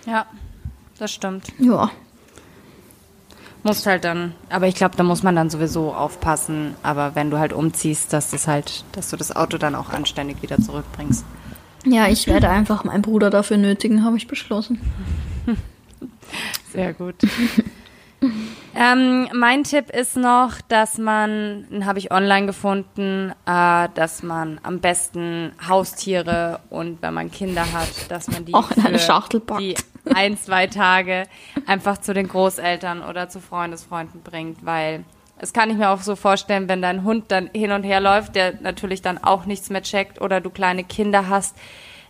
Ja, 0.05 0.25
das 0.97 1.11
stimmt. 1.11 1.47
Ja. 1.59 1.91
Musst 3.63 3.85
halt 3.85 4.05
dann, 4.05 4.33
aber 4.49 4.67
ich 4.67 4.75
glaube, 4.75 4.95
da 4.95 5.03
muss 5.03 5.21
man 5.21 5.35
dann 5.35 5.49
sowieso 5.49 5.93
aufpassen. 5.93 6.75
Aber 6.81 7.15
wenn 7.15 7.29
du 7.29 7.39
halt 7.39 7.51
umziehst, 7.51 8.13
dass 8.13 8.31
das 8.31 8.47
halt, 8.47 8.85
dass 8.93 9.09
du 9.09 9.17
das 9.17 9.35
Auto 9.35 9.57
dann 9.57 9.75
auch 9.75 9.89
anständig 9.89 10.41
wieder 10.41 10.59
zurückbringst. 10.59 11.25
Ja, 11.85 12.07
ich 12.07 12.27
werde 12.27 12.49
einfach 12.49 12.83
meinen 12.83 13.01
Bruder 13.01 13.29
dafür 13.29 13.57
nötigen, 13.57 14.03
habe 14.03 14.17
ich 14.17 14.27
beschlossen. 14.27 14.79
Sehr 16.73 16.93
gut. 16.93 17.15
ähm, 18.75 19.27
mein 19.33 19.63
Tipp 19.63 19.89
ist 19.89 20.17
noch, 20.17 20.53
dass 20.67 20.97
man, 20.97 21.67
den 21.69 21.85
habe 21.85 21.99
ich 21.99 22.11
online 22.11 22.45
gefunden, 22.45 23.33
äh, 23.45 23.87
dass 23.93 24.23
man 24.23 24.59
am 24.63 24.79
besten 24.79 25.51
Haustiere 25.67 26.59
und 26.69 27.01
wenn 27.01 27.13
man 27.13 27.31
Kinder 27.31 27.71
hat, 27.71 27.89
dass 28.09 28.27
man 28.29 28.45
die 28.45 28.53
Auch 28.53 28.71
in 28.71 28.85
eine 28.85 28.99
Schachtel 28.99 29.39
packt. 29.39 29.61
die 29.61 29.75
ein, 30.13 30.37
zwei 30.37 30.67
Tage 30.67 31.23
einfach 31.65 31.97
zu 31.97 32.13
den 32.13 32.27
Großeltern 32.27 33.03
oder 33.03 33.29
zu 33.29 33.39
Freundesfreunden 33.39 34.21
bringt, 34.21 34.65
weil 34.65 35.03
es 35.37 35.53
kann 35.53 35.69
ich 35.69 35.77
mir 35.77 35.89
auch 35.89 36.01
so 36.01 36.15
vorstellen, 36.15 36.67
wenn 36.67 36.81
dein 36.81 37.03
Hund 37.03 37.25
dann 37.31 37.49
hin 37.53 37.71
und 37.71 37.83
her 37.83 38.01
läuft, 38.01 38.35
der 38.35 38.55
natürlich 38.61 39.01
dann 39.01 39.17
auch 39.17 39.45
nichts 39.45 39.69
mehr 39.69 39.81
checkt 39.81 40.19
oder 40.21 40.41
du 40.41 40.49
kleine 40.49 40.83
Kinder 40.83 41.29
hast, 41.29 41.55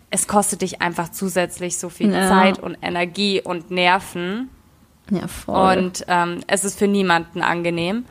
es 0.09 0.27
kostet 0.27 0.63
dich 0.63 0.81
einfach 0.81 1.09
zusätzlich 1.09 1.77
so 1.77 1.89
viel 1.89 2.11
Ja. 2.11 2.27
Zeit 2.27 2.57
und 2.59 2.77
Energie 2.81 3.41
und 3.43 3.69
Nerven. 3.69 4.49
Ja, 5.09 5.27
voll. 5.27 5.77
Und 5.77 6.05
ähm, 6.07 6.41
es 6.47 6.63
ist 6.63 6.77
für 6.77 6.87
niemanden 6.87 7.41
angenehm. 7.41 8.05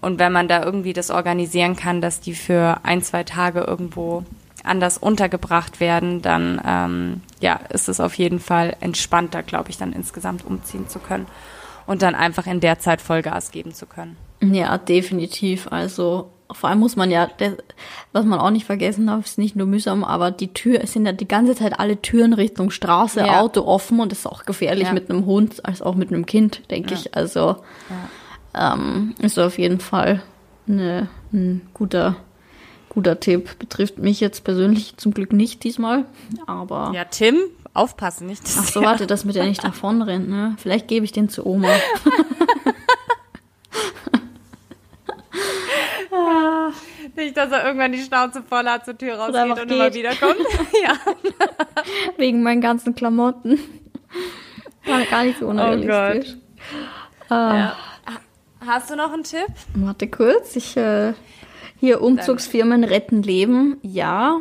Und 0.00 0.18
wenn 0.18 0.32
man 0.32 0.48
da 0.48 0.62
irgendwie 0.62 0.92
das 0.92 1.10
organisieren 1.10 1.74
kann, 1.74 2.00
dass 2.00 2.20
die 2.20 2.34
für 2.34 2.80
ein, 2.84 3.02
zwei 3.02 3.24
Tage 3.24 3.60
irgendwo 3.60 4.24
anders 4.64 4.98
untergebracht 4.98 5.80
werden, 5.80 6.22
dann 6.22 6.60
ähm, 6.64 7.22
ja, 7.40 7.58
ist 7.70 7.88
es 7.88 8.00
auf 8.00 8.14
jeden 8.14 8.38
Fall 8.38 8.76
entspannter, 8.80 9.42
glaube 9.42 9.70
ich, 9.70 9.78
dann 9.78 9.92
insgesamt 9.92 10.44
umziehen 10.44 10.88
zu 10.88 10.98
können 10.98 11.26
und 11.86 12.02
dann 12.02 12.14
einfach 12.14 12.46
in 12.46 12.60
der 12.60 12.78
Zeit 12.78 13.00
Vollgas 13.00 13.50
geben 13.50 13.74
zu 13.74 13.86
können. 13.86 14.16
ja, 14.40 14.78
definitiv. 14.78 15.68
Also 15.70 16.30
vor 16.52 16.70
allem 16.70 16.78
muss 16.78 16.96
man 16.96 17.10
ja, 17.10 17.26
der, 17.26 17.56
was 18.12 18.24
man 18.24 18.38
auch 18.38 18.50
nicht 18.50 18.64
vergessen 18.66 19.06
darf, 19.06 19.26
ist 19.26 19.38
nicht 19.38 19.54
nur 19.56 19.66
mühsam, 19.66 20.02
aber 20.04 20.30
die 20.30 20.52
Tür, 20.54 20.80
es 20.82 20.92
sind 20.94 21.04
ja 21.06 21.12
die 21.12 21.28
ganze 21.28 21.54
Zeit 21.54 21.78
alle 21.78 22.00
Türen 22.00 22.32
Richtung 22.32 22.70
Straße, 22.70 23.20
Ja. 23.20 23.40
Auto 23.40 23.62
offen 23.62 24.00
und 24.00 24.12
das 24.12 24.20
ist 24.20 24.26
auch 24.26 24.44
gefährlich 24.46 24.88
Ja. 24.88 24.92
mit 24.94 25.10
einem 25.10 25.26
Hund, 25.26 25.64
als 25.64 25.82
auch 25.82 25.94
mit 25.94 26.10
einem 26.10 26.24
Kind, 26.26 26.62
denke 26.70 26.94
ich. 26.94 27.14
Also 27.14 27.56
ähm, 28.54 29.14
ist 29.20 29.38
auf 29.38 29.58
jeden 29.58 29.78
Fall 29.80 30.22
eine, 30.66 31.08
ein 31.32 31.68
guter, 31.74 32.16
guter 32.88 33.20
Tipp. 33.20 33.58
Betrifft 33.58 33.98
mich 33.98 34.20
jetzt 34.20 34.42
persönlich 34.44 34.96
zum 34.96 35.12
Glück 35.12 35.32
nicht 35.32 35.64
diesmal, 35.64 36.06
aber 36.46 36.92
Ja, 36.94 37.04
Tim, 37.04 37.36
aufpassen, 37.74 38.26
nicht? 38.26 38.42
Ach 38.58 38.64
so, 38.64 38.82
warte, 38.82 39.06
dass 39.06 39.24
mit 39.24 39.36
der 39.36 39.44
nicht 39.44 39.62
davon 39.64 40.00
rennt, 40.02 40.28
ne? 40.28 40.54
Vielleicht 40.58 40.88
gebe 40.88 41.04
ich 41.04 41.12
den 41.12 41.28
zu 41.28 41.46
Oma. 41.46 41.68
nicht, 47.18 47.36
dass 47.36 47.52
er 47.52 47.64
irgendwann 47.66 47.92
die 47.92 48.02
Schnauze 48.02 48.42
voll 48.42 48.64
hat, 48.64 48.84
zur 48.86 48.96
Tür 48.96 49.16
rausgeht 49.16 49.62
und 49.62 49.70
immer 49.70 49.92
wiederkommt. 49.92 50.36
ja. 50.82 50.94
Wegen 52.16 52.42
meinen 52.42 52.60
ganzen 52.62 52.94
Klamotten. 52.94 53.58
War 54.86 55.02
gar 55.04 55.24
nicht 55.24 55.38
so 55.38 55.46
Oh 55.46 55.50
unrealistisch. 55.50 56.34
Gott. 57.28 57.30
Ah, 57.30 57.56
Ja. 57.56 57.76
Hast 58.66 58.90
du 58.90 58.96
noch 58.96 59.12
einen 59.12 59.22
Tipp? 59.22 59.46
Warte 59.74 60.08
kurz, 60.08 60.56
ich 60.56 60.76
äh, 60.76 61.12
hier 61.78 62.02
Umzugsfirmen 62.02 62.84
retten 62.84 63.22
Leben. 63.22 63.76
Ja, 63.82 64.40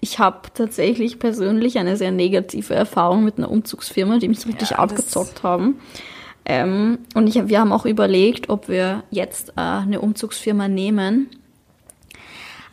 ich 0.00 0.18
habe 0.18 0.48
tatsächlich 0.54 1.18
persönlich 1.18 1.78
eine 1.78 1.96
sehr 1.96 2.10
negative 2.10 2.74
Erfahrung 2.74 3.24
mit 3.24 3.36
einer 3.38 3.50
Umzugsfirma, 3.50 4.18
die 4.18 4.28
mich 4.28 4.40
so 4.40 4.48
richtig 4.48 4.70
Ja, 4.70 4.78
abgezockt 4.78 5.42
haben. 5.42 5.78
Ähm, 6.44 6.98
und 7.14 7.26
ich, 7.26 7.46
wir 7.48 7.60
haben 7.60 7.72
auch 7.72 7.84
überlegt, 7.84 8.48
ob 8.48 8.68
wir 8.68 9.02
jetzt 9.10 9.50
äh, 9.50 9.60
eine 9.60 10.00
Umzugsfirma 10.00 10.66
nehmen. 10.66 11.28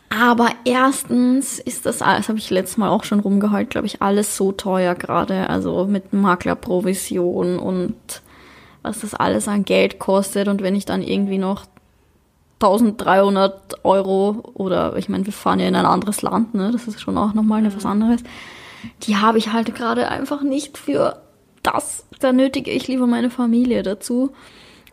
Aber 0.09 0.49
erstens 0.63 1.59
ist 1.59 1.85
das 1.85 2.01
alles, 2.01 2.29
habe 2.29 2.37
ich 2.37 2.49
letztes 2.49 2.77
Mal 2.77 2.89
auch 2.89 3.03
schon 3.03 3.19
rumgeheult, 3.19 3.69
glaube 3.69 3.87
ich, 3.87 4.01
alles 4.01 4.37
so 4.37 4.51
teuer 4.51 4.95
gerade. 4.95 5.49
Also 5.49 5.85
mit 5.85 6.13
Maklerprovision 6.13 7.59
und 7.59 7.95
was 8.81 9.01
das 9.01 9.13
alles 9.13 9.47
an 9.47 9.65
Geld 9.65 9.99
kostet. 9.99 10.47
Und 10.47 10.61
wenn 10.61 10.75
ich 10.75 10.85
dann 10.85 11.01
irgendwie 11.01 11.39
noch 11.39 11.65
1300 12.61 13.83
Euro 13.83 14.43
oder 14.53 14.95
ich 14.95 15.09
meine, 15.09 15.25
wir 15.25 15.33
fahren 15.33 15.59
ja 15.59 15.67
in 15.67 15.75
ein 15.75 15.85
anderes 15.85 16.21
Land, 16.21 16.53
ne? 16.53 16.71
Das 16.71 16.87
ist 16.87 17.01
schon 17.01 17.17
auch 17.17 17.33
nochmal 17.33 17.59
eine 17.59 17.75
was 17.75 17.85
anderes. 17.85 18.21
Die 19.03 19.17
habe 19.17 19.37
ich 19.37 19.51
halt 19.51 19.75
gerade 19.75 20.09
einfach 20.09 20.41
nicht 20.41 20.77
für 20.77 21.21
das. 21.63 22.05
Da 22.19 22.31
nötige 22.31 22.71
ich 22.71 22.87
lieber 22.87 23.07
meine 23.07 23.29
Familie 23.29 23.83
dazu. 23.83 24.31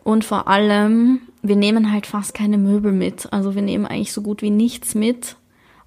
Und 0.03 0.25
vor 0.25 0.47
allem, 0.47 1.21
wir 1.41 1.55
nehmen 1.55 1.91
halt 1.91 2.05
fast 2.05 2.33
keine 2.33 2.57
Möbel 2.57 2.91
mit. 2.91 3.31
Also 3.31 3.55
wir 3.55 3.61
nehmen 3.61 3.85
eigentlich 3.85 4.11
so 4.11 4.21
gut 4.21 4.41
wie 4.41 4.49
nichts 4.49 4.95
mit, 4.95 5.37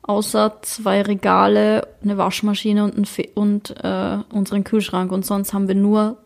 außer 0.02 0.58
zwei 0.62 1.02
Regale, 1.02 1.86
eine 2.02 2.16
Waschmaschine 2.16 2.84
und, 2.84 2.96
ein 2.96 3.26
und 3.34 3.74
äh, 3.82 4.18
unseren 4.32 4.64
Kühlschrank. 4.64 5.12
Und 5.12 5.26
sonst 5.26 5.52
haben 5.52 5.68
wir 5.68 5.74
nur 5.74 6.16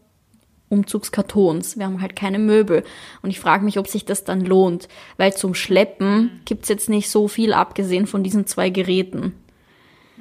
Umzugskartons. 0.68 1.78
Wir 1.78 1.86
haben 1.86 2.01
halt 2.01 2.14
keine 2.14 2.38
Möbel. 2.38 2.84
Und 3.22 3.30
ich 3.30 3.41
frage 3.41 3.64
mich, 3.64 3.78
ob 3.78 3.88
sich 3.88 4.05
das 4.05 4.22
dann 4.22 4.41
lohnt. 4.45 4.86
Weil 5.16 5.34
zum 5.34 5.55
Schleppen 5.55 6.41
gibt's 6.45 6.68
jetzt 6.68 6.88
nicht 6.88 7.11
so 7.11 7.26
viel, 7.26 7.53
abgesehen 7.53 8.07
von 8.07 8.22
diesen 8.22 8.47
zwei 8.47 8.70
Geräten. 8.70 9.34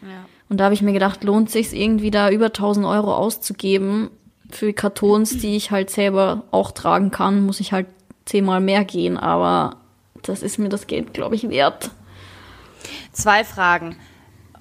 Ja. 0.02 0.26
Und 0.50 0.60
da 0.60 0.64
habe 0.64 0.74
ich 0.74 0.82
mir 0.82 0.94
gedacht, 0.94 1.24
lohnt 1.24 1.52
sich 1.52 1.72
irgendwie 1.72 2.10
da 2.10 2.32
über 2.32 2.48
1000 2.48 2.88
Euro 2.88 3.14
auszugeben 3.14 4.10
für 4.52 4.74
Kartons, 4.74 5.38
die 5.38 5.56
ich 5.56 5.72
halt 5.72 5.90
selber 5.90 6.44
auch 6.52 6.72
tragen 6.72 7.12
kann, 7.12 7.46
muss 7.46 7.60
ich 7.60 7.72
halt 7.72 7.88
zehnmal 8.26 8.60
mehr 8.60 8.84
gehen. 8.86 9.18
Aber 9.18 9.78
das 10.24 10.42
ist 10.44 10.58
mir 10.60 10.70
das 10.70 10.88
Geld, 10.88 11.14
glaube 11.14 11.36
ich, 11.36 11.50
wert. 11.50 11.92
Zwei 13.12 13.44
Fragen. 13.44 13.96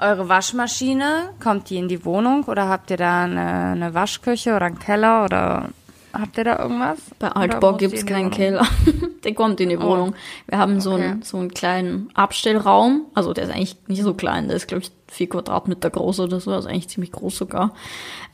Eure 0.00 0.28
Waschmaschine, 0.28 1.30
kommt 1.42 1.70
die 1.70 1.76
in 1.76 1.88
die 1.88 2.04
Wohnung 2.04 2.44
oder 2.44 2.68
habt 2.68 2.90
ihr 2.90 2.96
da 2.96 3.24
eine, 3.24 3.72
eine 3.72 3.94
Waschküche 3.94 4.54
oder 4.54 4.66
einen 4.66 4.78
Keller 4.78 5.24
oder 5.24 5.70
habt 6.12 6.38
ihr 6.38 6.44
da 6.44 6.60
irgendwas? 6.60 6.98
Bei 7.18 7.28
Altbau 7.30 7.76
in 7.76 7.90
die 7.90 8.02
keinen? 8.04 8.30
Keller. 8.30 8.64
der 9.24 9.34
kommt 9.34 9.60
in 9.60 9.70
die 9.70 9.76
Oh. 9.76 9.82
Wohnung. 9.82 10.14
Wir 10.46 10.58
haben 10.58 10.80
so, 10.80 10.92
Okay. 10.92 11.02
einen, 11.02 11.22
so 11.22 11.38
einen 11.38 11.50
kleinen 11.52 12.10
Abstellraum. 12.14 13.06
Also 13.14 13.32
der 13.32 13.44
ist 13.44 13.50
eigentlich 13.50 13.76
nicht 13.88 14.04
so 14.04 14.14
klein. 14.14 14.46
Der 14.46 14.56
ist, 14.56 14.68
glaube 14.68 14.84
ich, 14.84 14.92
vier 15.08 15.28
Quadratmeter 15.28 15.90
groß 15.90 16.20
oder 16.20 16.38
so. 16.38 16.52
Also 16.52 16.68
eigentlich 16.68 16.88
ziemlich 16.88 17.10
groß 17.10 17.36
sogar. 17.36 17.74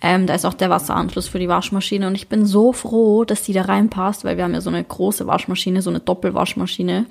Ähm, 0.07 0.27
da 0.27 0.35
ist 0.35 0.45
auch 0.45 0.53
der 0.53 0.69
Wasseranschluss 0.69 1.29
für 1.29 1.39
die 1.39 1.49
Waschmaschine. 1.49 2.07
Und 2.07 2.15
ich 2.15 2.29
bin 2.29 2.45
so 2.45 2.75
froh, 2.75 3.25
dass 3.25 3.43
die 3.43 3.55
da 3.55 3.63
reinpasst, 3.63 4.23
weil 4.23 4.37
wir 4.37 4.45
haben 4.45 4.53
ja 4.53 4.61
so 4.61 4.69
eine 4.69 4.85
große 4.85 5.27
Waschmaschine, 5.27 5.81
so 5.81 5.89
eine 5.89 6.01
Doppelwaschmaschine. 6.01 7.07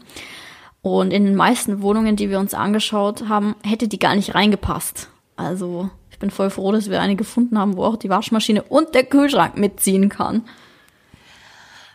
Und 0.84 1.12
in 1.12 1.26
den 1.26 1.36
meisten 1.36 1.82
Wohnungen, 1.82 2.16
die 2.16 2.30
wir 2.30 2.38
uns 2.38 2.54
angeschaut 2.54 3.28
haben, 3.28 3.56
hätte 3.64 3.88
die 3.88 3.98
gar 3.98 4.16
nicht 4.16 4.36
reingepasst. 4.36 5.10
Also 5.36 5.90
ich 6.12 6.20
bin 6.20 6.30
voll 6.30 6.52
froh, 6.52 6.72
dass 6.72 6.92
wir 6.92 7.02
eine 7.02 7.16
gefunden 7.16 7.58
haben, 7.58 7.78
wo 7.78 7.84
auch 7.84 7.98
die 7.98 8.12
Waschmaschine 8.12 8.62
und 8.62 8.94
der 8.94 9.06
Kühlschrank 9.06 9.58
mitziehen 9.58 10.10
kann. 10.10 10.44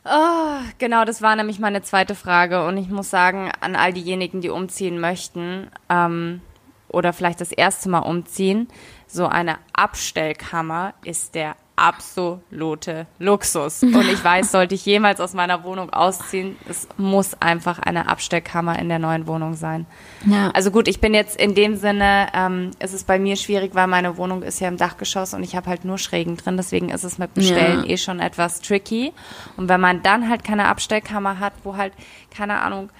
Oh, 0.05 0.59
genau, 0.79 1.05
das 1.05 1.23
war 1.23 1.37
nämlich 1.37 1.61
meine 1.61 1.83
zweite 1.83 2.17
Frage. 2.17 2.67
Und 2.67 2.77
ich 2.77 2.89
muss 2.89 3.09
sagen, 3.09 3.53
an 3.61 3.77
all 3.77 3.93
diejenigen, 3.93 4.41
die 4.41 4.51
umziehen 4.51 4.99
möchten 4.99 5.69
ähm, 5.89 6.41
oder 6.89 7.13
vielleicht 7.13 7.41
das 7.41 7.53
erste 7.53 7.89
Mal 7.89 8.01
umziehen, 8.01 8.69
so 9.07 9.27
eine 9.27 9.57
Abstellkammer 9.73 10.95
ist 11.05 11.35
der 11.35 11.57
absolute 11.79 13.07
Luxus. 13.19 13.83
Und 13.83 14.09
ich 14.09 14.23
weiß, 14.23 14.51
sollte 14.51 14.75
ich 14.75 14.85
jemals 14.85 15.21
aus 15.21 15.33
meiner 15.33 15.63
Wohnung 15.65 15.91
ausziehen, 15.91 16.57
es 16.69 16.89
muss 16.97 17.41
einfach 17.41 17.79
eine 17.79 18.09
Abstellkammer 18.09 18.79
in 18.79 18.89
der 18.89 18.99
neuen 18.99 19.27
Wohnung 19.27 19.55
sein. 19.55 19.87
Ja. 20.27 20.51
Also 20.51 20.71
gut, 20.71 20.89
ich 20.89 21.01
bin 21.01 21.15
jetzt 21.15 21.41
in 21.41 21.55
dem 21.55 21.77
Sinne, 21.77 22.29
ähm, 22.35 22.73
ist 22.81 22.95
es 22.95 23.05
bei 23.05 23.19
mir 23.19 23.37
schwierig, 23.37 23.75
weil 23.75 23.87
meine 23.87 24.17
Wohnung 24.17 24.43
ist 24.43 24.61
ja 24.61 24.69
im 24.69 24.77
Dachgeschoss 24.77 25.35
und 25.35 25.43
ich 25.45 25.55
habe 25.55 25.71
halt 25.71 25.85
nur 25.85 25.99
Schrägen 25.99 26.37
drin, 26.37 26.57
deswegen 26.57 26.91
ist 26.91 27.05
es 27.05 27.19
mit 27.19 27.37
dem 27.37 27.45
Ja. 27.45 27.85
Eh 27.85 27.97
schon 27.97 28.21
etwas 28.21 28.61
tricky. 28.61 29.13
Und 29.57 29.69
wenn 29.69 29.81
man 29.81 30.03
dann 30.03 30.29
halt 30.29 30.45
keine 30.45 30.67
Abstellkammer 30.67 31.39
hat, 31.39 31.53
wo 31.63 31.77
halt, 31.77 31.93
keine 32.35 32.61
Ahnung, 32.61 32.91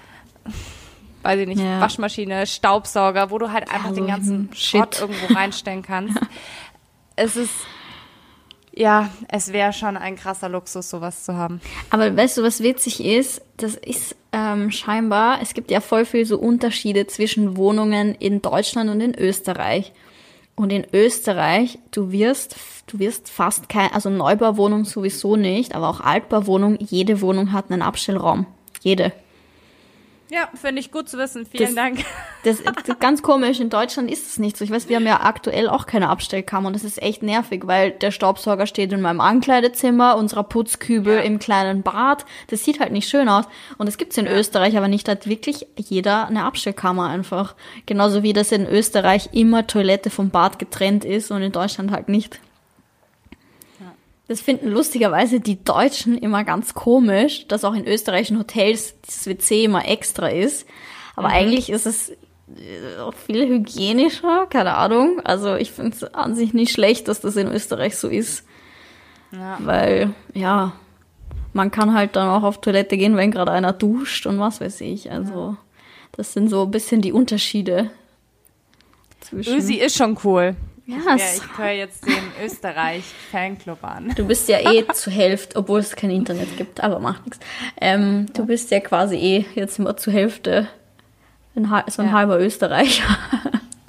weiß 1.23 1.39
ich 1.39 1.47
nicht, 1.47 1.61
Ja. 1.61 1.79
Waschmaschine, 1.79 2.45
Staubsauger, 2.47 3.31
wo 3.31 3.37
du 3.37 3.51
halt 3.51 3.69
einfach 3.71 3.89
so 3.89 3.95
den 3.95 4.07
ganzen 4.07 4.49
ein 4.51 4.55
Schrott 4.55 4.95
Shit. 4.95 5.01
irgendwo 5.01 5.33
reinstellen 5.33 5.81
kannst. 5.81 6.17
es 7.15 7.35
ist, 7.35 7.53
ja, 8.73 9.09
es 9.27 9.51
wäre 9.51 9.73
schon 9.73 9.97
ein 9.97 10.15
krasser 10.15 10.49
Luxus, 10.49 10.89
sowas 10.89 11.25
zu 11.25 11.35
haben. 11.35 11.59
Aber 11.89 12.15
weißt 12.15 12.37
du, 12.37 12.43
was 12.43 12.61
witzig 12.61 13.03
ist? 13.03 13.41
Das 13.57 13.75
ist 13.75 14.15
ähm, 14.31 14.71
scheinbar, 14.71 15.39
es 15.41 15.53
gibt 15.53 15.71
ja 15.71 15.81
voll 15.81 16.05
viel 16.05 16.25
so 16.25 16.37
Unterschiede 16.37 17.07
zwischen 17.07 17.57
Wohnungen 17.57 18.15
in 18.15 18.41
Deutschland 18.41 18.89
und 18.89 19.01
in 19.01 19.15
Österreich. 19.15 19.91
Und 20.55 20.71
in 20.71 20.85
Österreich, 20.91 21.79
du 21.91 22.11
wirst, 22.11 22.55
du 22.87 22.99
wirst 22.99 23.29
fast 23.29 23.69
kein, 23.69 23.93
also 23.93 24.09
Neubauwohnung 24.09 24.83
sowieso 24.83 25.37
nicht, 25.37 25.73
aber 25.73 25.87
auch 25.87 26.01
Altbauwohnung, 26.01 26.77
jede 26.79 27.21
Wohnung 27.21 27.53
hat 27.53 27.71
einen 27.71 27.81
Abstellraum. 27.81 28.45
Jede. 28.81 29.13
Ja, 30.31 30.47
finde 30.53 30.79
ich 30.79 30.91
gut 30.91 31.09
zu 31.09 31.17
wissen. 31.17 31.45
Vielen 31.47 31.65
Das- 31.65 31.75
Dank. 31.75 32.05
Das 32.43 32.59
ist 32.59 32.99
ganz 32.99 33.21
komisch. 33.23 33.59
In 33.59 33.69
Deutschland 33.69 34.11
ist 34.11 34.27
es 34.27 34.37
nicht 34.37 34.55
so. 34.57 34.63
Ich 34.63 34.69
weiß, 34.71 34.87
wir 34.87 34.95
haben 34.97 35.05
ja 35.07 35.21
aktuell 35.21 35.67
auch 35.67 35.87
keine 35.87 36.07
Abstellkammer 36.09 36.67
und 36.67 36.73
das 36.75 36.83
ist 36.83 37.01
echt 37.01 37.23
nervig, 37.23 37.63
weil 37.65 37.91
der 37.91 38.11
Staubsauger 38.11 38.67
steht 38.67 38.93
in 38.93 39.01
meinem 39.01 39.21
Ankleidezimmer, 39.21 40.15
unserer 40.17 40.43
Putzkübel 40.43 41.15
Ja. 41.15 41.21
im 41.21 41.39
kleinen 41.39 41.81
Bad. 41.81 42.25
Das 42.47 42.63
sieht 42.63 42.79
halt 42.79 42.91
nicht 42.91 43.09
schön 43.09 43.27
aus. 43.27 43.45
Und 43.77 43.87
das 43.87 43.97
gibt's 43.97 44.17
in 44.17 44.27
Österreich, 44.27 44.77
aber 44.77 44.87
nicht 44.87 45.09
hat 45.09 45.27
wirklich 45.27 45.65
jeder 45.77 46.27
eine 46.27 46.43
Abstellkammer 46.43 47.07
einfach. 47.09 47.55
Genauso 47.87 48.21
wie 48.23 48.33
das 48.33 48.51
in 48.51 48.67
Österreich 48.67 49.29
immer 49.33 49.65
Toilette 49.67 50.09
vom 50.11 50.29
Bad 50.29 50.59
getrennt 50.59 51.05
ist 51.05 51.31
und 51.31 51.41
in 51.41 51.51
Deutschland 51.51 51.91
halt 51.91 52.07
nicht. 52.07 52.39
Das 54.29 54.41
finden 54.41 54.69
lustigerweise 54.69 55.39
die 55.39 55.63
Deutschen 55.63 56.15
immer 56.15 56.43
ganz 56.43 56.75
komisch, 56.75 57.47
dass 57.47 57.65
auch 57.65 57.73
in 57.73 57.87
österreichischen 57.87 58.37
Hotels 58.37 58.93
das 59.03 59.25
WC 59.25 59.65
immer 59.65 59.87
extra 59.87 60.27
ist. 60.27 60.67
Aber 61.15 61.29
eigentlich 61.29 61.71
ist 61.71 61.87
es 61.87 62.11
äh, 62.11 62.99
auch 63.01 63.15
viel 63.15 63.47
hygienischer, 63.47 64.45
keine 64.47 64.75
Ahnung. 64.75 65.19
Also 65.23 65.55
ich 65.55 65.71
finde 65.71 65.95
es 65.95 66.03
an 66.13 66.35
sich 66.35 66.53
nicht 66.53 66.71
schlecht, 66.71 67.07
dass 67.07 67.21
das 67.21 67.37
in 67.37 67.47
Österreich 67.47 67.97
so 67.97 68.07
ist. 68.07 68.45
Ja. 69.31 69.57
Weil, 69.61 70.13
ja, 70.35 70.73
man 71.53 71.71
kann 71.71 71.95
halt 71.95 72.15
dann 72.15 72.29
auch 72.29 72.43
auf 72.43 72.61
Toilette 72.61 72.97
gehen, 72.97 73.17
wenn 73.17 73.31
gerade 73.31 73.51
einer 73.51 73.73
duscht 73.73 74.27
und 74.27 74.37
was 74.37 74.61
weiß 74.61 74.81
ich. 74.81 75.11
Also 75.11 75.57
das 76.11 76.33
sind 76.33 76.49
so 76.49 76.65
ein 76.65 76.71
bisschen 76.71 77.01
die 77.01 77.13
Unterschiede. 77.13 77.89
Zwischen 79.21 79.57
Ösi 79.57 79.73
ist 79.73 79.97
schon 79.97 80.19
cool. 80.23 80.55
Ja, 80.89 80.97
Ja, 81.05 81.15
es- 81.15 81.37
ich 81.37 81.57
höre 81.57 81.71
jetzt 81.71 82.05
den 82.05 82.31
Österreich-Fanclub 82.43 83.83
an. 83.83 84.13
Du 84.15 84.25
bist 84.25 84.49
ja 84.49 84.59
eh 84.59 84.85
zur 84.93 85.13
Hälfte, 85.13 85.57
obwohl 85.57 85.79
es 85.79 85.95
kein 85.95 86.09
Internet 86.11 86.57
gibt, 86.57 86.81
aber 86.81 86.99
macht 86.99 87.25
nichts. 87.25 87.39
Ähm, 87.79 88.27
du 88.33 88.45
bist 88.45 88.71
ja 88.71 88.79
quasi 88.79 89.15
eh 89.15 89.45
jetzt 89.55 89.79
immer 89.79 89.95
zur 89.97 90.13
Hälfte 90.13 90.67
ein, 91.55 91.65
so 91.87 92.01
ein 92.01 92.07
Ja. 92.09 92.13
halber 92.13 92.39
Österreicher. 92.39 93.03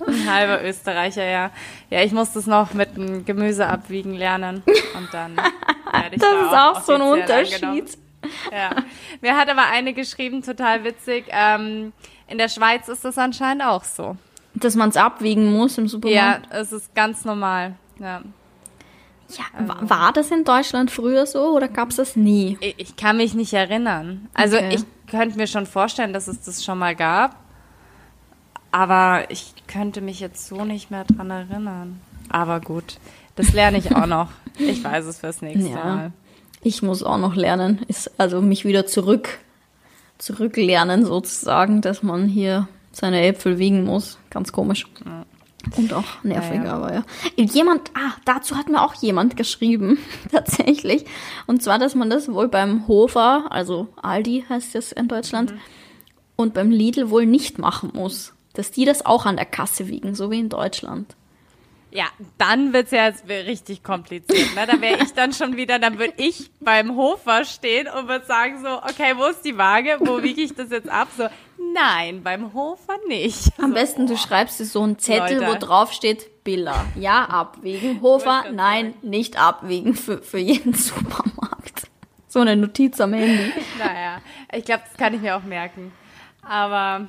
Ein 0.07 0.33
halber 0.33 0.65
Österreicher, 0.65 1.25
ja. 1.25 1.51
Ja, 1.89 2.03
ich 2.03 2.11
muss 2.13 2.33
das 2.33 2.47
noch 2.47 2.75
mit 2.75 2.97
dem 2.97 3.25
Gemüse 3.25 3.67
abwiegen 3.67 4.15
lernen. 4.15 4.63
Und 4.97 5.09
dann 5.13 5.37
werde 5.37 6.17
ich 6.17 6.21
Das 6.21 6.31
da 6.31 6.47
ist 6.47 6.55
auch 6.79 6.83
so 6.85 6.95
ein. 6.95 7.03
Unterschied. 7.03 7.97
Ja. 8.51 8.71
Mir 9.21 9.37
hat 9.37 9.49
aber 9.49 9.67
eine 9.71 9.93
geschrieben, 9.95 10.43
total 10.43 10.83
witzig. 10.85 11.27
Ähm, 11.31 11.93
in 12.29 12.39
der 12.39 12.49
Schweiz 12.49 12.89
ist 12.89 13.05
das 13.05 13.19
anscheinend 13.19 13.63
auch 13.63 13.85
so. 13.85 14.17
Dass 14.55 14.75
man 14.75 14.89
es 14.91 14.97
abwiegen 14.97 15.53
muss 15.53 15.79
im 15.79 15.85
Ja, 15.85 15.89
Supermarkt. 15.91 16.49
es 16.51 16.73
ist 16.73 16.95
ganz 16.95 17.25
normal. 17.25 17.75
Ja. 17.99 18.23
Ja, 19.29 19.45
wa- 19.69 19.77
war 19.83 20.13
das 20.13 20.31
in 20.33 20.43
Deutschland 20.45 20.91
früher 20.91 21.25
so 21.25 21.55
oder 21.55 21.69
gab 21.69 21.91
es 21.91 21.97
das 21.97 22.17
nie? 22.17 22.59
Ich, 22.61 22.75
ich 22.79 22.97
kann 22.97 23.17
mich 23.17 23.35
nicht 23.35 23.53
erinnern. 23.53 24.29
Also 24.35 24.57
Okay. 24.57 24.75
ich 24.75 24.85
könnte 25.11 25.37
mir 25.37 25.47
schon 25.47 25.67
vorstellen, 25.67 26.13
dass 26.13 26.27
es 26.27 26.41
das 26.43 26.65
schon 26.65 26.79
mal 26.79 26.97
gab. 26.97 27.37
Aber 28.73 29.31
ich 29.31 29.55
könnte 29.67 30.01
mich 30.01 30.21
jetzt 30.21 30.47
so 30.47 30.65
nicht 30.65 30.91
mehr 30.91 31.05
dran 31.05 31.31
erinnern. 31.31 32.01
Aber 32.29 32.61
gut, 32.61 32.99
Das 33.37 33.53
lerne 33.53 33.79
ich 33.79 33.95
auch 33.95 34.07
noch. 34.07 34.29
Ich 34.59 34.83
weiß 34.85 35.07
es 35.07 35.19
fürs 35.19 35.41
nächste 35.43 35.71
Ja. 35.71 35.85
Mal. 35.85 36.13
Ich 36.63 36.83
muss 36.83 37.03
auch 37.03 37.17
noch 37.17 37.35
lernen, 37.37 37.81
ist 37.89 38.11
also 38.21 38.43
mich 38.43 38.65
wieder 38.67 38.87
zurück, 38.87 39.39
zurücklernen 40.19 41.07
sozusagen, 41.07 41.81
dass 41.81 42.03
man 42.03 42.27
hier 42.27 42.69
seine 43.01 43.27
Äpfel 43.27 43.59
wiegen 43.59 43.85
muss. 43.85 44.19
Ganz 44.31 44.53
komisch. 44.53 44.87
Und 45.77 45.93
auch 45.93 46.23
nervig, 46.23 46.57
Ja, 46.57 46.65
ja. 46.65 46.73
aber 46.75 46.95
ja. 46.95 47.05
Jemand, 47.37 47.91
ah, 47.95 48.13
dazu 48.25 48.57
hat 48.57 48.69
mir 48.69 48.83
auch 48.83 48.95
jemand 48.95 49.37
geschrieben, 49.37 49.99
tatsächlich. 50.33 51.05
Und 51.47 51.63
zwar, 51.63 51.79
dass 51.79 51.95
man 51.95 52.09
das 52.11 52.33
wohl 52.33 52.49
beim 52.49 52.87
Hofer, 52.89 53.47
also 53.51 53.89
Aldi 54.01 54.45
heißt 54.49 54.75
das 54.75 54.93
in 54.93 55.09
Deutschland, 55.09 55.55
und 56.37 56.55
beim 56.55 56.71
Lidl 56.71 57.11
wohl 57.11 57.27
nicht 57.27 57.59
machen 57.59 57.91
muss. 57.95 58.33
Dass 58.55 58.71
die 58.71 58.85
das 58.85 59.05
auch 59.05 59.27
an 59.27 59.37
der 59.37 59.47
Kasse 59.47 59.89
wiegen, 59.89 60.15
so 60.15 60.31
wie 60.31 60.41
in 60.41 60.49
Deutschland. 60.49 61.15
Ja, 61.93 62.05
dann 62.39 62.73
wird's 62.73 62.93
ja 62.93 63.07
jetzt 63.07 63.29
richtig 63.29 63.83
kompliziert. 63.83 64.55
Ne? 64.55 64.67
Da 64.67 64.81
wäre 64.81 65.03
ich 65.03 65.13
dann 65.13 65.33
schon 65.33 65.57
wieder, 65.57 65.79
dann 65.79 65.99
würde 65.99 66.15
ich 66.17 66.51
beim 66.61 66.97
Hofer 66.97 67.45
stehen 67.45 67.87
und 67.89 68.09
würde 68.09 68.25
sagen 68.27 68.63
so, 68.63 68.69
okay, 68.83 69.15
wo 69.17 69.27
ist 69.27 69.43
die 69.45 69.59
Waage? 69.59 69.97
Wo 70.01 70.23
wiege 70.23 70.41
ich 70.43 70.55
das 70.55 70.71
jetzt 70.71 70.89
ab? 70.89 71.09
So, 71.17 71.25
nein, 71.75 72.23
beim 72.23 72.53
Hofer 72.55 72.95
nicht. 73.09 73.53
Am 73.59 73.71
so, 73.71 73.75
besten, 73.75 74.07
du 74.07 74.17
schreibst 74.17 74.61
dir 74.61 74.65
so 74.65 74.83
einen 74.83 74.99
Zettel, 74.99 75.39
Leute. 75.41 75.47
wo 75.53 75.59
drauf 75.59 75.93
steht, 75.93 76.43
Billa. 76.45 76.85
Ja, 76.97 77.25
abwägen. 77.25 78.01
Hofer, 78.03 78.45
nein, 78.53 78.95
nicht 79.03 79.39
abwägen 79.41 79.95
für, 79.95 80.19
für 80.23 80.39
jeden 80.39 80.75
Supermarkt. 80.75 81.89
So 82.29 82.41
eine 82.41 82.57
Notiz 82.57 83.01
am 83.01 83.13
Handy. 83.13 83.53
Naja, 83.79 84.21
ich 84.53 84.65
glaube, 84.65 84.83
das 84.89 84.97
kann 84.97 85.15
ich 85.15 85.21
mir 85.21 85.37
auch 85.37 85.43
merken. 85.43 85.93
Aber 86.43 87.07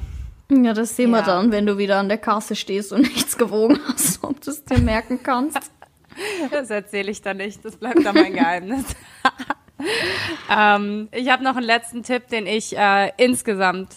Ja, 0.52 0.74
das 0.74 0.96
sehen 0.96 1.12
wir 1.12 1.20
Ja. 1.20 1.26
dann, 1.26 1.52
wenn 1.52 1.66
du 1.66 1.78
wieder 1.78 1.98
an 2.00 2.10
der 2.10 2.18
Kasse 2.18 2.56
stehst 2.56 2.92
und 2.92 3.02
nichts 3.14 3.38
gewogen 3.38 3.80
hast, 3.88 4.24
ob 4.24 4.42
du 4.42 4.52
es 4.52 4.64
dir 4.66 4.80
merken 4.80 5.22
kannst. 5.24 5.60
das 6.52 6.70
erzähle 6.70 7.12
ich 7.12 7.22
dann 7.22 7.38
nicht. 7.38 7.64
Das 7.64 7.78
bleibt 7.78 8.04
dann 8.06 8.16
mein 8.16 8.34
Geheimnis. 8.34 8.84
ähm, 10.50 11.08
ich 11.12 11.30
habe 11.30 11.44
noch 11.44 11.56
einen 11.56 11.66
letzten 11.66 12.04
Tipp, 12.04 12.28
den 12.28 12.46
ich 12.48 12.78
äh, 12.78 13.12
insgesamt 13.18 13.90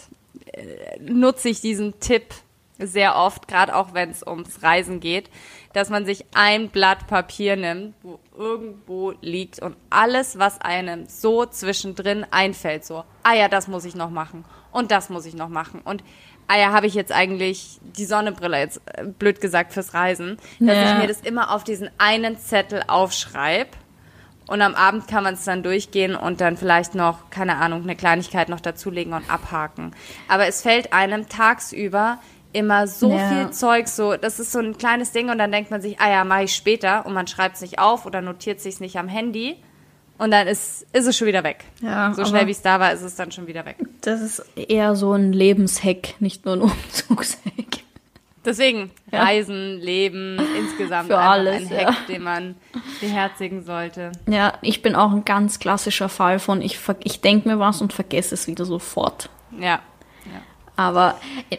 nutze 1.01 1.49
ich 1.49 1.61
diesen 1.61 1.99
Tipp 2.01 2.35
sehr 2.79 3.15
oft, 3.17 3.47
gerade 3.47 3.75
auch 3.77 3.95
wenn 3.95 4.11
es 4.11 4.27
ums 4.27 4.63
Reisen 4.63 4.99
geht, 4.99 5.31
dass 5.73 5.91
man 5.91 6.05
sich 6.05 6.25
ein 6.35 6.71
Blatt 6.71 7.07
Papier 7.07 7.55
nimmt, 7.57 7.95
wo 8.03 8.19
irgendwo 8.37 9.13
liegt 9.21 9.61
und 9.61 9.77
alles, 9.91 10.39
was 10.39 10.61
einem 10.61 11.07
so 11.07 11.47
zwischendrin 11.47 12.27
einfällt, 12.31 12.85
so, 12.85 13.05
ah 13.23 13.35
ja, 13.35 13.49
das 13.49 13.69
muss 13.69 13.85
ich 13.85 13.95
noch 13.95 14.11
machen 14.11 14.45
und 14.73 14.91
das 14.91 15.09
muss 15.09 15.25
ich 15.25 15.35
noch 15.35 15.49
machen 15.49 15.81
und 15.85 16.03
ah 16.49 16.59
ja, 16.59 16.73
habe 16.73 16.87
ich 16.89 16.95
jetzt 16.95 17.13
eigentlich 17.13 17.79
die 17.83 18.05
Sonnenbrille 18.05 18.59
jetzt 18.59 18.81
äh, 18.87 19.05
blöd 19.05 19.41
gesagt 19.41 19.73
fürs 19.73 19.95
Reisen, 19.95 20.37
dass 20.59 20.77
Ja. 20.77 20.93
ich 20.93 20.99
mir 20.99 21.07
das 21.09 21.21
immer 21.21 21.55
auf 21.55 21.63
diesen 21.65 21.91
einen 21.99 22.39
Zettel 22.39 22.83
aufschreibe 22.89 23.71
und 24.47 24.61
am 24.62 24.74
Abend 24.74 25.09
kann 25.09 25.24
man 25.24 25.34
es 25.34 25.45
dann 25.45 25.62
durchgehen 25.62 26.14
und 26.14 26.40
dann 26.40 26.57
vielleicht 26.57 26.95
noch, 26.95 27.30
keine 27.30 27.57
Ahnung, 27.57 27.82
eine 27.82 27.97
Kleinigkeit 27.97 28.49
noch 28.49 28.61
dazulegen 28.61 29.12
und 29.14 29.28
abhaken. 29.30 29.92
Aber 30.28 30.47
es 30.47 30.62
fällt 30.62 30.92
einem 30.92 31.28
tagsüber 31.28 32.18
immer 32.53 32.86
so 32.86 33.11
Ja. 33.11 33.28
viel 33.28 33.51
Zeug, 33.51 33.88
so, 33.88 34.16
das 34.16 34.38
ist 34.38 34.53
so 34.53 34.61
ein 34.61 34.78
kleines 34.78 35.11
Ding 35.12 35.28
und 35.30 35.38
dann 35.38 35.51
denkt 35.51 35.70
man 35.70 35.80
sich, 35.82 35.99
ah 36.01 36.09
ja, 36.11 36.24
mache 36.24 36.45
ich 36.45 36.55
später 36.55 37.05
und 37.07 37.12
man 37.14 37.26
schreibt 37.26 37.57
es 37.57 37.62
nicht 37.62 37.78
auf 37.78 38.07
oder 38.07 38.20
notiert 38.20 38.61
sich 38.61 38.78
nicht 38.80 38.97
am 38.97 39.09
Handy 39.09 39.57
und 40.18 40.30
dann 40.30 40.47
ist, 40.47 40.86
ist 40.92 41.07
es 41.09 41.16
schon 41.16 41.26
wieder 41.26 41.42
weg. 41.42 41.64
Ja, 41.80 42.14
so 42.14 42.24
schnell 42.24 42.47
wie 42.47 42.53
es 42.53 42.62
da 42.62 42.78
war, 42.78 42.92
ist 42.92 43.03
es 43.03 43.16
dann 43.16 43.32
schon 43.32 43.49
wieder 43.49 43.64
weg. 43.66 43.76
Das 44.03 44.20
ist 44.20 44.45
eher 44.55 44.95
so 44.95 45.12
ein 45.14 45.32
Lebenshack, 45.32 46.20
nicht 46.20 46.45
nur 46.45 46.55
ein 46.55 46.61
Umzugshack. 47.09 47.64
Deswegen, 48.45 48.90
Ja. 49.11 49.22
Reisen, 49.22 49.80
Leben, 49.80 50.38
insgesamt 50.59 51.09
Für 51.09 51.18
alles, 51.18 51.70
ein 51.70 51.76
ja. 51.78 51.86
Hack, 51.88 52.07
den 52.09 52.22
man 52.22 52.55
beherzigen 53.01 53.62
sollte. 53.64 54.12
Ja, 54.28 54.53
ich 54.61 54.82
bin 54.82 54.95
auch 54.95 55.12
ein 55.12 55.24
ganz 55.24 55.59
klassischer 55.59 56.09
Fall 56.09 56.38
von, 56.38 56.61
ich, 56.61 56.78
ich 57.05 57.20
denke 57.20 57.49
mir 57.49 57.59
was 57.59 57.80
und 57.80 57.92
vergesse 57.92 58.34
es 58.34 58.47
wieder 58.47 58.64
sofort. 58.64 59.28
Ja. 59.59 59.80
Aber, 60.76 61.14
äh, 61.51 61.57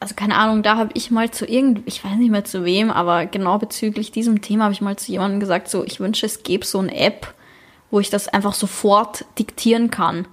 also 0.00 0.14
keine 0.14 0.36
Ahnung, 0.36 0.62
da 0.62 0.76
habe 0.76 0.90
ich 0.94 1.10
mal 1.10 1.30
zu 1.30 1.46
irgend, 1.46 1.82
ich 1.86 2.04
weiß 2.04 2.16
nicht 2.16 2.30
mehr 2.30 2.44
zu 2.44 2.64
wem, 2.64 2.90
aber 2.90 3.26
genau 3.26 3.58
bezüglich 3.58 4.10
diesem 4.10 4.42
Thema 4.42 4.64
habe 4.64 4.74
ich 4.74 4.80
mal 4.80 4.96
zu 4.96 5.10
jemandem 5.12 5.40
gesagt, 5.40 5.68
so, 5.68 5.84
ich 5.84 6.00
wünsche, 6.00 6.26
es 6.26 6.42
gäbe 6.42 6.66
so 6.66 6.80
eine 6.80 6.94
App, 6.96 7.32
wo 7.90 8.00
ich 8.00 8.10
das 8.10 8.28
einfach 8.28 8.52
sofort 8.54 9.24
diktieren 9.38 9.90
kann. 9.90 10.26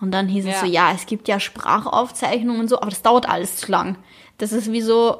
Und 0.00 0.12
dann 0.12 0.28
hieß 0.28 0.46
es 0.46 0.52
Ja. 0.54 0.60
so, 0.60 0.66
ja, 0.66 0.92
es 0.94 1.06
gibt 1.06 1.28
ja 1.28 1.38
Sprachaufzeichnungen 1.40 2.60
und 2.62 2.68
so, 2.68 2.76
aber 2.78 2.90
das 2.90 3.02
dauert 3.02 3.28
alles 3.28 3.56
zu 3.56 3.70
lang. 3.70 3.96
Das 4.38 4.52
ist 4.52 4.72
wie 4.72 4.80
so, 4.80 5.18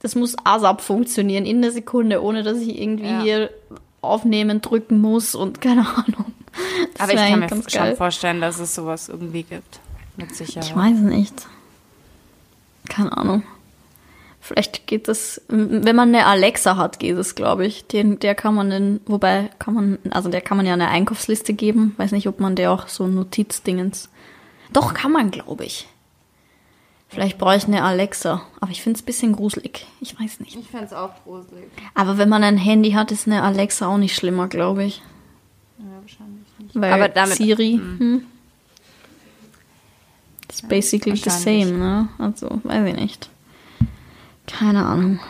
das 0.00 0.14
muss 0.14 0.36
ASAP 0.44 0.80
funktionieren 0.80 1.46
in 1.46 1.62
der 1.62 1.72
Sekunde, 1.72 2.22
ohne 2.22 2.42
dass 2.42 2.58
ich 2.58 2.80
irgendwie 2.80 3.04
Ja. 3.10 3.22
hier 3.22 3.50
aufnehmen 4.02 4.60
drücken 4.62 5.00
muss 5.00 5.34
und 5.34 5.60
keine 5.60 5.82
Ahnung. 5.86 6.32
Das 6.94 7.02
Aber 7.08 7.12
ich 7.12 7.18
kann 7.30 7.38
mir 7.40 7.48
schon 7.48 7.62
geil. 7.64 7.96
vorstellen, 7.96 8.40
dass 8.40 8.58
es 8.58 8.74
sowas 8.74 9.08
irgendwie 9.08 9.42
gibt. 9.44 9.80
Mit 10.16 10.34
Sicherheit. 10.34 10.68
Ich 10.68 10.74
weiß 10.76 10.98
nicht. 10.98 11.46
Keine 12.88 13.16
Ahnung. 13.16 13.42
Vielleicht 14.40 14.86
geht 14.86 15.06
das, 15.06 15.40
wenn 15.48 15.94
man 15.94 16.08
eine 16.08 16.26
Alexa 16.26 16.76
hat, 16.76 16.98
geht 16.98 17.16
es, 17.18 17.34
glaube 17.34 17.66
ich. 17.66 17.86
Den, 17.86 18.18
der 18.18 18.34
kann 18.34 18.54
man 18.54 18.70
den, 18.70 19.00
wobei 19.06 19.50
kann 19.58 19.74
man, 19.74 19.98
also 20.10 20.28
der 20.30 20.40
kann 20.40 20.56
man 20.56 20.66
ja 20.66 20.72
eine 20.72 20.88
Einkaufsliste 20.88 21.52
geben. 21.52 21.94
Weiß 21.98 22.12
nicht, 22.12 22.26
ob 22.26 22.40
man 22.40 22.56
der 22.56 22.72
auch 22.72 22.88
so 22.88 23.06
Notizdingens. 23.06 24.08
Doch, 24.72 24.94
kann 24.94 25.12
man, 25.12 25.30
glaube 25.30 25.64
ich. 25.66 25.86
Vielleicht 27.10 27.38
brauche 27.38 27.56
ich 27.56 27.64
eine 27.66 27.82
Alexa. 27.82 28.42
Aber 28.60 28.70
ich 28.70 28.82
finde 28.82 28.96
es 28.98 29.02
ein 29.02 29.06
bisschen 29.06 29.32
gruselig. 29.34 29.86
Ich 30.00 30.18
weiß 30.18 30.40
nicht. 30.40 30.54
Ich 30.56 30.68
fände 30.68 30.86
es 30.86 30.92
auch 30.92 31.10
gruselig. 31.24 31.68
Aber 31.94 32.18
wenn 32.18 32.28
man 32.28 32.44
ein 32.44 32.56
Handy 32.56 32.92
hat, 32.92 33.10
ist 33.10 33.26
eine 33.26 33.42
Alexa 33.42 33.86
auch 33.88 33.98
nicht 33.98 34.14
schlimmer, 34.14 34.46
glaube 34.46 34.84
ich. 34.84 35.02
Ja, 35.78 35.84
wahrscheinlich 36.00 36.46
nicht. 36.58 36.74
Weil 36.80 36.92
Aber 36.92 37.08
damit- 37.08 37.36
Siri, 37.36 37.72
hm. 37.74 38.26
It's 40.44 40.62
basically 40.62 41.16
the 41.16 41.30
same, 41.30 41.66
ne? 41.72 42.08
Also, 42.18 42.60
weiß 42.64 42.88
ich 42.88 42.94
nicht. 42.96 43.30
Keine 44.46 44.84
Ahnung. 44.84 45.20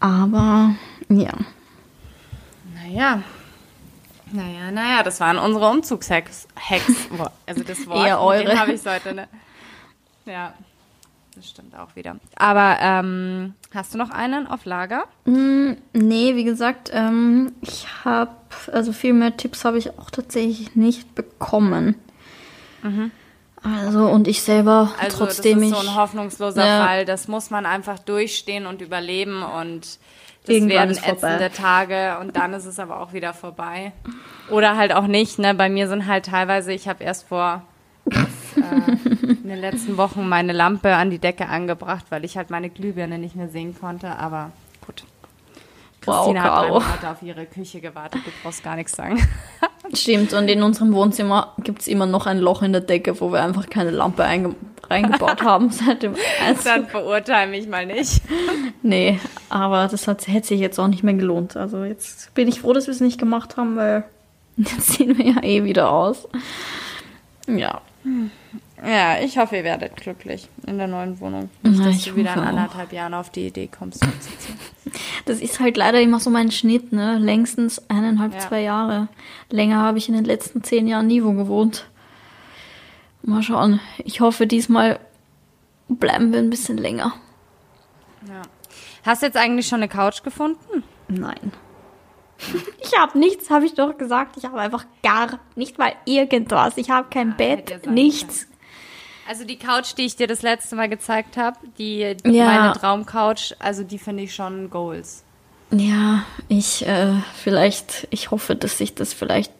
Aber, 0.00 0.74
ja. 1.08 1.32
Naja. 2.74 3.22
Naja, 4.32 4.70
naja, 4.70 5.02
das 5.02 5.20
waren 5.20 5.38
unsere 5.38 5.68
Umzugshacks. 5.70 6.48
Hacks. 6.56 7.08
Also 7.46 7.62
das 7.64 7.86
Wort, 7.86 8.06
Eher 8.06 8.20
eure. 8.20 8.58
habe 8.58 8.72
ich 8.72 8.84
heute, 8.84 9.14
ne? 9.14 9.28
Ja, 10.26 10.54
das 11.34 11.48
stimmt 11.50 11.76
auch 11.76 11.96
wieder. 11.96 12.16
Aber 12.36 12.76
ähm, 12.80 13.54
hast 13.74 13.92
du 13.94 13.98
noch 13.98 14.10
einen 14.10 14.46
auf 14.46 14.64
Lager? 14.64 15.04
Mm, 15.24 15.72
nee, 15.92 16.34
wie 16.36 16.44
gesagt, 16.44 16.90
ähm, 16.94 17.52
ich 17.60 17.86
habe, 18.04 18.30
also 18.72 18.92
viel 18.92 19.12
mehr 19.12 19.36
Tipps 19.36 19.64
habe 19.64 19.78
ich 19.78 19.98
auch 19.98 20.10
tatsächlich 20.10 20.76
nicht 20.76 21.14
bekommen. 21.14 21.96
Also, 23.62 24.06
und 24.08 24.28
ich 24.28 24.42
selber 24.42 24.84
Mhm. 24.84 24.90
Also 25.00 25.18
trotzdem 25.24 25.60
das 25.60 25.70
ist 25.70 25.74
so 25.76 25.82
ich. 25.82 25.88
ein 25.90 25.96
hoffnungsloser 25.96 26.66
Ja. 26.66 26.86
Fall. 26.86 27.04
Das 27.06 27.28
muss 27.28 27.50
man 27.50 27.64
einfach 27.66 27.98
durchstehen 27.98 28.66
und 28.66 28.82
überleben 28.82 29.42
und 29.42 29.98
das 30.46 30.54
Irgendwann 30.54 30.90
werden 30.90 30.98
ätzende 31.02 31.50
Tage 31.50 32.18
und 32.20 32.36
dann 32.36 32.52
ist 32.52 32.66
es 32.66 32.78
aber 32.78 33.00
auch 33.00 33.14
wieder 33.14 33.32
vorbei. 33.32 33.92
Oder 34.50 34.76
halt 34.76 34.92
auch 34.92 35.06
nicht. 35.06 35.38
Ne? 35.38 35.54
Bei 35.54 35.70
mir 35.70 35.88
sind 35.88 36.06
halt 36.06 36.26
teilweise, 36.26 36.72
ich 36.74 36.86
habe 36.86 37.02
erst 37.02 37.26
vor 37.26 37.62
äh, 38.10 38.93
in 39.28 39.48
den 39.48 39.60
letzten 39.60 39.96
Wochen 39.96 40.28
meine 40.28 40.52
Lampe 40.52 40.94
an 40.94 41.10
die 41.10 41.18
Decke 41.18 41.48
angebracht, 41.48 42.06
weil 42.10 42.24
ich 42.24 42.36
halt 42.36 42.50
meine 42.50 42.70
Glühbirne 42.70 43.18
nicht 43.18 43.36
mehr 43.36 43.48
sehen 43.48 43.74
konnte. 43.78 44.16
Aber 44.18 44.52
gut. 44.86 45.04
Wow, 46.04 46.16
Christina 46.16 46.42
hat 46.42 46.50
drei 46.50 46.66
Caro. 46.68 46.80
Monate 46.80 47.10
auf 47.10 47.22
ihre 47.22 47.46
Küche 47.46 47.80
gewartet. 47.80 48.20
Du 48.24 48.30
brauchst 48.42 48.62
gar 48.62 48.76
nichts 48.76 48.92
sagen. 48.92 49.26
Stimmt, 49.94 50.32
und 50.32 50.48
in 50.48 50.62
unserem 50.62 50.92
Wohnzimmer 50.92 51.54
gibt's 51.58 51.86
immer 51.86 52.06
noch 52.06 52.26
ein 52.26 52.38
Loch 52.38 52.62
in 52.62 52.72
der 52.72 52.80
Decke, 52.80 53.20
wo 53.20 53.32
wir 53.32 53.42
einfach 53.42 53.68
keine 53.68 53.90
Lampe 53.90 54.24
einge 54.24 54.54
reingebaut 54.90 55.42
haben 55.44 55.70
seit 55.70 56.02
dem 56.02 56.14
Einzug. 56.44 56.64
Dann 56.64 56.86
verurteile 56.86 57.50
mich 57.50 57.68
mal 57.68 57.86
nicht. 57.86 58.22
Nee, 58.86 59.18
aber 59.48 59.88
das 59.88 60.06
hat, 60.06 60.28
hätte 60.28 60.48
sich 60.48 60.60
jetzt 60.60 60.78
auch 60.78 60.88
nicht 60.88 61.02
mehr 61.02 61.14
gelohnt. 61.14 61.56
Also 61.56 61.84
jetzt 61.84 62.34
bin 62.34 62.48
ich 62.48 62.60
froh, 62.60 62.74
dass 62.74 62.86
wir 62.86 62.92
es 62.92 63.00
nicht 63.00 63.18
gemacht 63.18 63.56
haben, 63.56 63.76
weil 63.76 64.04
jetzt 64.58 64.92
sehen 64.92 65.16
wir 65.16 65.24
ja 65.24 65.42
eh 65.42 65.64
wieder 65.64 65.90
aus. 65.90 66.28
Ja. 67.48 67.80
Ja, 68.82 69.18
ich 69.20 69.38
hoffe, 69.38 69.56
ihr 69.56 69.64
werdet 69.64 69.96
glücklich 69.96 70.48
in 70.66 70.78
der 70.78 70.88
neuen 70.88 71.18
Wohnung. 71.20 71.48
Nicht, 71.62 71.78
Na, 71.78 71.84
dass 71.86 71.96
ich 71.96 72.04
du 72.06 72.16
wieder 72.16 72.30
in 72.34 72.36
hoffe 72.36 72.44
auch. 72.46 72.50
anderthalb 72.50 72.92
Jahren 72.92 73.14
auf 73.14 73.30
die 73.30 73.46
Idee 73.46 73.68
kommst. 73.68 74.04
Das 75.24 75.40
ist 75.40 75.58
halt 75.58 75.76
leider 75.78 76.00
immer 76.00 76.20
so 76.20 76.28
mein 76.30 76.50
Schnitt, 76.52 76.92
ne? 76.92 77.18
Längstens 77.18 77.82
eineinhalb, 77.88 78.34
Ja. 78.34 78.38
zwei 78.40 78.60
Jahre. 78.60 79.08
Länger 79.50 79.80
habe 79.80 79.96
ich 79.98 80.08
in 80.08 80.14
den 80.14 80.24
letzten 80.24 80.62
zehn 80.62 80.86
Jahren 80.86 81.06
nie 81.06 81.24
wo 81.24 81.32
gewohnt. 81.32 81.86
Mal 83.22 83.42
schauen. 83.42 83.80
Ich 84.04 84.20
hoffe, 84.20 84.46
diesmal 84.46 85.00
bleiben 85.88 86.32
wir 86.32 86.38
ein 86.38 86.50
bisschen 86.50 86.76
länger. 86.76 87.14
Ja. 88.28 88.42
Hast 89.04 89.22
du 89.22 89.26
jetzt 89.26 89.36
eigentlich 89.38 89.66
schon 89.66 89.78
eine 89.78 89.88
Couch 89.88 90.22
gefunden? 90.22 90.84
Nein. 91.08 91.52
Ich 92.82 92.96
habe 92.98 93.18
nichts, 93.18 93.48
habe 93.50 93.64
ich 93.64 93.74
doch 93.74 93.96
gesagt. 93.96 94.36
Ich 94.36 94.44
habe 94.44 94.60
einfach 94.60 94.84
gar 95.02 95.38
nicht 95.56 95.78
mal 95.78 95.92
irgendwas. 96.04 96.76
Ich 96.76 96.90
habe 96.90 97.08
kein 97.08 97.36
Bett, 97.36 97.70
ja 97.70 97.78
sein 97.82 97.94
nichts. 97.94 98.46
Also 99.28 99.44
die 99.44 99.56
Couch, 99.58 99.94
die 99.96 100.02
ich 100.02 100.16
dir 100.16 100.26
das 100.26 100.42
letzte 100.42 100.76
Mal 100.76 100.88
gezeigt 100.88 101.36
habe, 101.36 101.56
die, 101.78 102.16
die 102.24 102.30
Ja. 102.30 102.44
meine 102.44 102.72
Traumcouch, 102.74 103.54
also 103.58 103.82
die 103.82 103.98
finde 103.98 104.24
ich 104.24 104.34
schon 104.34 104.68
Goals. 104.70 105.24
Ja, 105.70 106.24
ich 106.48 106.86
äh, 106.86 107.14
vielleicht, 107.34 108.06
ich 108.10 108.30
hoffe, 108.30 108.54
dass 108.54 108.78
sich 108.78 108.94
das 108.94 109.12
vielleicht 109.14 109.52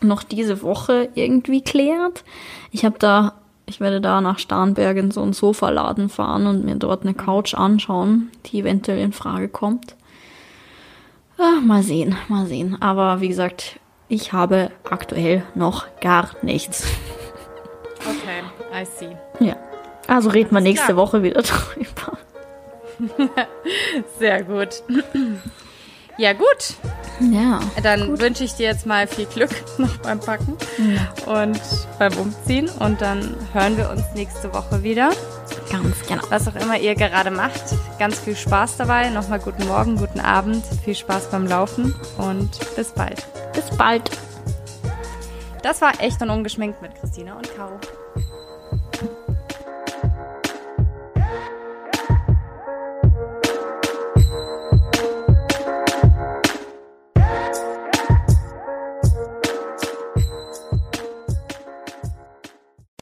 noch 0.00 0.22
diese 0.22 0.62
Woche 0.62 1.08
irgendwie 1.14 1.60
klärt. 1.62 2.22
Ich 2.70 2.84
habe 2.84 2.98
da, 2.98 3.34
ich 3.66 3.80
werde 3.80 4.00
da 4.00 4.20
nach 4.20 4.38
Starnberg 4.38 4.96
in 4.96 5.10
so 5.10 5.22
einen 5.22 5.32
Sofaladen 5.32 6.08
fahren 6.08 6.46
und 6.46 6.64
mir 6.64 6.76
dort 6.76 7.02
eine 7.02 7.14
Couch 7.14 7.54
anschauen, 7.54 8.30
die 8.46 8.60
eventuell 8.60 9.00
in 9.00 9.12
Frage 9.12 9.48
kommt. 9.48 9.96
Ah, 11.36 11.60
mal 11.62 11.82
sehen, 11.82 12.16
mal 12.28 12.46
sehen. 12.46 12.80
Aber 12.80 13.20
wie 13.20 13.28
gesagt, 13.28 13.80
ich 14.08 14.32
habe 14.32 14.70
aktuell 14.88 15.42
noch 15.54 15.86
gar 16.00 16.30
nichts. 16.42 16.84
I 18.78 18.84
see. 18.84 19.16
Ja. 19.40 19.56
Also 20.06 20.30
reden 20.30 20.52
wir 20.52 20.60
nächste 20.60 20.86
klar. 20.86 20.96
Woche 20.96 21.22
wieder 21.22 21.42
drüber. 21.42 22.18
Sehr 24.18 24.42
gut. 24.42 24.82
Ja, 26.16 26.32
gut. 26.32 26.74
Ja. 27.20 27.60
Dann 27.82 28.18
wünsche 28.20 28.44
ich 28.44 28.54
dir 28.54 28.66
jetzt 28.66 28.86
mal 28.86 29.06
viel 29.06 29.26
Glück 29.26 29.50
noch 29.78 29.96
beim 29.98 30.20
Packen 30.20 30.56
ja. 30.78 31.32
und 31.32 31.60
beim 31.98 32.12
Umziehen. 32.16 32.68
Und 32.80 33.00
dann 33.00 33.36
hören 33.52 33.76
wir 33.76 33.90
uns 33.90 34.02
nächste 34.14 34.52
Woche 34.52 34.82
wieder. 34.82 35.10
Ganz 35.70 35.96
genau. 36.06 36.22
Was 36.30 36.48
auch 36.48 36.56
immer 36.56 36.78
ihr 36.78 36.94
gerade 36.94 37.30
macht. 37.30 37.62
Ganz 37.98 38.18
viel 38.18 38.36
Spaß 38.36 38.78
dabei. 38.78 39.10
Nochmal 39.10 39.38
guten 39.40 39.66
Morgen, 39.66 39.96
guten 39.96 40.20
Abend. 40.20 40.64
Viel 40.84 40.94
Spaß 40.94 41.30
beim 41.30 41.46
Laufen 41.46 41.94
und 42.16 42.50
bis 42.74 42.90
bald. 42.90 43.26
Bis 43.52 43.76
bald. 43.76 44.10
Das 45.62 45.80
war 45.80 46.00
echt 46.00 46.22
und 46.22 46.30
ungeschminkt 46.30 46.80
mit 46.82 46.94
Christina 46.94 47.36
und 47.36 47.54
Caro. 47.54 47.78